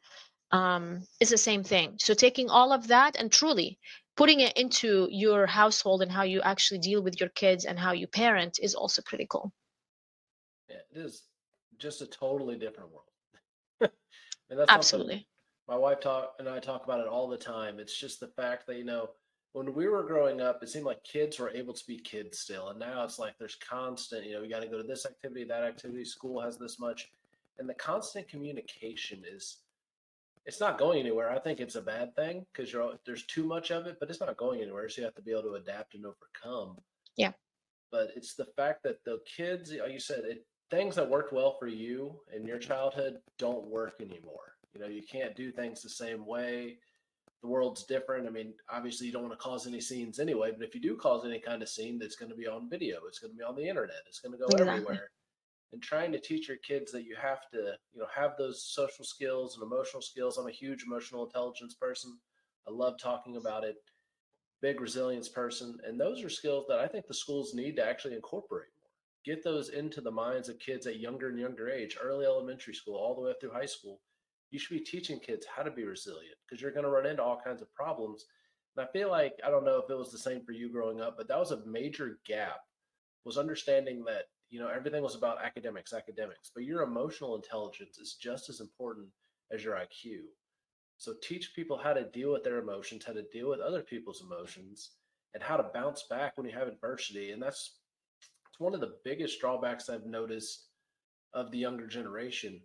um, 0.53 1.03
is 1.20 1.30
the 1.30 1.38
same 1.38 1.62
thing. 1.62 1.96
So 1.98 2.14
taking 2.14 2.51
all 2.51 2.72
of 2.72 2.88
that 2.88 3.16
and 3.16 3.30
truly 3.30 3.78
putting 4.16 4.40
it 4.40 4.57
into 4.57 5.09
your 5.11 5.46
household 5.46 6.03
and 6.03 6.11
how 6.11 6.22
you 6.22 6.40
actually 6.42 6.78
deal 6.80 7.03
with 7.03 7.20
your 7.20 7.28
kids 7.30 7.64
and 7.64 7.78
how 7.78 7.92
you 7.92 8.07
parent 8.07 8.59
is 8.61 8.74
also 8.74 9.03
critical. 9.03 9.53
Yeah, 10.68 10.76
it 10.94 10.98
is 10.98 11.22
just 11.78 12.03
a 12.03 12.07
totally 12.07 12.57
different 12.57 12.90
world. 12.90 13.07
and 14.51 14.59
that's 14.59 14.70
absolutely 14.70 15.26
my 15.70 15.76
wife 15.76 16.01
talk 16.01 16.34
and 16.40 16.48
I 16.48 16.59
talk 16.59 16.84
about 16.84 16.98
it 16.98 17.07
all 17.07 17.28
the 17.28 17.36
time. 17.36 17.78
It's 17.78 17.96
just 17.96 18.18
the 18.18 18.26
fact 18.26 18.66
that 18.66 18.76
you 18.76 18.84
know 18.84 19.11
when 19.53 19.72
we 19.74 19.88
were 19.88 20.03
growing 20.03 20.40
up, 20.40 20.62
it 20.62 20.68
seemed 20.68 20.84
like 20.84 21.03
kids 21.05 21.38
were 21.38 21.51
able 21.51 21.74
to 21.74 21.86
be 21.86 21.98
kids 21.98 22.38
still. 22.38 22.68
And 22.68 22.78
now 22.78 23.05
it's 23.05 23.18
like 23.18 23.34
there's 23.38 23.57
constant, 23.57 24.24
you 24.24 24.34
know, 24.34 24.42
you 24.42 24.51
got 24.51 24.62
to 24.62 24.68
go 24.68 24.80
to 24.80 24.86
this 24.86 25.07
activity, 25.07 25.44
that 25.44 25.64
activity, 25.64 26.05
school 26.05 26.40
has 26.40 26.57
this 26.57 26.78
much. 26.78 27.09
And 27.59 27.68
the 27.68 27.74
constant 27.74 28.28
communication 28.28 29.22
is, 29.28 29.59
it's 30.51 30.59
not 30.59 30.78
going 30.78 30.98
anywhere. 30.98 31.30
I 31.30 31.38
think 31.38 31.61
it's 31.61 31.76
a 31.76 31.80
bad 31.80 32.16
thing 32.16 32.44
because 32.53 32.72
you're 32.72 32.94
there's 33.07 33.24
too 33.26 33.44
much 33.44 33.70
of 33.70 33.86
it, 33.86 33.98
but 34.01 34.11
it's 34.11 34.18
not 34.18 34.36
going 34.36 34.61
anywhere. 34.61 34.88
So 34.88 35.01
you 35.01 35.05
have 35.05 35.14
to 35.14 35.22
be 35.22 35.30
able 35.30 35.44
to 35.44 35.55
adapt 35.55 35.94
and 35.94 36.05
overcome. 36.05 36.76
Yeah. 37.16 37.30
But 37.92 38.09
it's 38.16 38.34
the 38.34 38.46
fact 38.57 38.82
that 38.82 38.96
the 39.05 39.20
kids, 39.36 39.72
like 39.72 39.92
you 39.92 40.01
said, 40.01 40.24
it, 40.24 40.44
things 40.68 40.96
that 40.96 41.09
worked 41.09 41.32
well 41.32 41.57
for 41.61 41.68
you 41.68 42.18
in 42.34 42.44
your 42.44 42.59
childhood 42.59 43.18
don't 43.38 43.64
work 43.68 43.94
anymore. 44.01 44.57
You 44.74 44.80
know, 44.80 44.88
you 44.88 45.03
can't 45.03 45.36
do 45.36 45.53
things 45.53 45.82
the 45.82 45.88
same 45.88 46.26
way 46.26 46.78
the 47.42 47.48
world's 47.48 47.84
different. 47.84 48.26
I 48.26 48.30
mean, 48.30 48.53
obviously, 48.68 49.07
you 49.07 49.12
don't 49.12 49.22
want 49.22 49.32
to 49.32 49.42
cause 49.42 49.68
any 49.68 49.80
scenes 49.80 50.18
anyway, 50.18 50.51
but 50.51 50.66
if 50.66 50.74
you 50.74 50.80
do 50.80 50.96
cause 50.96 51.24
any 51.24 51.38
kind 51.38 51.62
of 51.62 51.68
scene, 51.68 51.98
that's 51.98 52.16
going 52.16 52.30
to 52.30 52.36
be 52.36 52.46
on 52.48 52.68
video, 52.68 52.98
it's 53.07 53.18
going 53.18 53.32
to 53.32 53.36
be 53.36 53.44
on 53.44 53.57
the 53.57 53.66
internet, 53.68 54.03
it's 54.09 54.20
going 54.20 54.32
to 54.32 54.38
go 54.38 54.46
exactly. 54.46 54.68
everywhere. 54.68 55.11
And 55.73 55.81
trying 55.81 56.11
to 56.12 56.21
teach 56.21 56.49
your 56.49 56.57
kids 56.59 56.91
that 56.93 57.05
you 57.05 57.16
have 57.21 57.49
to, 57.53 57.75
you 57.93 58.01
know, 58.01 58.07
have 58.14 58.33
those 58.37 58.64
social 58.64 59.05
skills 59.05 59.55
and 59.55 59.62
emotional 59.62 60.03
skills. 60.03 60.37
I'm 60.37 60.49
a 60.49 60.53
huge 60.53 60.83
emotional 60.85 61.25
intelligence 61.25 61.75
person. 61.75 62.18
I 62.66 62.73
love 62.73 62.95
talking 62.99 63.37
about 63.37 63.62
it. 63.62 63.77
Big 64.61 64.81
resilience 64.81 65.29
person, 65.29 65.79
and 65.87 65.99
those 65.99 66.23
are 66.23 66.29
skills 66.29 66.66
that 66.68 66.81
I 66.81 66.87
think 66.87 67.07
the 67.07 67.14
schools 67.14 67.55
need 67.55 67.77
to 67.77 67.87
actually 67.87 68.14
incorporate 68.14 68.68
more. 68.79 68.91
Get 69.25 69.43
those 69.43 69.71
into 69.71 70.03
the 70.03 70.11
minds 70.11 70.51
of 70.51 70.59
kids 70.59 70.87
at 70.87 71.01
younger 71.01 71.31
and 71.31 71.39
younger 71.39 71.71
age, 71.71 71.97
early 72.03 72.27
elementary 72.27 72.75
school, 72.75 72.97
all 72.97 73.14
the 73.14 73.23
way 73.23 73.31
up 73.31 73.41
through 73.41 73.53
high 73.53 73.64
school 73.64 74.01
you 74.51 74.59
should 74.59 74.77
be 74.77 74.85
teaching 74.85 75.18
kids 75.21 75.47
how 75.47 75.62
to 75.62 75.71
be 75.71 75.85
resilient 75.85 76.37
because 76.45 76.61
you're 76.61 76.73
going 76.73 76.85
to 76.85 76.91
run 76.91 77.07
into 77.07 77.23
all 77.23 77.41
kinds 77.43 77.62
of 77.62 77.73
problems. 77.73 78.27
And 78.77 78.87
I 78.87 78.93
feel 78.93 79.11
like 79.11 79.35
I 79.47 79.51
don't 79.51 79.64
know 79.64 79.81
if 79.83 79.91
it 79.91 79.99
was 79.99 80.11
the 80.11 80.18
same 80.18 80.45
for 80.45 80.53
you 80.53 80.71
growing 80.71 81.01
up, 81.01 81.16
but 81.16 81.29
that 81.29 81.39
was 81.39 81.53
a 81.53 81.64
major 81.66 82.18
gap 82.27 82.59
was 83.25 83.39
understanding 83.39 84.03
that 84.05 84.25
you 84.51 84.61
know 84.61 84.68
everything 84.68 85.03
was 85.03 85.14
about 85.14 85.42
academics, 85.42 85.92
academics, 85.92 86.51
but 86.55 86.64
your 86.64 86.82
emotional 86.82 87.36
intelligence 87.36 87.98
is 87.98 88.14
just 88.14 88.48
as 88.51 88.61
important 88.61 89.07
as 89.53 89.64
your 89.64 89.74
IQ. 89.74 90.20
So 90.98 91.14
teach 91.22 91.55
people 91.55 91.78
how 91.78 91.94
to 91.94 92.05
deal 92.11 92.32
with 92.32 92.44
their 92.44 92.59
emotions, 92.59 93.05
how 93.07 93.14
to 93.14 93.22
deal 93.32 93.48
with 93.48 93.61
other 93.61 93.82
people's 93.82 94.22
emotions, 94.22 94.90
and 95.34 95.42
how 95.42 95.57
to 95.57 95.70
bounce 95.72 96.05
back 96.11 96.36
when 96.36 96.46
you 96.46 96.55
have 96.57 96.68
adversity. 96.68 97.30
And 97.30 97.42
that's 97.42 97.78
it's 98.48 98.61
one 98.61 98.74
of 98.74 98.80
the 98.80 98.96
biggest 99.05 99.40
drawbacks 99.40 99.88
I've 99.88 100.07
noticed 100.07 100.66
of 101.32 101.51
the 101.51 101.59
younger 101.59 101.86
generation 101.86 102.61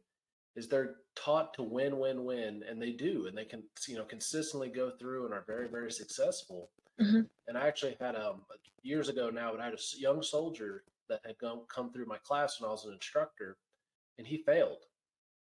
is 0.55 0.67
they're 0.67 0.95
taught 1.15 1.53
to 1.53 1.63
win, 1.63 1.99
win, 1.99 2.25
win, 2.25 2.63
and 2.67 2.81
they 2.81 2.91
do, 2.91 3.27
and 3.27 3.37
they 3.37 3.45
can 3.45 3.63
you 3.87 3.97
know 3.97 4.05
consistently 4.05 4.69
go 4.69 4.91
through 4.99 5.25
and 5.25 5.33
are 5.33 5.45
very, 5.47 5.67
very 5.67 5.91
successful. 5.91 6.69
Mm-hmm. 6.99 7.21
And 7.47 7.57
I 7.57 7.67
actually 7.67 7.95
had 7.99 8.15
um 8.15 8.41
years 8.81 9.09
ago 9.09 9.29
now, 9.29 9.51
but 9.51 9.61
I 9.61 9.65
had 9.65 9.73
a 9.73 9.99
young 9.99 10.21
soldier 10.21 10.83
that 11.09 11.21
had 11.25 11.37
come 11.39 11.61
come 11.73 11.91
through 11.91 12.05
my 12.05 12.17
class 12.19 12.59
when 12.59 12.67
I 12.67 12.71
was 12.71 12.85
an 12.85 12.93
instructor, 12.93 13.57
and 14.17 14.27
he 14.27 14.37
failed. 14.37 14.83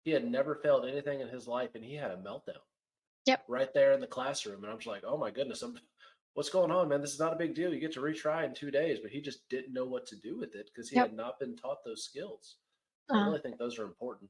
He 0.03 0.11
had 0.11 0.29
never 0.29 0.55
failed 0.55 0.85
anything 0.85 1.19
in 1.21 1.27
his 1.27 1.47
life, 1.47 1.71
and 1.75 1.83
he 1.83 1.95
had 1.95 2.11
a 2.11 2.17
meltdown. 2.17 2.63
Yep. 3.25 3.43
Right 3.47 3.73
there 3.73 3.93
in 3.93 3.99
the 3.99 4.07
classroom, 4.07 4.63
and 4.63 4.71
I'm 4.71 4.79
just 4.79 4.87
like, 4.87 5.03
oh 5.05 5.17
my 5.17 5.29
goodness, 5.29 5.61
I'm, 5.61 5.77
what's 6.33 6.49
going 6.49 6.71
on, 6.71 6.89
man? 6.89 7.01
This 7.01 7.13
is 7.13 7.19
not 7.19 7.33
a 7.33 7.37
big 7.37 7.53
deal. 7.53 7.73
You 7.73 7.79
get 7.79 7.93
to 7.93 7.99
retry 7.99 8.45
in 8.45 8.53
two 8.53 8.71
days, 8.71 8.99
but 9.01 9.11
he 9.11 9.21
just 9.21 9.47
didn't 9.49 9.73
know 9.73 9.85
what 9.85 10.05
to 10.07 10.15
do 10.15 10.37
with 10.37 10.55
it 10.55 10.69
because 10.73 10.89
he 10.89 10.95
yep. 10.95 11.07
had 11.07 11.17
not 11.17 11.39
been 11.39 11.55
taught 11.55 11.83
those 11.85 12.03
skills. 12.03 12.57
Uh-huh. 13.09 13.19
I 13.19 13.25
really 13.25 13.39
think 13.39 13.57
those 13.57 13.77
are 13.77 13.85
important. 13.85 14.29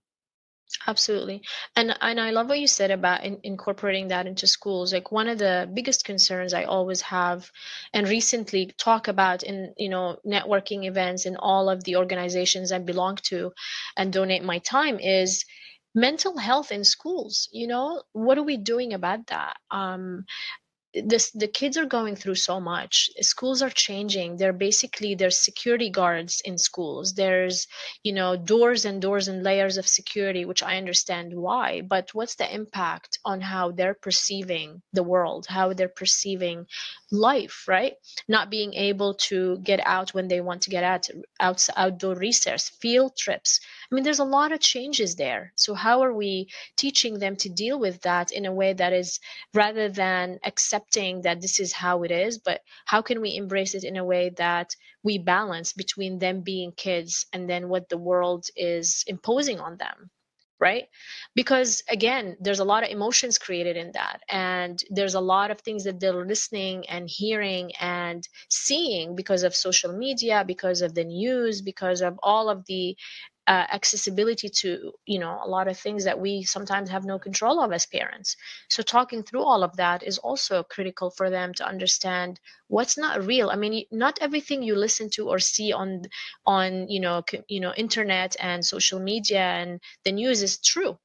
Absolutely. 0.88 1.42
And 1.76 1.98
and 2.02 2.20
I 2.20 2.30
love 2.32 2.48
what 2.50 2.60
you 2.60 2.68
said 2.68 2.92
about 2.92 3.24
in, 3.24 3.40
incorporating 3.44 4.10
that 4.10 4.28
into 4.28 4.46
schools. 4.48 4.94
Like 4.94 5.12
one 5.12 5.28
of 5.28 5.38
the 5.40 5.70
biggest 5.74 6.06
concerns 6.06 6.54
I 6.54 6.64
always 6.64 7.02
have 7.02 7.50
and 7.94 8.08
recently 8.08 8.68
talk 8.78 9.08
about 9.08 9.42
in, 9.44 9.74
you 9.78 9.90
know, 9.90 10.18
networking 10.26 10.86
events 10.86 11.26
in 11.26 11.38
all 11.38 11.70
of 11.70 11.84
the 11.84 11.96
organizations 11.96 12.72
I 12.72 12.80
belong 12.80 13.16
to 13.30 13.52
and 13.98 14.14
donate 14.14 14.44
my 14.44 14.60
time 14.60 15.00
is 15.00 15.44
mental 15.96 16.38
health 16.38 16.72
in 16.72 16.84
schools 16.84 17.50
you 17.52 17.66
know 17.66 18.04
what 18.14 18.38
are 18.38 18.44
we 18.44 18.56
doing 18.58 18.94
about 18.94 19.26
that 19.26 19.58
um 19.72 20.24
this 20.94 21.32
the 21.32 21.48
kids 21.48 21.78
are 21.78 21.86
going 21.86 22.16
through 22.16 22.36
so 22.36 22.60
much. 22.60 23.10
Schools 23.22 23.62
are 23.62 23.70
changing. 23.70 24.38
They're 24.38 24.54
basically 24.54 25.16
there's 25.16 25.38
security 25.38 25.90
guards 25.90 26.42
in 26.46 26.58
schools. 26.58 27.14
There's 27.14 27.68
you 28.04 28.14
know 28.14 28.36
doors 28.36 28.86
and 28.86 29.02
doors 29.02 29.28
and 29.28 29.44
layers 29.44 29.78
of 29.78 29.88
security 29.88 30.46
which 30.46 30.64
i 30.64 30.78
understand 30.78 31.34
why 31.34 31.82
but 31.82 32.14
what's 32.14 32.36
the 32.36 32.54
impact 32.54 33.20
on 33.26 33.42
how 33.42 33.72
they're 33.72 33.94
perceiving 33.94 34.82
the 34.94 35.04
world 35.04 35.46
how 35.48 35.74
they're 35.74 35.90
perceiving 35.90 36.66
life 37.12 37.68
right? 37.68 37.94
Not 38.28 38.50
being 38.50 38.74
able 38.74 39.14
to 39.30 39.60
get 39.60 39.80
out 39.86 40.14
when 40.14 40.28
they 40.28 40.42
want 40.42 40.64
to 40.64 40.70
get 40.70 40.84
out, 40.84 41.08
out 41.40 41.66
outdoor 41.76 42.16
recess 42.16 42.70
field 42.70 43.16
trips 43.18 43.60
i 43.92 43.96
mean 43.96 44.04
there's 44.04 44.20
a 44.20 44.24
lot 44.24 44.52
of 44.52 44.60
changes 44.60 45.16
there 45.16 45.52
so 45.56 45.74
how 45.74 46.02
are 46.02 46.14
we 46.14 46.48
teaching 46.78 47.20
them 47.20 47.36
to 47.36 47.50
deal 47.50 47.80
with 47.80 48.02
that 48.02 48.32
in 48.32 48.46
a 48.46 48.54
way 48.54 48.74
that 48.74 48.94
is 48.94 49.20
rather 49.54 49.90
than 49.90 50.40
accepting 50.46 51.22
that 51.22 51.42
this 51.42 51.60
is 51.60 51.74
how 51.74 52.04
it 52.04 52.12
is, 52.12 52.38
but 52.38 52.62
how 52.86 53.02
can 53.02 53.22
we 53.22 53.36
embrace 53.36 53.76
it 53.76 53.84
in 53.84 53.98
a 53.98 54.06
way 54.06 54.30
that 54.38 54.76
we 55.04 55.18
balance 55.18 55.74
between 55.74 56.20
them 56.20 56.42
being 56.42 56.72
kids 56.72 57.26
and 57.34 57.50
then 57.50 57.70
what 57.70 57.90
the 57.90 57.98
world 57.98 58.46
is 58.56 59.04
imposing 59.08 59.60
on 59.60 59.78
them? 59.78 60.10
right 60.62 60.88
because 61.36 61.82
again 61.90 62.36
there's 62.42 62.60
a 62.60 62.66
lot 62.66 62.84
of 62.84 62.90
emotions 62.90 63.38
created 63.38 63.78
in 63.78 63.92
that 63.94 64.22
and 64.30 64.84
there's 64.90 65.16
a 65.16 65.22
lot 65.22 65.52
of 65.52 65.62
things 65.62 65.86
that 65.86 66.02
they're 66.02 66.26
listening 66.26 66.84
and 66.90 67.08
hearing 67.10 67.72
and 67.80 68.28
seeing 68.50 69.16
because 69.16 69.44
of 69.44 69.56
social 69.56 69.94
media 69.94 70.44
because 70.46 70.82
of 70.82 70.94
the 70.96 71.06
news 71.06 71.62
because 71.62 72.02
of 72.02 72.20
all 72.22 72.50
of 72.50 72.66
the 72.68 72.98
uh, 73.50 73.68
accessibility 73.74 74.50
to 74.50 74.94
you 75.06 75.20
know 75.20 75.42
a 75.44 75.50
lot 75.50 75.68
of 75.68 75.78
things 75.78 76.06
that 76.06 76.20
we 76.22 76.44
sometimes 76.44 76.90
have 76.92 77.06
no 77.06 77.20
control 77.20 77.60
of 77.62 77.74
as 77.74 77.88
parents. 77.88 78.38
So 78.70 78.84
talking 78.84 79.24
through 79.24 79.44
all 79.44 79.64
of 79.64 79.78
that 79.78 80.04
is 80.04 80.20
also 80.20 80.64
critical 80.64 81.12
for 81.12 81.30
them 81.32 81.54
to 81.56 81.68
understand 81.68 82.40
what's 82.70 82.98
not 82.98 83.26
real. 83.26 83.50
I 83.52 83.58
mean 83.58 83.86
not 83.92 84.20
everything 84.22 84.64
you 84.64 84.76
listen 84.76 85.10
to 85.16 85.30
or 85.30 85.40
see 85.40 85.74
on 85.74 86.04
on 86.46 86.90
you 86.90 87.02
know 87.02 87.24
you 87.50 87.60
know 87.62 87.74
internet 87.76 88.36
and 88.40 88.66
social 88.66 89.00
media 89.00 89.42
and 89.42 89.82
the 90.06 90.14
news 90.14 90.44
is 90.44 90.60
true. 90.60 91.00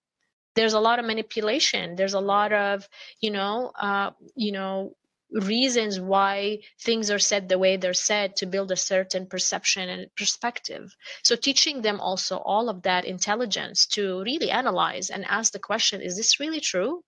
There's 0.56 0.74
a 0.74 0.80
lot 0.80 0.98
of 1.00 1.06
manipulation. 1.06 1.96
There's 1.96 2.14
a 2.14 2.20
lot 2.20 2.52
of 2.52 2.88
you 3.20 3.30
know 3.30 3.72
uh, 3.80 4.12
you 4.36 4.52
know 4.52 4.96
reasons 5.34 6.00
why 6.00 6.60
things 6.80 7.10
are 7.10 7.18
said 7.18 7.48
the 7.48 7.58
way 7.58 7.76
they're 7.76 7.92
said 7.92 8.36
to 8.36 8.46
build 8.46 8.70
a 8.70 8.76
certain 8.76 9.26
perception 9.26 9.88
and 9.88 10.14
perspective. 10.16 10.94
So, 11.22 11.36
teaching 11.36 11.82
them 11.82 12.00
also 12.00 12.38
all 12.38 12.68
of 12.68 12.82
that 12.82 13.04
intelligence 13.04 13.86
to 13.88 14.22
really 14.22 14.50
analyze 14.50 15.10
and 15.10 15.24
ask 15.24 15.52
the 15.52 15.58
question 15.58 16.00
is 16.00 16.16
this 16.16 16.40
really 16.40 16.60
true? 16.60 17.02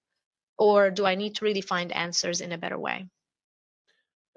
Or 0.59 0.91
do 0.91 1.05
I 1.07 1.15
need 1.15 1.37
to 1.37 1.45
really 1.45 1.61
find 1.61 1.93
answers 1.93 2.41
in 2.41 2.53
a 2.53 2.59
better 2.59 2.79
way? 2.79 3.09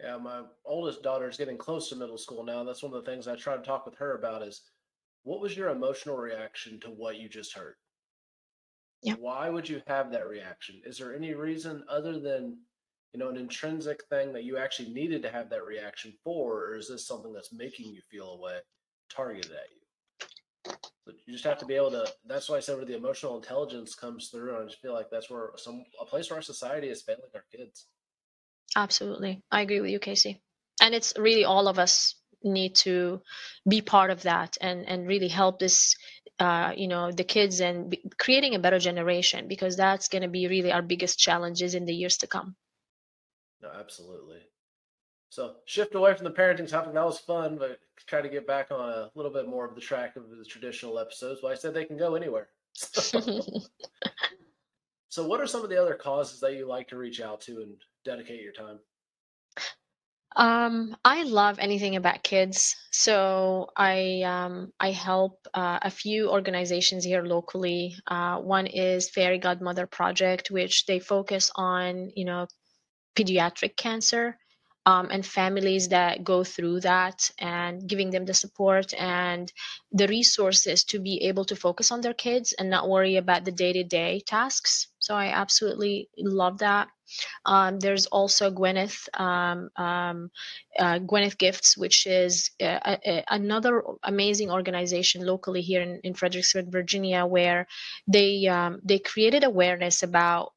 Yeah, 0.02 0.18
my 0.18 0.44
oldest 0.66 1.02
daughter 1.02 1.28
is 1.28 1.38
getting 1.38 1.58
close 1.58 1.90
to 1.90 1.96
middle 1.96 2.18
school 2.18 2.44
now. 2.44 2.64
That's 2.64 2.84
one 2.84 2.94
of 2.94 3.04
the 3.04 3.10
things 3.10 3.28
I 3.28 3.36
try 3.36 3.58
to 3.58 3.64
talk 3.64 3.86
with 3.86 3.96
her 3.96 4.18
about 4.18 4.44
is 4.44 4.62
what 5.24 5.42
was 5.42 5.58
your 5.58 5.70
emotional 5.70 6.18
reaction 6.18 6.80
to 6.82 6.90
what 6.90 7.18
you 7.18 7.28
just 7.28 7.54
heard? 7.54 7.76
Yeah. 9.02 9.16
Why 9.20 9.50
would 9.50 9.68
you 9.68 9.82
have 9.88 10.12
that 10.12 10.28
reaction? 10.28 10.82
Is 10.86 10.98
there 10.98 11.16
any 11.16 11.34
reason 11.34 11.84
other 11.90 12.20
than 12.20 12.58
you 13.14 13.20
know, 13.20 13.30
an 13.30 13.38
intrinsic 13.38 14.04
thing 14.10 14.34
that 14.34 14.44
you 14.44 14.58
actually 14.58 14.90
needed 14.90 15.24
to 15.24 15.32
have 15.32 15.50
that 15.50 15.66
reaction 15.66 16.14
for, 16.24 16.66
or 16.66 16.76
is 16.76 16.90
this 16.90 17.08
something 17.08 17.34
that's 17.34 17.52
making 17.52 17.92
you 17.92 18.02
feel 18.10 18.34
a 18.34 18.42
way 18.42 18.60
targeted 19.10 19.52
at 19.52 19.68
you? 19.72 20.76
But 21.06 21.16
you 21.26 21.34
just 21.34 21.46
have 21.46 21.58
to 21.60 21.66
be 21.66 21.74
able 21.74 21.92
to. 21.92 22.06
That's 22.28 22.50
why 22.50 22.58
I 22.58 22.60
said 22.60 22.76
where 22.78 22.86
the 22.86 22.96
emotional 22.96 23.38
intelligence 23.38 23.96
comes 23.96 24.30
through, 24.30 24.56
and 24.56 24.64
I 24.64 24.66
just 24.66 24.82
feel 24.82 24.94
like 24.94 25.10
that's 25.10 25.30
where 25.30 25.52
some 25.56 25.84
a 26.00 26.06
place 26.06 26.30
where 26.30 26.38
our 26.38 26.44
society 26.44 26.90
is 26.90 27.02
failing 27.02 27.24
our 27.34 27.46
kids. 27.52 27.88
Absolutely, 28.76 29.42
I 29.52 29.62
agree 29.62 29.82
with 29.82 29.90
you, 29.90 30.00
Casey. 30.00 30.44
And 30.82 30.94
it's 30.94 31.14
really 31.18 31.46
all 31.46 31.68
of 31.68 31.80
us 31.80 32.16
need 32.44 32.76
to 32.76 33.22
be 33.68 33.82
part 33.82 34.12
of 34.12 34.22
that 34.22 34.58
and 34.62 34.88
and 34.88 35.08
really 35.08 35.28
help 35.28 35.60
this 35.60 35.96
uh, 36.40 36.72
you 36.78 36.88
know 36.88 37.12
the 37.12 37.24
kids 37.24 37.60
and 37.60 37.98
creating 38.20 38.54
a 38.54 38.60
better 38.60 38.80
generation 38.80 39.48
because 39.48 39.76
that's 39.76 40.08
going 40.08 40.22
to 40.22 40.30
be 40.30 40.48
really 40.48 40.72
our 40.72 40.84
biggest 40.84 41.18
challenges 41.18 41.74
in 41.74 41.86
the 41.86 41.94
years 41.94 42.18
to 42.18 42.28
come 42.28 42.56
no, 43.62 43.70
absolutely. 43.78 44.40
So 45.30 45.56
shift 45.66 45.96
away 45.96 46.16
from 46.16 46.24
the 46.26 46.32
parenting 46.32 46.68
topic. 46.68 46.94
That 46.94 47.06
was 47.06 47.20
fun, 47.20 47.58
but 47.58 47.80
try 48.08 48.22
to 48.22 48.30
get 48.30 48.48
back 48.48 48.72
on 48.72 48.80
a 48.80 49.12
little 49.16 49.32
bit 49.32 49.48
more 49.48 49.66
of 49.66 49.76
the 49.76 49.82
track 49.82 50.16
of 50.16 50.30
the 50.30 50.44
traditional 50.46 50.98
episodes. 50.98 51.42
Well, 51.44 51.52
I 51.52 51.56
said 51.56 51.74
they 51.74 51.86
can 51.86 51.98
go 51.98 52.16
anywhere. 52.16 52.50
so, 52.74 53.62
what 55.28 55.40
are 55.40 55.48
some 55.48 55.64
of 55.64 55.70
the 55.70 55.80
other 55.80 55.96
causes 55.96 56.40
that 56.40 56.54
you 56.54 56.68
like 56.68 56.88
to 56.88 56.98
reach 56.98 57.22
out 57.22 57.42
to 57.42 57.62
and 57.62 57.76
dedicate 58.04 58.42
your 58.42 58.54
time? 58.54 58.80
Um, 60.36 60.96
I 61.04 61.24
love 61.24 61.58
anything 61.60 61.96
about 61.96 62.24
kids. 62.24 62.76
So 62.92 63.70
I 63.76 64.22
um, 64.22 64.72
I 64.80 64.92
help 64.92 65.48
uh, 65.54 65.80
a 65.82 65.90
few 65.90 66.30
organizations 66.30 67.04
here 67.04 67.24
locally. 67.24 67.96
Uh, 68.08 68.38
one 68.38 68.68
is 68.68 69.10
Fairy 69.10 69.40
Godmother 69.40 69.88
Project, 69.88 70.52
which 70.52 70.86
they 70.86 71.00
focus 71.00 71.52
on 71.56 72.12
you 72.16 72.26
know 72.26 72.48
pediatric 73.16 73.76
cancer 73.76 74.38
um, 74.86 75.10
and 75.12 75.26
families 75.26 75.90
that 75.90 76.24
go 76.24 76.44
through 76.44 76.80
that 76.80 77.30
and 77.38 77.88
giving 77.88 78.10
them 78.10 78.26
the 78.26 78.34
support 78.34 78.94
and 78.98 79.52
the 79.92 80.08
resources 80.08 80.84
to 80.86 81.00
be 81.00 81.22
able 81.24 81.46
to 81.46 81.56
focus 81.56 81.92
on 81.92 82.02
their 82.02 82.14
kids 82.14 82.54
and 82.58 82.70
not 82.70 82.90
worry 82.90 83.18
about 83.18 83.46
the 83.46 83.52
day-to-day 83.52 84.22
tasks. 84.26 84.88
So 85.00 85.16
i 85.16 85.28
absolutely 85.28 86.10
love 86.18 86.60
that. 86.60 86.88
Um, 87.46 87.80
there's 87.80 88.06
also 88.08 88.52
Gwyneth 88.52 89.08
um, 89.20 89.70
um, 89.76 90.32
uh, 90.78 91.00
Gwyneth's 91.00 91.36
Gift, 91.36 91.74
which 91.78 92.06
is 92.06 92.52
uh, 92.62 92.98
a, 93.06 93.24
another 93.30 93.84
amazing 94.04 94.52
organization 94.52 95.26
locally 95.26 95.62
here 95.62 95.82
in, 95.82 96.00
in 96.04 96.14
Fredericksburg, 96.14 96.72
Virginia, 96.72 97.26
where 97.26 97.68
they 98.08 98.48
um, 98.48 98.80
they 98.84 99.00
created 99.00 99.44
awareness 99.44 100.04
about 100.04 100.54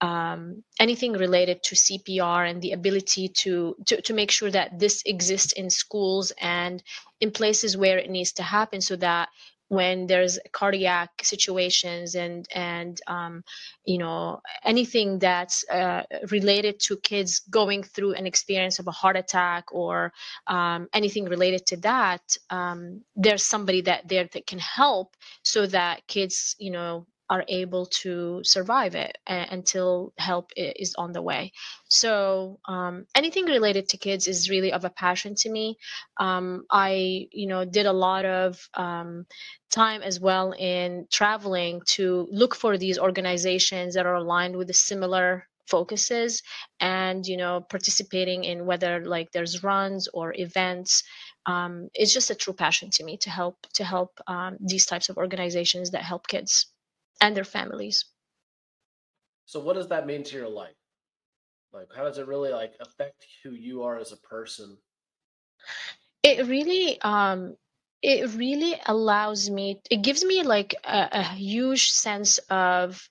um, 0.00 0.62
anything 0.78 1.12
related 1.12 1.62
to 1.64 1.74
CPR 1.74 2.48
and 2.48 2.62
the 2.62 2.72
ability 2.72 3.28
to, 3.28 3.76
to 3.86 4.00
to 4.02 4.14
make 4.14 4.30
sure 4.30 4.50
that 4.50 4.78
this 4.78 5.02
exists 5.04 5.52
in 5.52 5.70
schools 5.70 6.32
and 6.40 6.82
in 7.20 7.30
places 7.30 7.76
where 7.76 7.98
it 7.98 8.10
needs 8.10 8.32
to 8.32 8.42
happen, 8.42 8.80
so 8.80 8.96
that 8.96 9.28
when 9.70 10.08
there's 10.08 10.36
cardiac 10.50 11.10
situations 11.22 12.16
and 12.16 12.44
and 12.52 13.00
um, 13.06 13.44
you 13.84 13.98
know 13.98 14.40
anything 14.64 15.20
that's 15.20 15.64
uh, 15.70 16.02
related 16.30 16.80
to 16.80 16.96
kids 16.96 17.40
going 17.48 17.84
through 17.84 18.12
an 18.14 18.26
experience 18.26 18.80
of 18.80 18.88
a 18.88 18.90
heart 18.90 19.16
attack 19.16 19.64
or 19.72 20.12
um, 20.48 20.88
anything 20.92 21.24
related 21.24 21.64
to 21.66 21.76
that 21.76 22.36
um, 22.50 23.02
there's 23.14 23.44
somebody 23.44 23.80
that 23.82 24.08
there 24.08 24.28
that 24.32 24.44
can 24.44 24.58
help 24.58 25.16
so 25.44 25.66
that 25.66 26.04
kids 26.08 26.56
you 26.58 26.72
know 26.72 27.06
are 27.30 27.44
able 27.48 27.86
to 27.86 28.40
survive 28.42 28.96
it 28.96 29.16
uh, 29.28 29.46
until 29.50 30.12
help 30.18 30.50
is 30.56 30.94
on 30.98 31.12
the 31.12 31.22
way. 31.22 31.52
So 31.88 32.58
um, 32.66 33.06
anything 33.14 33.46
related 33.46 33.88
to 33.90 33.96
kids 33.96 34.26
is 34.26 34.50
really 34.50 34.72
of 34.72 34.84
a 34.84 34.90
passion 34.90 35.36
to 35.36 35.50
me. 35.50 35.78
Um, 36.18 36.64
I, 36.70 37.28
you 37.30 37.46
know, 37.46 37.64
did 37.64 37.86
a 37.86 37.92
lot 37.92 38.24
of 38.24 38.68
um, 38.74 39.26
time 39.70 40.02
as 40.02 40.18
well 40.18 40.52
in 40.58 41.06
traveling 41.12 41.82
to 41.86 42.26
look 42.32 42.56
for 42.56 42.76
these 42.76 42.98
organizations 42.98 43.94
that 43.94 44.06
are 44.06 44.16
aligned 44.16 44.56
with 44.56 44.66
the 44.66 44.74
similar 44.74 45.46
focuses 45.68 46.42
and 46.80 47.24
you 47.26 47.36
know 47.36 47.60
participating 47.60 48.42
in 48.42 48.66
whether 48.66 49.04
like 49.04 49.30
there's 49.30 49.62
runs 49.62 50.08
or 50.12 50.34
events 50.36 51.04
um, 51.46 51.88
it's 51.94 52.12
just 52.12 52.30
a 52.30 52.34
true 52.34 52.52
passion 52.52 52.90
to 52.90 53.04
me 53.04 53.16
to 53.16 53.30
help 53.30 53.56
to 53.72 53.84
help 53.84 54.18
um, 54.26 54.56
these 54.60 54.84
types 54.84 55.08
of 55.08 55.16
organizations 55.16 55.92
that 55.92 56.02
help 56.02 56.26
kids 56.26 56.69
and 57.20 57.36
their 57.36 57.44
families. 57.44 58.04
So 59.46 59.60
what 59.60 59.74
does 59.74 59.88
that 59.88 60.06
mean 60.06 60.22
to 60.24 60.36
your 60.36 60.48
life? 60.48 60.76
Like 61.72 61.88
how 61.94 62.04
does 62.04 62.18
it 62.18 62.26
really 62.26 62.50
like 62.50 62.74
affect 62.80 63.26
who 63.42 63.50
you 63.50 63.82
are 63.82 63.98
as 63.98 64.12
a 64.12 64.16
person? 64.16 64.76
It 66.22 66.46
really 66.46 67.00
um 67.00 67.56
it 68.02 68.34
really 68.34 68.80
allows 68.86 69.50
me 69.50 69.80
it 69.90 70.02
gives 70.02 70.24
me 70.24 70.42
like 70.42 70.74
a, 70.84 71.08
a 71.12 71.22
huge 71.22 71.90
sense 71.90 72.38
of 72.48 73.08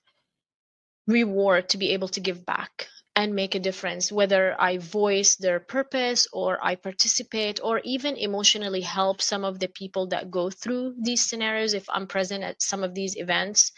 reward 1.06 1.68
to 1.68 1.78
be 1.78 1.90
able 1.90 2.08
to 2.08 2.20
give 2.20 2.44
back 2.44 2.88
and 3.16 3.34
make 3.34 3.54
a 3.54 3.60
difference 3.60 4.12
whether 4.12 4.54
i 4.60 4.78
voice 4.78 5.34
their 5.36 5.58
purpose 5.58 6.26
or 6.32 6.58
i 6.62 6.74
participate 6.74 7.58
or 7.62 7.80
even 7.84 8.16
emotionally 8.16 8.80
help 8.80 9.20
some 9.20 9.44
of 9.44 9.58
the 9.58 9.68
people 9.68 10.06
that 10.06 10.30
go 10.30 10.48
through 10.50 10.94
these 11.02 11.20
scenarios 11.28 11.74
if 11.74 11.86
i'm 11.90 12.06
present 12.06 12.44
at 12.44 12.62
some 12.62 12.84
of 12.84 12.94
these 12.94 13.16
events 13.16 13.72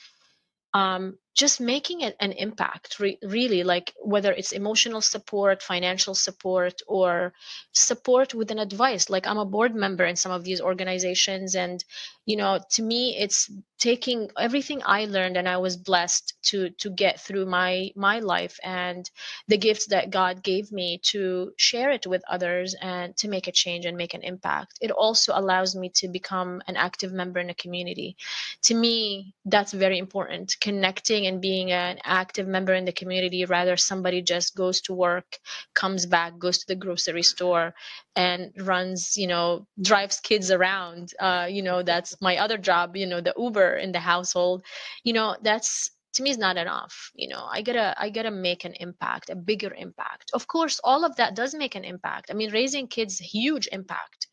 um, 0.75 1.19
just 1.35 1.61
making 1.61 2.01
it 2.03 2.17
an 2.21 2.33
impact 2.33 2.99
re- 3.01 3.19
really 3.23 3.63
like 3.65 3.93
whether 4.03 4.33
it's 4.33 4.53
emotional 4.53 5.01
support 5.01 5.63
financial 5.63 6.15
support 6.15 6.81
or 6.87 7.33
support 7.73 8.35
with 8.35 8.51
an 8.51 8.59
advice. 8.59 9.09
Like 9.11 9.27
i'm 9.27 9.39
a 9.39 9.45
board 9.45 9.75
member 9.75 10.05
in 10.05 10.17
some 10.17 10.33
of 10.33 10.45
these 10.45 10.61
organizations 10.61 11.55
and 11.55 11.85
you 12.27 12.37
know 12.37 12.61
to 12.71 12.83
me 12.83 13.17
it's 13.19 13.51
taking 13.79 14.31
everything 14.39 14.81
i 14.87 15.05
learned 15.07 15.37
and 15.37 15.49
i 15.49 15.57
was 15.57 15.77
blessed 15.77 16.35
to 16.43 16.71
to 16.71 16.89
get 16.91 17.21
through 17.21 17.47
my 17.47 17.91
my 17.97 18.21
life 18.21 18.59
and 18.63 19.11
the 19.49 19.57
gifts 19.57 19.87
that 19.89 20.11
god 20.11 20.43
gave 20.43 20.71
me 20.73 20.99
to 21.03 21.53
share 21.57 21.91
it 21.91 22.07
with 22.07 22.23
others 22.29 22.75
and 22.81 23.17
to 23.17 23.29
make 23.29 23.47
a 23.49 23.53
change 23.53 23.85
and 23.87 23.97
make 23.97 24.15
an 24.15 24.23
impact. 24.23 24.79
It 24.81 24.91
also 24.91 25.33
allows 25.35 25.75
me 25.75 25.91
to 25.97 26.09
become 26.09 26.63
an 26.67 26.77
active 26.77 27.13
member 27.13 27.41
in 27.41 27.51
a 27.51 27.55
community. 27.55 28.17
To 28.63 28.75
me 28.75 29.35
that's 29.45 29.73
very 29.73 29.99
important. 29.99 30.57
Connecting 30.61 31.22
and 31.27 31.41
being 31.41 31.73
an 31.73 31.99
active 32.05 32.47
member 32.47 32.75
in 32.75 32.85
the 32.85 32.93
community 32.93 33.45
rather 33.45 33.77
somebody 33.77 34.23
just 34.23 34.55
goes 34.57 34.81
to 34.83 34.93
work 34.95 35.39
comes 35.75 36.07
back 36.07 36.39
goes 36.39 36.59
to 36.59 36.67
the 36.67 36.75
grocery 36.77 37.23
store 37.23 37.75
and 38.17 38.53
runs 38.59 39.17
you 39.17 39.27
know 39.27 39.67
drives 39.81 40.21
kids 40.21 40.51
around. 40.51 41.13
Uh, 41.21 41.47
you 41.51 41.63
know 41.63 41.83
that's 41.83 42.15
my 42.21 42.37
other 42.39 42.59
job 42.59 42.97
you 42.97 43.07
know 43.07 43.21
the 43.21 43.35
uber 43.37 43.75
in 43.77 43.93
the 43.93 44.01
household. 44.01 44.65
You 45.05 45.13
know 45.13 45.37
that's 45.43 45.91
to 46.15 46.23
me 46.23 46.31
is 46.31 46.39
not 46.39 46.57
enough. 46.57 47.11
You 47.15 47.29
know 47.29 47.47
i 47.51 47.63
gotta 47.63 47.95
i 47.99 48.11
gotta 48.11 48.31
make 48.31 48.65
an 48.65 48.75
impact 48.81 49.31
a 49.31 49.37
bigger 49.37 49.73
impact. 49.75 50.31
Of 50.35 50.47
course 50.47 50.81
all 50.85 51.05
of 51.05 51.17
that 51.17 51.35
does 51.37 51.55
make 51.55 51.75
an 51.75 51.85
impact. 51.85 52.31
I 52.31 52.35
mean 52.35 52.53
raising 52.53 52.87
kids 52.89 53.19
huge 53.19 53.69
impact. 53.73 54.29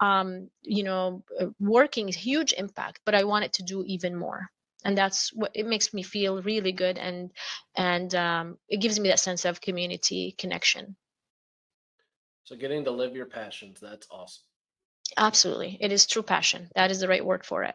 Um 0.00 0.48
you 0.62 0.84
know 0.84 1.24
uh, 1.40 1.46
working 1.60 2.08
is 2.08 2.16
huge 2.16 2.52
impact 2.52 3.00
but 3.04 3.14
i 3.14 3.24
want 3.24 3.44
it 3.44 3.52
to 3.54 3.62
do 3.62 3.84
even 3.86 4.14
more 4.16 4.50
and 4.84 4.96
that's 4.96 5.32
what 5.32 5.50
it 5.54 5.66
makes 5.66 5.92
me 5.92 6.02
feel 6.02 6.42
really 6.42 6.72
good 6.72 6.98
and 6.98 7.30
and 7.76 8.14
um, 8.14 8.58
it 8.68 8.80
gives 8.80 8.98
me 8.98 9.08
that 9.08 9.20
sense 9.20 9.44
of 9.44 9.60
community 9.60 10.34
connection. 10.38 10.96
So 12.44 12.56
getting 12.56 12.84
to 12.84 12.90
live 12.90 13.14
your 13.14 13.26
passions 13.26 13.78
that's 13.80 14.06
awesome. 14.10 14.42
Absolutely. 15.16 15.78
It 15.80 15.92
is 15.92 16.06
true 16.06 16.22
passion. 16.22 16.68
That 16.74 16.90
is 16.90 17.00
the 17.00 17.08
right 17.08 17.24
word 17.24 17.44
for 17.44 17.64
it. 17.64 17.74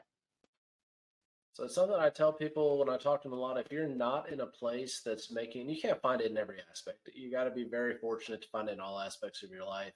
So 1.54 1.66
it's 1.66 1.76
something 1.76 1.96
i 2.00 2.10
tell 2.10 2.34
people 2.34 2.80
when 2.80 2.90
i 2.90 2.98
talk 2.98 3.22
to 3.22 3.30
them 3.30 3.38
a 3.38 3.40
lot 3.40 3.60
if 3.60 3.72
you're 3.72 3.88
not 3.88 4.32
in 4.32 4.40
a 4.40 4.46
place 4.48 5.02
that's 5.06 5.32
making 5.32 5.70
you 5.70 5.80
can't 5.80 6.02
find 6.02 6.20
it 6.20 6.32
in 6.32 6.38
every 6.38 6.58
aspect. 6.72 7.10
You 7.14 7.32
got 7.32 7.44
to 7.44 7.52
be 7.52 7.64
very 7.64 7.96
fortunate 8.00 8.42
to 8.42 8.48
find 8.48 8.70
it 8.70 8.74
in 8.74 8.80
all 8.80 9.00
aspects 9.00 9.44
of 9.44 9.52
your 9.52 9.66
life. 9.66 9.94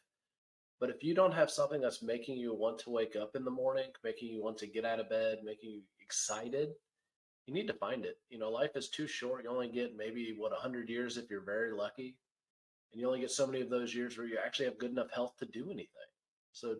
But 0.79 0.91
if 0.91 1.03
you 1.03 1.15
don't 1.15 1.33
have 1.33 1.49
something 1.49 1.81
that's 1.81 2.03
making 2.03 2.37
you 2.37 2.53
want 2.53 2.77
to 2.79 2.91
wake 2.91 3.15
up 3.15 3.35
in 3.35 3.43
the 3.43 3.49
morning 3.49 3.89
making 4.03 4.29
you 4.29 4.43
want 4.43 4.57
to 4.59 4.67
get 4.67 4.85
out 4.85 4.99
of 4.99 5.09
bed 5.09 5.39
making 5.43 5.71
you 5.71 5.81
excited 5.99 6.73
you 7.47 7.53
need 7.53 7.67
to 7.67 7.73
find 7.73 8.05
it. 8.05 8.17
You 8.29 8.37
know, 8.37 8.51
life 8.51 8.75
is 8.75 8.89
too 8.89 9.07
short. 9.07 9.43
You 9.43 9.49
only 9.49 9.69
get 9.69 9.95
maybe 9.97 10.35
what 10.37 10.51
100 10.51 10.89
years 10.89 11.17
if 11.17 11.29
you're 11.29 11.41
very 11.41 11.71
lucky. 11.71 12.17
And 12.91 13.01
you 13.01 13.07
only 13.07 13.21
get 13.21 13.31
so 13.31 13.47
many 13.47 13.61
of 13.61 13.69
those 13.69 13.95
years 13.95 14.17
where 14.17 14.27
you 14.27 14.37
actually 14.43 14.65
have 14.65 14.77
good 14.77 14.91
enough 14.91 15.11
health 15.13 15.35
to 15.39 15.45
do 15.45 15.65
anything. 15.71 15.87
So 16.51 16.75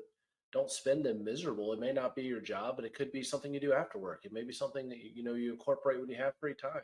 don't 0.51 0.69
spend 0.69 1.05
them 1.05 1.23
miserable. 1.23 1.73
It 1.73 1.79
may 1.79 1.93
not 1.93 2.15
be 2.15 2.23
your 2.23 2.41
job, 2.41 2.75
but 2.75 2.85
it 2.85 2.93
could 2.93 3.11
be 3.11 3.23
something 3.23 3.53
you 3.53 3.59
do 3.59 3.73
after 3.73 3.97
work. 3.97 4.21
It 4.23 4.33
may 4.33 4.43
be 4.43 4.53
something 4.53 4.89
that 4.89 4.97
you 4.97 5.23
know 5.23 5.33
you 5.33 5.51
incorporate 5.51 5.99
when 5.99 6.09
you 6.09 6.17
have 6.17 6.33
free 6.39 6.53
time. 6.53 6.83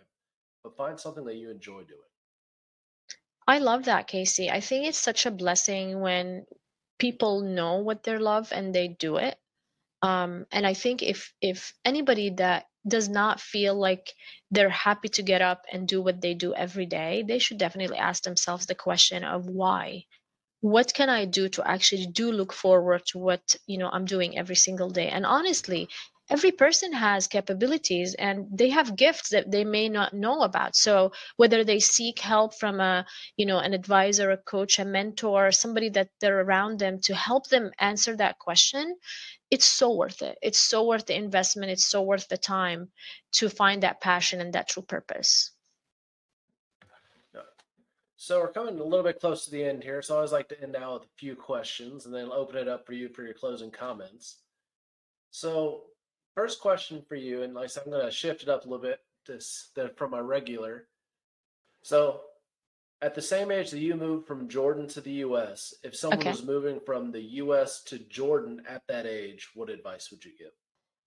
But 0.63 0.77
find 0.77 0.99
something 0.99 1.25
that 1.25 1.35
you 1.35 1.49
enjoy 1.51 1.83
doing. 1.83 1.99
I 3.45 3.59
love 3.59 3.85
that, 3.85 4.07
Casey. 4.07 4.49
I 4.49 4.61
think 4.61 4.87
it's 4.87 4.97
such 4.97 5.25
a 5.25 5.31
blessing 5.31 5.99
when 5.99 6.45
people 6.99 7.41
know 7.41 7.77
what 7.77 8.03
they 8.03 8.17
love 8.17 8.53
and 8.53 8.73
they 8.73 8.87
do 8.87 9.17
it. 9.17 9.37
Um, 10.01 10.45
and 10.51 10.65
I 10.65 10.73
think 10.73 11.03
if 11.03 11.33
if 11.41 11.73
anybody 11.83 12.29
that 12.31 12.65
does 12.87 13.09
not 13.09 13.39
feel 13.41 13.75
like 13.75 14.13
they're 14.51 14.69
happy 14.69 15.09
to 15.09 15.23
get 15.23 15.41
up 15.41 15.65
and 15.71 15.87
do 15.87 16.01
what 16.01 16.21
they 16.21 16.33
do 16.33 16.53
every 16.53 16.85
day, 16.85 17.23
they 17.27 17.39
should 17.39 17.57
definitely 17.57 17.97
ask 17.97 18.23
themselves 18.23 18.65
the 18.65 18.75
question 18.75 19.23
of 19.23 19.47
why. 19.47 20.05
What 20.61 20.93
can 20.93 21.09
I 21.09 21.25
do 21.25 21.49
to 21.49 21.67
actually 21.67 22.07
do 22.07 22.31
look 22.31 22.53
forward 22.53 23.05
to 23.07 23.19
what 23.19 23.55
you 23.67 23.77
know 23.77 23.89
I'm 23.89 24.05
doing 24.05 24.37
every 24.37 24.55
single 24.55 24.89
day? 24.89 25.09
And 25.09 25.25
honestly, 25.25 25.89
every 26.29 26.51
person 26.51 26.93
has 26.93 27.27
capabilities 27.27 28.15
and 28.15 28.47
they 28.51 28.69
have 28.69 28.95
gifts 28.95 29.29
that 29.29 29.51
they 29.51 29.63
may 29.65 29.89
not 29.89 30.13
know 30.13 30.41
about. 30.41 30.75
So 30.75 31.11
whether 31.37 31.63
they 31.63 31.79
seek 31.79 32.19
help 32.19 32.55
from 32.55 32.79
a 32.79 33.05
you 33.37 33.45
know 33.45 33.59
an 33.59 33.73
advisor 33.73 34.31
a 34.31 34.37
coach 34.37 34.79
a 34.79 34.85
mentor 34.85 35.51
somebody 35.51 35.89
that 35.89 36.09
they're 36.19 36.41
around 36.41 36.79
them 36.79 36.99
to 37.01 37.15
help 37.15 37.49
them 37.49 37.71
answer 37.79 38.15
that 38.17 38.39
question 38.39 38.95
it's 39.51 39.65
so 39.65 39.93
worth 39.93 40.23
it. 40.23 40.35
It's 40.41 40.57
so 40.57 40.87
worth 40.87 41.05
the 41.05 41.15
investment. 41.15 41.69
It's 41.69 41.85
so 41.85 42.01
worth 42.01 42.27
the 42.27 42.37
time 42.37 42.89
to 43.33 43.49
find 43.49 43.83
that 43.83 44.01
passion 44.01 44.41
and 44.41 44.53
that 44.53 44.67
true 44.67 44.81
purpose. 44.81 45.51
So 48.15 48.39
we're 48.39 48.53
coming 48.53 48.79
a 48.79 48.83
little 48.83 49.03
bit 49.03 49.19
close 49.19 49.43
to 49.43 49.51
the 49.51 49.65
end 49.65 49.83
here 49.83 50.01
so 50.01 50.13
i 50.13 50.17
always 50.17 50.31
like 50.31 50.47
to 50.47 50.63
end 50.63 50.77
out 50.77 50.93
with 50.93 51.03
a 51.03 51.17
few 51.17 51.35
questions 51.35 52.05
and 52.05 52.15
then 52.15 52.31
open 52.31 52.55
it 52.55 52.69
up 52.69 52.85
for 52.85 52.93
you 52.93 53.09
for 53.09 53.21
your 53.21 53.33
closing 53.33 53.69
comments. 53.69 54.37
So 55.29 55.83
First 56.35 56.61
question 56.61 57.03
for 57.07 57.15
you, 57.15 57.43
and 57.43 57.53
like 57.53 57.69
I'm 57.77 57.91
going 57.91 58.05
to 58.05 58.11
shift 58.11 58.43
it 58.43 58.49
up 58.49 58.65
a 58.65 58.69
little 58.69 58.83
bit 58.83 58.99
to, 59.25 59.89
from 59.95 60.11
my 60.11 60.19
regular. 60.19 60.87
So, 61.83 62.21
at 63.01 63.13
the 63.13 63.21
same 63.21 63.51
age 63.51 63.69
that 63.71 63.79
you 63.79 63.95
moved 63.95 64.25
from 64.25 64.47
Jordan 64.47 64.87
to 64.89 65.01
the 65.01 65.11
U.S., 65.11 65.73
if 65.83 65.95
someone 65.95 66.19
okay. 66.19 66.31
was 66.31 66.43
moving 66.43 66.79
from 66.85 67.11
the 67.11 67.21
U.S. 67.21 67.83
to 67.83 67.99
Jordan 67.99 68.63
at 68.67 68.81
that 68.87 69.05
age, 69.05 69.49
what 69.53 69.69
advice 69.69 70.09
would 70.09 70.23
you 70.23 70.31
give? 70.37 70.51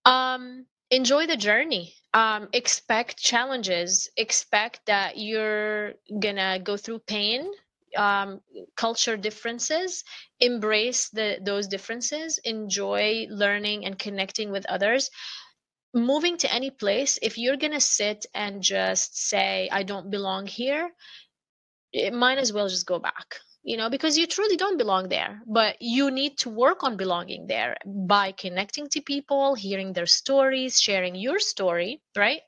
Um, 0.04 0.66
enjoy 0.90 1.26
the 1.26 1.36
journey. 1.36 1.94
Um, 2.14 2.48
expect 2.52 3.16
challenges. 3.18 4.10
Expect 4.16 4.80
that 4.86 5.16
you're 5.16 5.94
gonna 6.20 6.60
go 6.62 6.76
through 6.76 7.00
pain 7.00 7.50
um, 7.97 8.41
culture 8.76 9.16
differences 9.16 10.05
embrace 10.41 11.09
the 11.11 11.39
those 11.43 11.66
differences 11.68 12.39
enjoy 12.45 13.26
learning 13.30 13.84
and 13.87 13.99
connecting 13.99 14.51
with 14.51 14.66
others. 14.66 15.11
Moving 15.95 16.37
to 16.39 16.53
any 16.53 16.70
place 16.70 17.18
if 17.22 17.39
you're 17.39 17.57
to 17.57 17.80
sit 17.80 18.26
and 18.34 18.62
just 18.62 19.16
say 19.16 19.68
i 19.72 19.82
don't 19.82 20.11
belong 20.11 20.47
here 20.47 20.91
it 21.93 22.12
might 22.12 22.39
as 22.39 22.53
well 22.53 22.68
just 22.68 22.87
go 22.87 22.99
back 22.99 23.41
you 23.62 23.76
know 23.76 23.91
because 23.91 24.16
you 24.16 24.26
truly 24.26 24.57
don't 24.57 24.78
belong 24.78 25.09
there. 25.09 25.43
But 25.47 25.76
you 25.80 26.11
need 26.11 26.39
to 26.39 26.51
work 26.51 26.84
on 26.84 26.97
belonging 26.97 27.47
there 27.49 27.76
by 27.84 28.32
connecting 28.32 28.89
to 28.91 29.01
people 29.01 29.55
hearing 29.55 29.93
their 29.93 30.07
stories 30.07 30.80
sharing 30.80 31.14
your 31.16 31.39
story 31.41 32.01
right? 32.16 32.43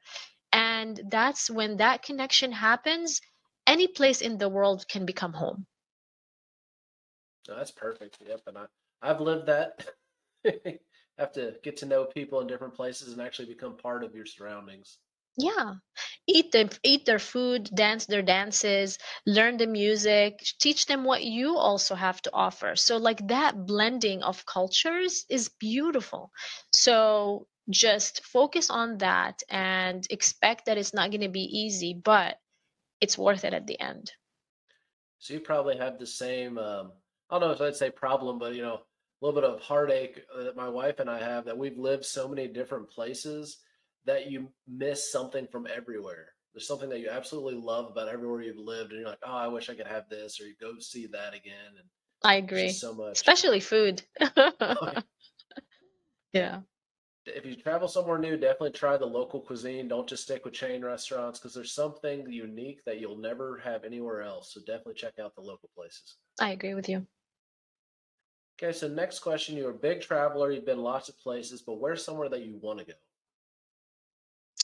And 0.52 1.00
that's 1.10 1.50
when 1.50 1.78
that 1.78 2.02
connection 2.02 2.52
happens 2.52 3.20
any 3.68 3.86
place 3.86 4.20
in 4.22 4.38
the 4.38 4.48
world 4.48 4.88
can 4.88 5.06
become 5.06 5.34
home 5.34 5.66
No, 7.48 7.56
that's 7.56 7.70
perfect. 7.72 8.18
Yep, 8.26 8.42
and 8.46 8.58
I 8.58 8.66
I've 9.02 9.20
lived 9.20 9.46
that. 9.46 9.86
Have 11.18 11.32
to 11.32 11.58
get 11.62 11.76
to 11.78 11.86
know 11.86 12.04
people 12.06 12.40
in 12.40 12.46
different 12.46 12.74
places 12.74 13.12
and 13.12 13.20
actually 13.20 13.48
become 13.48 13.76
part 13.76 14.04
of 14.04 14.14
your 14.14 14.26
surroundings. 14.26 14.98
yeah 15.38 15.74
eat 16.26 16.52
them 16.52 16.68
eat 16.84 17.06
their 17.06 17.18
food 17.18 17.70
dance 17.74 18.06
their 18.06 18.22
dances 18.22 18.98
learn 19.26 19.56
the 19.56 19.66
music 19.66 20.38
teach 20.60 20.86
them 20.86 21.04
what 21.04 21.24
you 21.24 21.56
also 21.56 21.94
have 21.94 22.20
to 22.22 22.30
offer 22.34 22.76
so 22.76 22.96
like 22.96 23.26
that 23.28 23.66
blending 23.66 24.22
of 24.22 24.44
cultures 24.46 25.24
is 25.30 25.48
beautiful 25.60 26.30
so 26.70 27.46
just 27.70 28.24
focus 28.24 28.70
on 28.70 28.98
that 28.98 29.42
and 29.50 30.06
expect 30.10 30.66
that 30.66 30.78
it's 30.78 30.94
not 30.94 31.10
going 31.10 31.20
to 31.22 31.28
be 31.28 31.44
easy 31.64 31.94
but 31.94 32.38
it's 33.00 33.18
worth 33.18 33.44
it 33.44 33.54
at 33.54 33.66
the 33.66 33.80
end. 33.80 34.12
So 35.18 35.34
you 35.34 35.40
probably 35.40 35.76
have 35.76 35.98
the 35.98 36.06
same 36.06 36.58
um, 36.58 36.92
I 37.30 37.38
don't 37.38 37.48
know 37.48 37.54
if 37.54 37.60
I'd 37.60 37.76
say 37.76 37.90
problem, 37.90 38.38
but 38.38 38.54
you 38.54 38.62
know, 38.62 38.74
a 38.74 39.26
little 39.26 39.40
bit 39.40 39.48
of 39.48 39.60
heartache 39.60 40.22
uh, 40.36 40.44
that 40.44 40.56
my 40.56 40.68
wife 40.68 41.00
and 41.00 41.10
I 41.10 41.18
have 41.18 41.44
that 41.44 41.58
we've 41.58 41.78
lived 41.78 42.04
so 42.04 42.28
many 42.28 42.46
different 42.46 42.88
places 42.88 43.58
that 44.06 44.30
you 44.30 44.48
miss 44.66 45.12
something 45.12 45.46
from 45.50 45.66
everywhere. 45.66 46.28
There's 46.54 46.66
something 46.66 46.88
that 46.88 47.00
you 47.00 47.10
absolutely 47.10 47.56
love 47.56 47.90
about 47.90 48.08
everywhere 48.08 48.42
you've 48.42 48.56
lived, 48.56 48.92
and 48.92 49.00
you're 49.00 49.10
like, 49.10 49.18
oh, 49.26 49.36
I 49.36 49.48
wish 49.48 49.68
I 49.68 49.74
could 49.74 49.86
have 49.86 50.08
this, 50.08 50.40
or 50.40 50.46
you 50.46 50.54
go 50.60 50.78
see 50.78 51.06
that 51.08 51.34
again, 51.34 51.76
and 51.76 51.86
i 52.24 52.36
agree. 52.36 52.70
so 52.70 52.94
much. 52.94 53.12
especially 53.12 53.60
food. 53.60 54.02
Yeah 56.34 56.60
if 57.28 57.44
you 57.46 57.54
travel 57.56 57.88
somewhere 57.88 58.18
new, 58.18 58.36
definitely 58.36 58.72
try 58.72 58.96
the 58.96 59.06
local 59.06 59.40
cuisine. 59.40 59.88
Don't 59.88 60.08
just 60.08 60.22
stick 60.24 60.44
with 60.44 60.54
chain 60.54 60.84
restaurants 60.84 61.38
because 61.38 61.54
there's 61.54 61.72
something 61.72 62.30
unique 62.30 62.84
that 62.84 63.00
you'll 63.00 63.18
never 63.18 63.58
have 63.58 63.84
anywhere 63.84 64.22
else. 64.22 64.52
So 64.54 64.60
definitely 64.60 64.94
check 64.94 65.18
out 65.18 65.34
the 65.34 65.42
local 65.42 65.70
places. 65.74 66.16
i 66.40 66.50
agree 66.50 66.74
with 66.74 66.88
you 66.88 67.06
Okay, 68.60 68.72
so 68.72 68.88
next 68.88 69.20
question. 69.20 69.56
You're 69.56 69.70
a 69.70 69.74
big 69.74 70.00
traveler, 70.02 70.50
you've 70.50 70.64
been 70.66 70.82
lots 70.82 71.08
of 71.08 71.16
places, 71.18 71.62
but 71.62 71.74
where's 71.76 72.04
somewhere 72.04 72.28
that 72.28 72.42
you 72.42 72.56
want 72.58 72.78
to 72.80 72.84
go? 72.84 72.92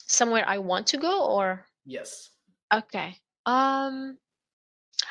somewhere 0.06 0.44
i 0.48 0.56
want 0.58 0.86
to 0.86 0.96
go 0.96 1.26
or 1.26 1.66
Yes. 1.86 2.36
okay 2.72 3.16
um 3.46 4.18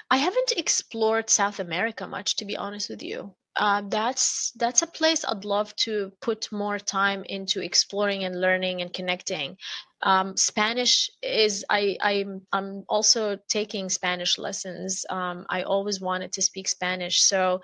I 0.09 0.15
haven't 0.15 0.53
explored 0.53 1.29
South 1.29 1.59
America 1.59 2.07
much, 2.07 2.37
to 2.37 2.45
be 2.45 2.55
honest 2.55 2.87
with 2.89 3.03
you. 3.03 3.35
Uh, 3.55 3.83
that's 3.87 4.51
that's 4.55 4.81
a 4.81 4.87
place 4.87 5.23
I'd 5.23 5.45
love 5.45 5.75
to 5.77 6.11
put 6.21 6.51
more 6.51 6.79
time 6.79 7.23
into 7.25 7.61
exploring 7.61 8.23
and 8.23 8.41
learning 8.41 8.81
and 8.81 8.91
connecting. 8.91 9.57
Um, 10.03 10.35
Spanish 10.35 11.09
is 11.21 11.63
I 11.69 11.97
I'm 12.01 12.41
I'm 12.51 12.83
also 12.89 13.37
taking 13.47 13.89
Spanish 13.89 14.37
lessons. 14.37 15.05
Um, 15.09 15.45
I 15.49 15.63
always 15.63 16.01
wanted 16.01 16.33
to 16.33 16.41
speak 16.41 16.67
Spanish, 16.67 17.21
so 17.21 17.61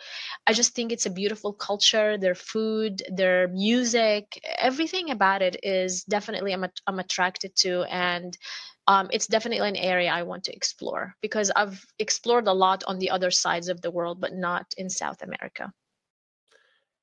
I 0.47 0.53
just 0.53 0.73
think 0.73 0.91
it's 0.91 1.05
a 1.05 1.09
beautiful 1.09 1.51
culture. 1.53 2.17
Their 2.17 2.35
food, 2.35 3.03
their 3.11 3.49
music, 3.49 4.39
everything 4.57 5.09
about 5.11 5.41
it 5.41 5.57
is 5.63 6.03
definitely 6.05 6.53
I'm 6.53 6.65
I'm 6.87 6.99
attracted 6.99 7.55
to, 7.57 7.83
and 7.83 8.37
um, 8.87 9.09
it's 9.11 9.27
definitely 9.27 9.67
an 9.67 9.75
area 9.75 10.09
I 10.09 10.23
want 10.23 10.45
to 10.45 10.55
explore 10.55 11.15
because 11.21 11.51
I've 11.55 11.85
explored 11.99 12.47
a 12.47 12.53
lot 12.53 12.83
on 12.87 12.99
the 12.99 13.09
other 13.09 13.31
sides 13.31 13.67
of 13.67 13.81
the 13.81 13.91
world, 13.91 14.21
but 14.21 14.33
not 14.33 14.65
in 14.77 14.89
South 14.89 15.21
America. 15.21 15.73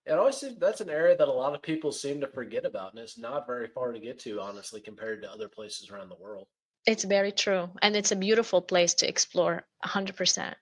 It 0.06 0.12
always 0.12 0.36
seems 0.36 0.58
that's 0.58 0.80
an 0.80 0.88
area 0.88 1.16
that 1.16 1.26
a 1.26 1.32
lot 1.32 1.54
of 1.54 1.62
people 1.62 1.90
seem 1.90 2.20
to 2.20 2.28
forget 2.28 2.64
about, 2.64 2.92
and 2.92 3.00
it's 3.00 3.18
not 3.18 3.46
very 3.46 3.66
far 3.66 3.92
to 3.92 3.98
get 3.98 4.20
to, 4.20 4.40
honestly, 4.40 4.80
compared 4.80 5.20
to 5.22 5.30
other 5.30 5.48
places 5.48 5.90
around 5.90 6.10
the 6.10 6.22
world. 6.22 6.46
It's 6.86 7.02
very 7.02 7.32
true. 7.32 7.68
And 7.82 7.96
it's 7.96 8.12
a 8.12 8.16
beautiful 8.16 8.62
place 8.62 8.94
to 8.94 9.08
explore 9.08 9.66
100%. 9.84 10.54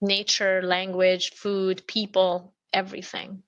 Nature, 0.00 0.62
language, 0.62 1.30
food, 1.34 1.86
people, 1.86 2.54
everything. 2.72 3.42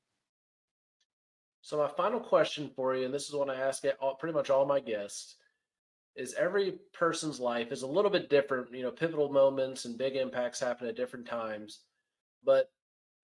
So 1.63 1.79
my 1.79 1.89
final 1.89 2.21
question 2.21 2.71
for 2.77 2.95
you, 2.95 3.05
and 3.05 3.13
this 3.13 3.29
is 3.29 3.35
what 3.35 3.51
I 3.51 3.57
ask 3.57 3.83
all, 4.01 4.15
pretty 4.15 4.35
much 4.35 4.51
all 4.51 4.67
my 4.67 4.79
guests, 4.79 5.37
is 6.15 6.35
every 6.35 6.79
person's 6.93 7.41
life 7.41 7.73
is 7.73 7.83
a 7.83 7.87
little 7.87 8.11
bit 8.11 8.31
different. 8.31 8.73
You 8.73 8.85
know, 8.85 8.91
pivotal 8.91 9.33
moments 9.33 9.85
and 9.85 9.99
big 9.99 10.15
impacts 10.15 10.61
happen 10.61 10.87
at 10.87 10.97
different 10.97 11.27
times, 11.27 11.81
but 12.45 12.71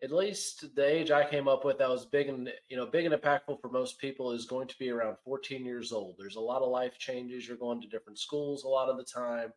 at 0.03 0.13
least 0.13 0.75
the 0.75 0.87
age 0.87 1.11
I 1.11 1.29
came 1.29 1.49
up 1.49 1.65
with 1.65 1.79
that 1.79 1.89
was 1.89 2.05
big 2.05 2.29
and 2.29 2.53
you 2.69 2.77
know 2.77 2.87
big 2.87 3.07
and 3.07 3.15
impactful 3.15 3.61
for 3.61 3.69
most 3.69 3.99
people 3.99 4.33
is 4.33 4.45
going 4.45 4.69
to 4.69 4.79
be 4.79 4.91
around 4.91 5.17
14 5.25 5.65
years 5.65 5.93
old. 5.93 6.17
There's 6.19 6.37
a 6.37 6.41
lot 6.41 6.63
of 6.63 6.69
life 6.69 6.99
changes. 6.99 7.49
You're 7.49 7.57
going 7.57 7.81
to 7.81 7.89
different 7.89 8.19
schools 8.19 8.65
a 8.65 8.69
lot 8.69 8.89
of 8.89 8.97
the 8.99 9.05
time, 9.05 9.53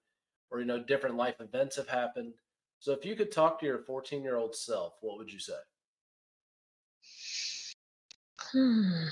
or 0.50 0.60
you 0.60 0.66
know 0.66 0.82
different 0.82 1.18
life 1.18 1.36
events 1.40 1.76
have 1.76 1.90
happened. 1.90 2.34
So 2.80 2.94
if 2.94 3.06
you 3.06 3.16
could 3.16 3.32
talk 3.32 3.60
to 3.60 3.66
your 3.66 3.80
14 3.80 4.24
year 4.24 4.38
old 4.38 4.56
self, 4.56 4.94
what 5.02 5.18
would 5.18 5.32
you 5.32 5.40
say? 5.40 5.54
Hmm. 8.52 9.08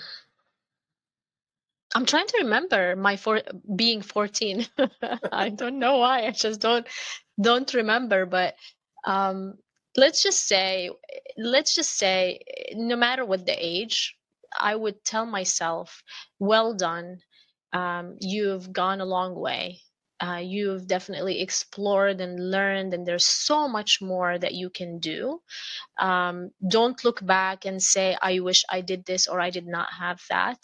I'm 1.94 2.06
trying 2.06 2.28
to 2.28 2.38
remember 2.40 2.96
my 2.96 3.18
for 3.18 3.42
being 3.76 4.02
14. 4.02 4.68
I 5.32 5.50
don't 5.50 5.80
know 5.80 5.98
why. 5.98 6.26
I 6.28 6.32
just 6.32 6.62
don't 6.62 6.88
don't 7.42 7.74
remember, 7.74 8.26
but 8.26 8.56
um 9.06 9.56
let's 9.98 10.24
just 10.24 10.48
say 10.48 10.92
let's 11.38 11.76
just 11.76 11.98
say 11.98 12.42
no 12.76 12.96
matter 12.96 13.26
what 13.26 13.46
the 13.46 13.56
age, 13.58 14.16
I 14.60 14.76
would 14.76 15.04
tell 15.06 15.26
myself, 15.26 16.04
well 16.40 16.74
done. 16.74 17.20
Um, 17.74 18.18
you've 18.22 18.72
gone 18.74 19.02
a 19.02 19.06
long 19.06 19.36
way. 19.36 19.82
Uh, 20.22 20.42
you've 20.44 20.88
definitely 20.88 21.42
explored 21.42 22.22
and 22.22 22.52
learned, 22.52 22.94
and 22.94 23.06
there's 23.08 23.28
so 23.28 23.68
much 23.68 24.02
more 24.02 24.40
that 24.40 24.54
you 24.56 24.70
can 24.70 25.00
do 25.00 25.42
um, 26.00 26.52
don't 26.68 27.04
look 27.04 27.26
back 27.26 27.66
and 27.66 27.82
say 27.82 28.18
i 28.22 28.40
wish 28.40 28.64
i 28.72 28.82
did 28.82 29.06
this 29.06 29.28
or 29.28 29.40
i 29.40 29.50
did 29.50 29.68
not 29.68 29.90
have 29.94 30.22
that 30.30 30.58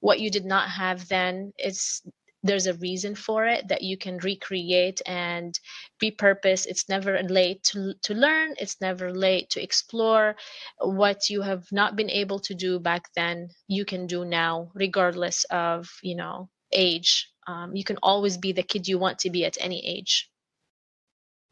what 0.00 0.20
you 0.20 0.30
did 0.30 0.44
not 0.44 0.68
have 0.70 1.08
then 1.08 1.52
is 1.58 2.02
there's 2.42 2.66
a 2.66 2.74
reason 2.74 3.14
for 3.14 3.44
it 3.44 3.68
that 3.68 3.82
you 3.82 3.96
can 3.96 4.16
recreate 4.18 5.00
and 5.06 5.58
repurpose 6.02 6.66
it's 6.66 6.88
never 6.88 7.22
late 7.22 7.62
to, 7.62 7.94
to 8.02 8.14
learn 8.14 8.54
it's 8.58 8.80
never 8.80 9.12
late 9.12 9.50
to 9.50 9.62
explore 9.62 10.34
what 10.78 11.28
you 11.28 11.42
have 11.42 11.64
not 11.72 11.96
been 11.96 12.10
able 12.10 12.38
to 12.38 12.54
do 12.54 12.78
back 12.78 13.02
then 13.14 13.48
you 13.68 13.84
can 13.84 14.06
do 14.06 14.24
now 14.24 14.70
regardless 14.74 15.44
of 15.50 15.88
you 16.02 16.16
know 16.16 16.48
age 16.72 17.28
um, 17.46 17.74
you 17.74 17.84
can 17.84 17.98
always 18.02 18.36
be 18.36 18.52
the 18.52 18.62
kid 18.62 18.86
you 18.86 18.98
want 18.98 19.18
to 19.18 19.30
be 19.30 19.44
at 19.44 19.56
any 19.60 19.84
age 19.86 20.30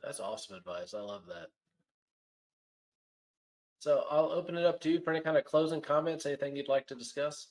That's 0.03 0.21
awesome 0.21 0.57
advice. 0.57 0.95
I 0.95 1.01
love 1.01 1.27
that. 1.27 1.49
So 3.81 4.05
I'll 4.11 4.33
open 4.33 4.57
it 4.57 4.65
up 4.65 4.81
to 4.81 4.91
you 4.91 5.01
for 5.01 5.11
any 5.11 5.21
kind 5.21 5.37
of 5.37 5.45
closing 5.45 5.81
comments, 5.81 6.27
anything 6.27 6.57
you'd 6.57 6.69
like 6.69 6.87
to 6.89 6.95
discuss. 6.95 7.49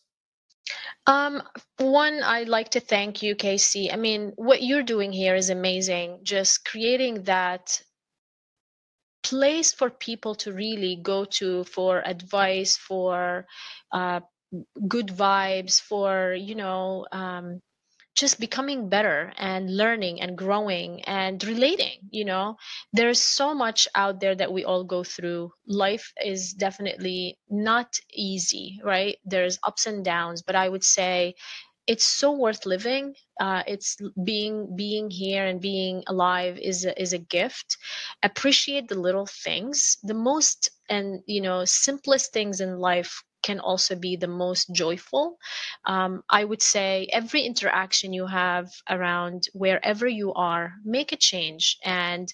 Um, 1.08 1.42
one, 1.78 2.22
I'd 2.24 2.50
like 2.50 2.70
to 2.72 2.80
thank 2.80 3.24
you, 3.24 3.36
Casey. 3.36 3.92
I 3.92 3.96
mean, 3.96 4.34
what 4.36 4.62
you're 4.64 4.84
doing 4.84 5.12
here 5.12 5.36
is 5.36 5.50
amazing. 5.50 6.20
Just 6.24 6.66
creating 6.66 7.24
that 7.24 7.82
place 9.24 9.74
for 9.74 9.90
people 9.90 10.36
to 10.36 10.54
really 10.54 10.96
go 11.02 11.26
to 11.26 11.64
for 11.66 12.02
advice, 12.06 12.78
for 12.78 13.46
uh, 13.92 14.22
good 14.88 15.08
vibes, 15.08 15.82
for, 15.82 16.34
you 16.34 16.56
know, 16.56 17.06
um, 17.12 17.62
just 18.18 18.40
becoming 18.40 18.90
better 18.90 19.34
and 19.38 19.78
learning 19.78 20.22
and 20.22 20.38
growing 20.38 21.04
and 21.06 21.44
relating 21.44 22.00
you 22.12 22.26
know? 22.26 22.58
There's 22.94 23.22
so 23.22 23.54
much 23.54 23.88
out 23.96 24.20
there 24.20 24.36
that 24.36 24.52
we 24.54 24.66
all 24.66 24.84
go 24.84 25.04
through. 25.04 25.52
Life 25.68 26.12
is 26.26 26.54
definitely 26.54 27.40
not 27.50 28.00
easy 28.14 28.80
right? 28.84 29.18
There's 29.26 29.60
ups 29.64 29.86
and 29.88 30.04
downs 30.04 30.42
but 30.44 30.56
i 30.56 30.68
would 30.70 30.84
say 30.84 31.36
it's 31.88 32.06
so 32.06 32.32
worth 32.32 32.66
living. 32.66 33.16
Uh, 33.40 33.64
it's 33.68 33.98
being 34.24 34.76
being 34.76 35.10
here 35.10 35.46
and 35.46 35.62
being 35.62 36.04
alive 36.08 36.58
is 36.62 36.86
a, 36.86 37.00
is 37.02 37.14
a 37.14 37.18
gift. 37.18 37.78
Appreciate 38.24 38.88
the 38.90 39.00
little 39.00 39.26
things. 39.26 39.98
The 40.04 40.14
most 40.14 40.70
and 40.90 41.22
you 41.28 41.42
know 41.42 41.66
simplest 41.66 42.34
things 42.34 42.60
in 42.62 42.78
life 42.80 43.24
can 43.48 43.60
also 43.60 43.94
be 43.96 44.14
the 44.18 44.34
most 44.46 44.64
joyful. 44.84 45.26
Um, 45.86 46.12
I 46.30 46.42
would 46.50 46.62
say 46.62 47.08
every 47.22 47.42
interaction 47.52 48.14
you 48.14 48.28
have 48.28 48.68
around 48.90 49.40
wherever 49.54 50.08
you 50.08 50.34
are, 50.34 50.66
make 50.84 51.12
a 51.12 51.24
change 51.32 51.78
and 51.84 52.28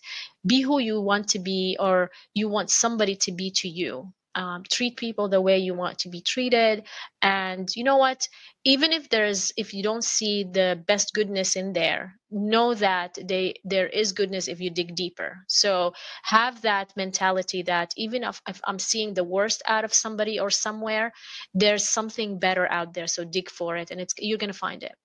be 0.45 0.61
who 0.61 0.77
you 0.79 0.95
want 1.01 1.25
to 1.29 1.39
be 1.39 1.77
or 1.79 2.11
you 2.33 2.49
want 2.49 2.69
somebody 2.83 3.15
to 3.25 3.31
be 3.31 3.47
to 3.61 3.67
you 3.69 4.13
um, 4.35 4.63
treat 4.69 4.97
people 4.97 5.29
the 5.29 5.41
way 5.41 5.59
you 5.59 5.73
want 5.73 5.99
to 5.99 6.09
be 6.09 6.21
treated. 6.21 6.87
And 7.21 7.69
you 7.75 7.83
know 7.83 7.97
what? 7.97 8.27
Even 8.63 8.91
if 8.91 9.09
there's 9.09 9.51
if 9.57 9.73
you 9.73 9.83
don't 9.83 10.03
see 10.03 10.43
the 10.43 10.81
best 10.87 11.13
goodness 11.13 11.55
in 11.55 11.73
there 11.73 12.15
know 12.31 12.73
that 12.73 13.17
they 13.23 13.53
there 13.63 13.87
is 13.87 14.11
goodness 14.11 14.47
if 14.47 14.59
you 14.59 14.69
dig 14.69 14.95
deeper. 14.95 15.45
So 15.47 15.93
have 16.23 16.61
that 16.63 16.93
mentality 16.95 17.61
that 17.63 17.93
even 17.95 18.23
if, 18.23 18.41
if 18.47 18.59
i'm 18.65 18.79
seeing 18.79 19.13
the 19.13 19.23
worst 19.23 19.61
out 19.67 19.85
of 19.85 19.93
somebody 19.93 20.39
or 20.39 20.49
somewhere 20.49 21.11
there's 21.53 21.87
something 21.87 22.39
better 22.39 22.69
out 22.71 22.93
there. 22.93 23.07
So 23.07 23.23
dig 23.23 23.49
for 23.49 23.77
it 23.77 23.91
and 23.91 24.01
it's 24.01 24.13
you're 24.17 24.37
going 24.37 24.51
to 24.51 24.57
find 24.57 24.83
it. 24.83 24.95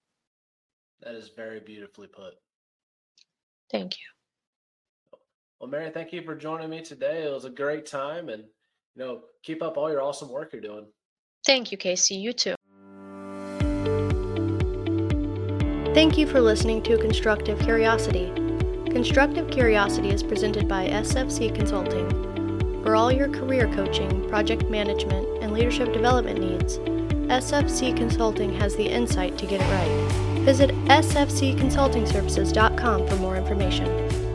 That 1.03 1.15
is 1.15 1.31
very 1.37 1.61
beautifully 1.61 2.09
put. 2.09 2.35
Thank 3.71 3.99
you. 3.99 5.19
Well 5.61 5.69
mary 5.69 5.91
thank 5.91 6.13
you 6.13 6.23
for 6.23 6.35
joining 6.35 6.71
me 6.71 6.83
today. 6.83 7.25
It 7.25 7.33
was 7.33 7.45
a 7.45 7.51
great 7.51 7.85
time 7.85 8.29
and 8.29 8.45
you 8.95 9.05
know, 9.05 9.23
keep 9.43 9.63
up 9.63 9.77
all 9.77 9.91
your 9.91 10.03
awesome 10.03 10.29
work 10.29 10.53
you're 10.53 10.63
doing. 10.63 10.87
Thank 11.47 11.73
you, 11.73 11.79
Casey. 11.79 12.17
You 12.17 12.33
too. 12.33 12.55
Thank 15.95 16.19
you 16.19 16.27
for 16.27 16.41
listening 16.41 16.83
to 16.85 16.97
Constructive 16.99 17.59
Curiosity. 17.61 18.33
Constructive 18.91 19.51
Curiosity 19.51 20.11
is 20.11 20.23
presented 20.23 20.69
by 20.69 20.89
SFC 20.89 21.55
Consulting. 21.55 22.09
For 22.83 22.95
all 22.95 23.11
your 23.11 23.29
career 23.29 23.67
coaching, 23.75 24.29
project 24.29 24.69
management, 24.71 25.27
and 25.43 25.53
leadership 25.53 25.93
development 25.93 26.41
needs, 26.41 26.79
SFC 27.29 27.97
Consulting 27.97 28.53
has 28.55 28.77
the 28.77 28.87
insight 28.87 29.37
to 29.39 29.47
get 29.47 29.61
it 29.61 29.71
right. 29.71 29.91
Visit 30.43 30.71
sfcconsultingservices.com 30.87 33.07
for 33.07 33.17
more 33.17 33.37
information. 33.37 34.28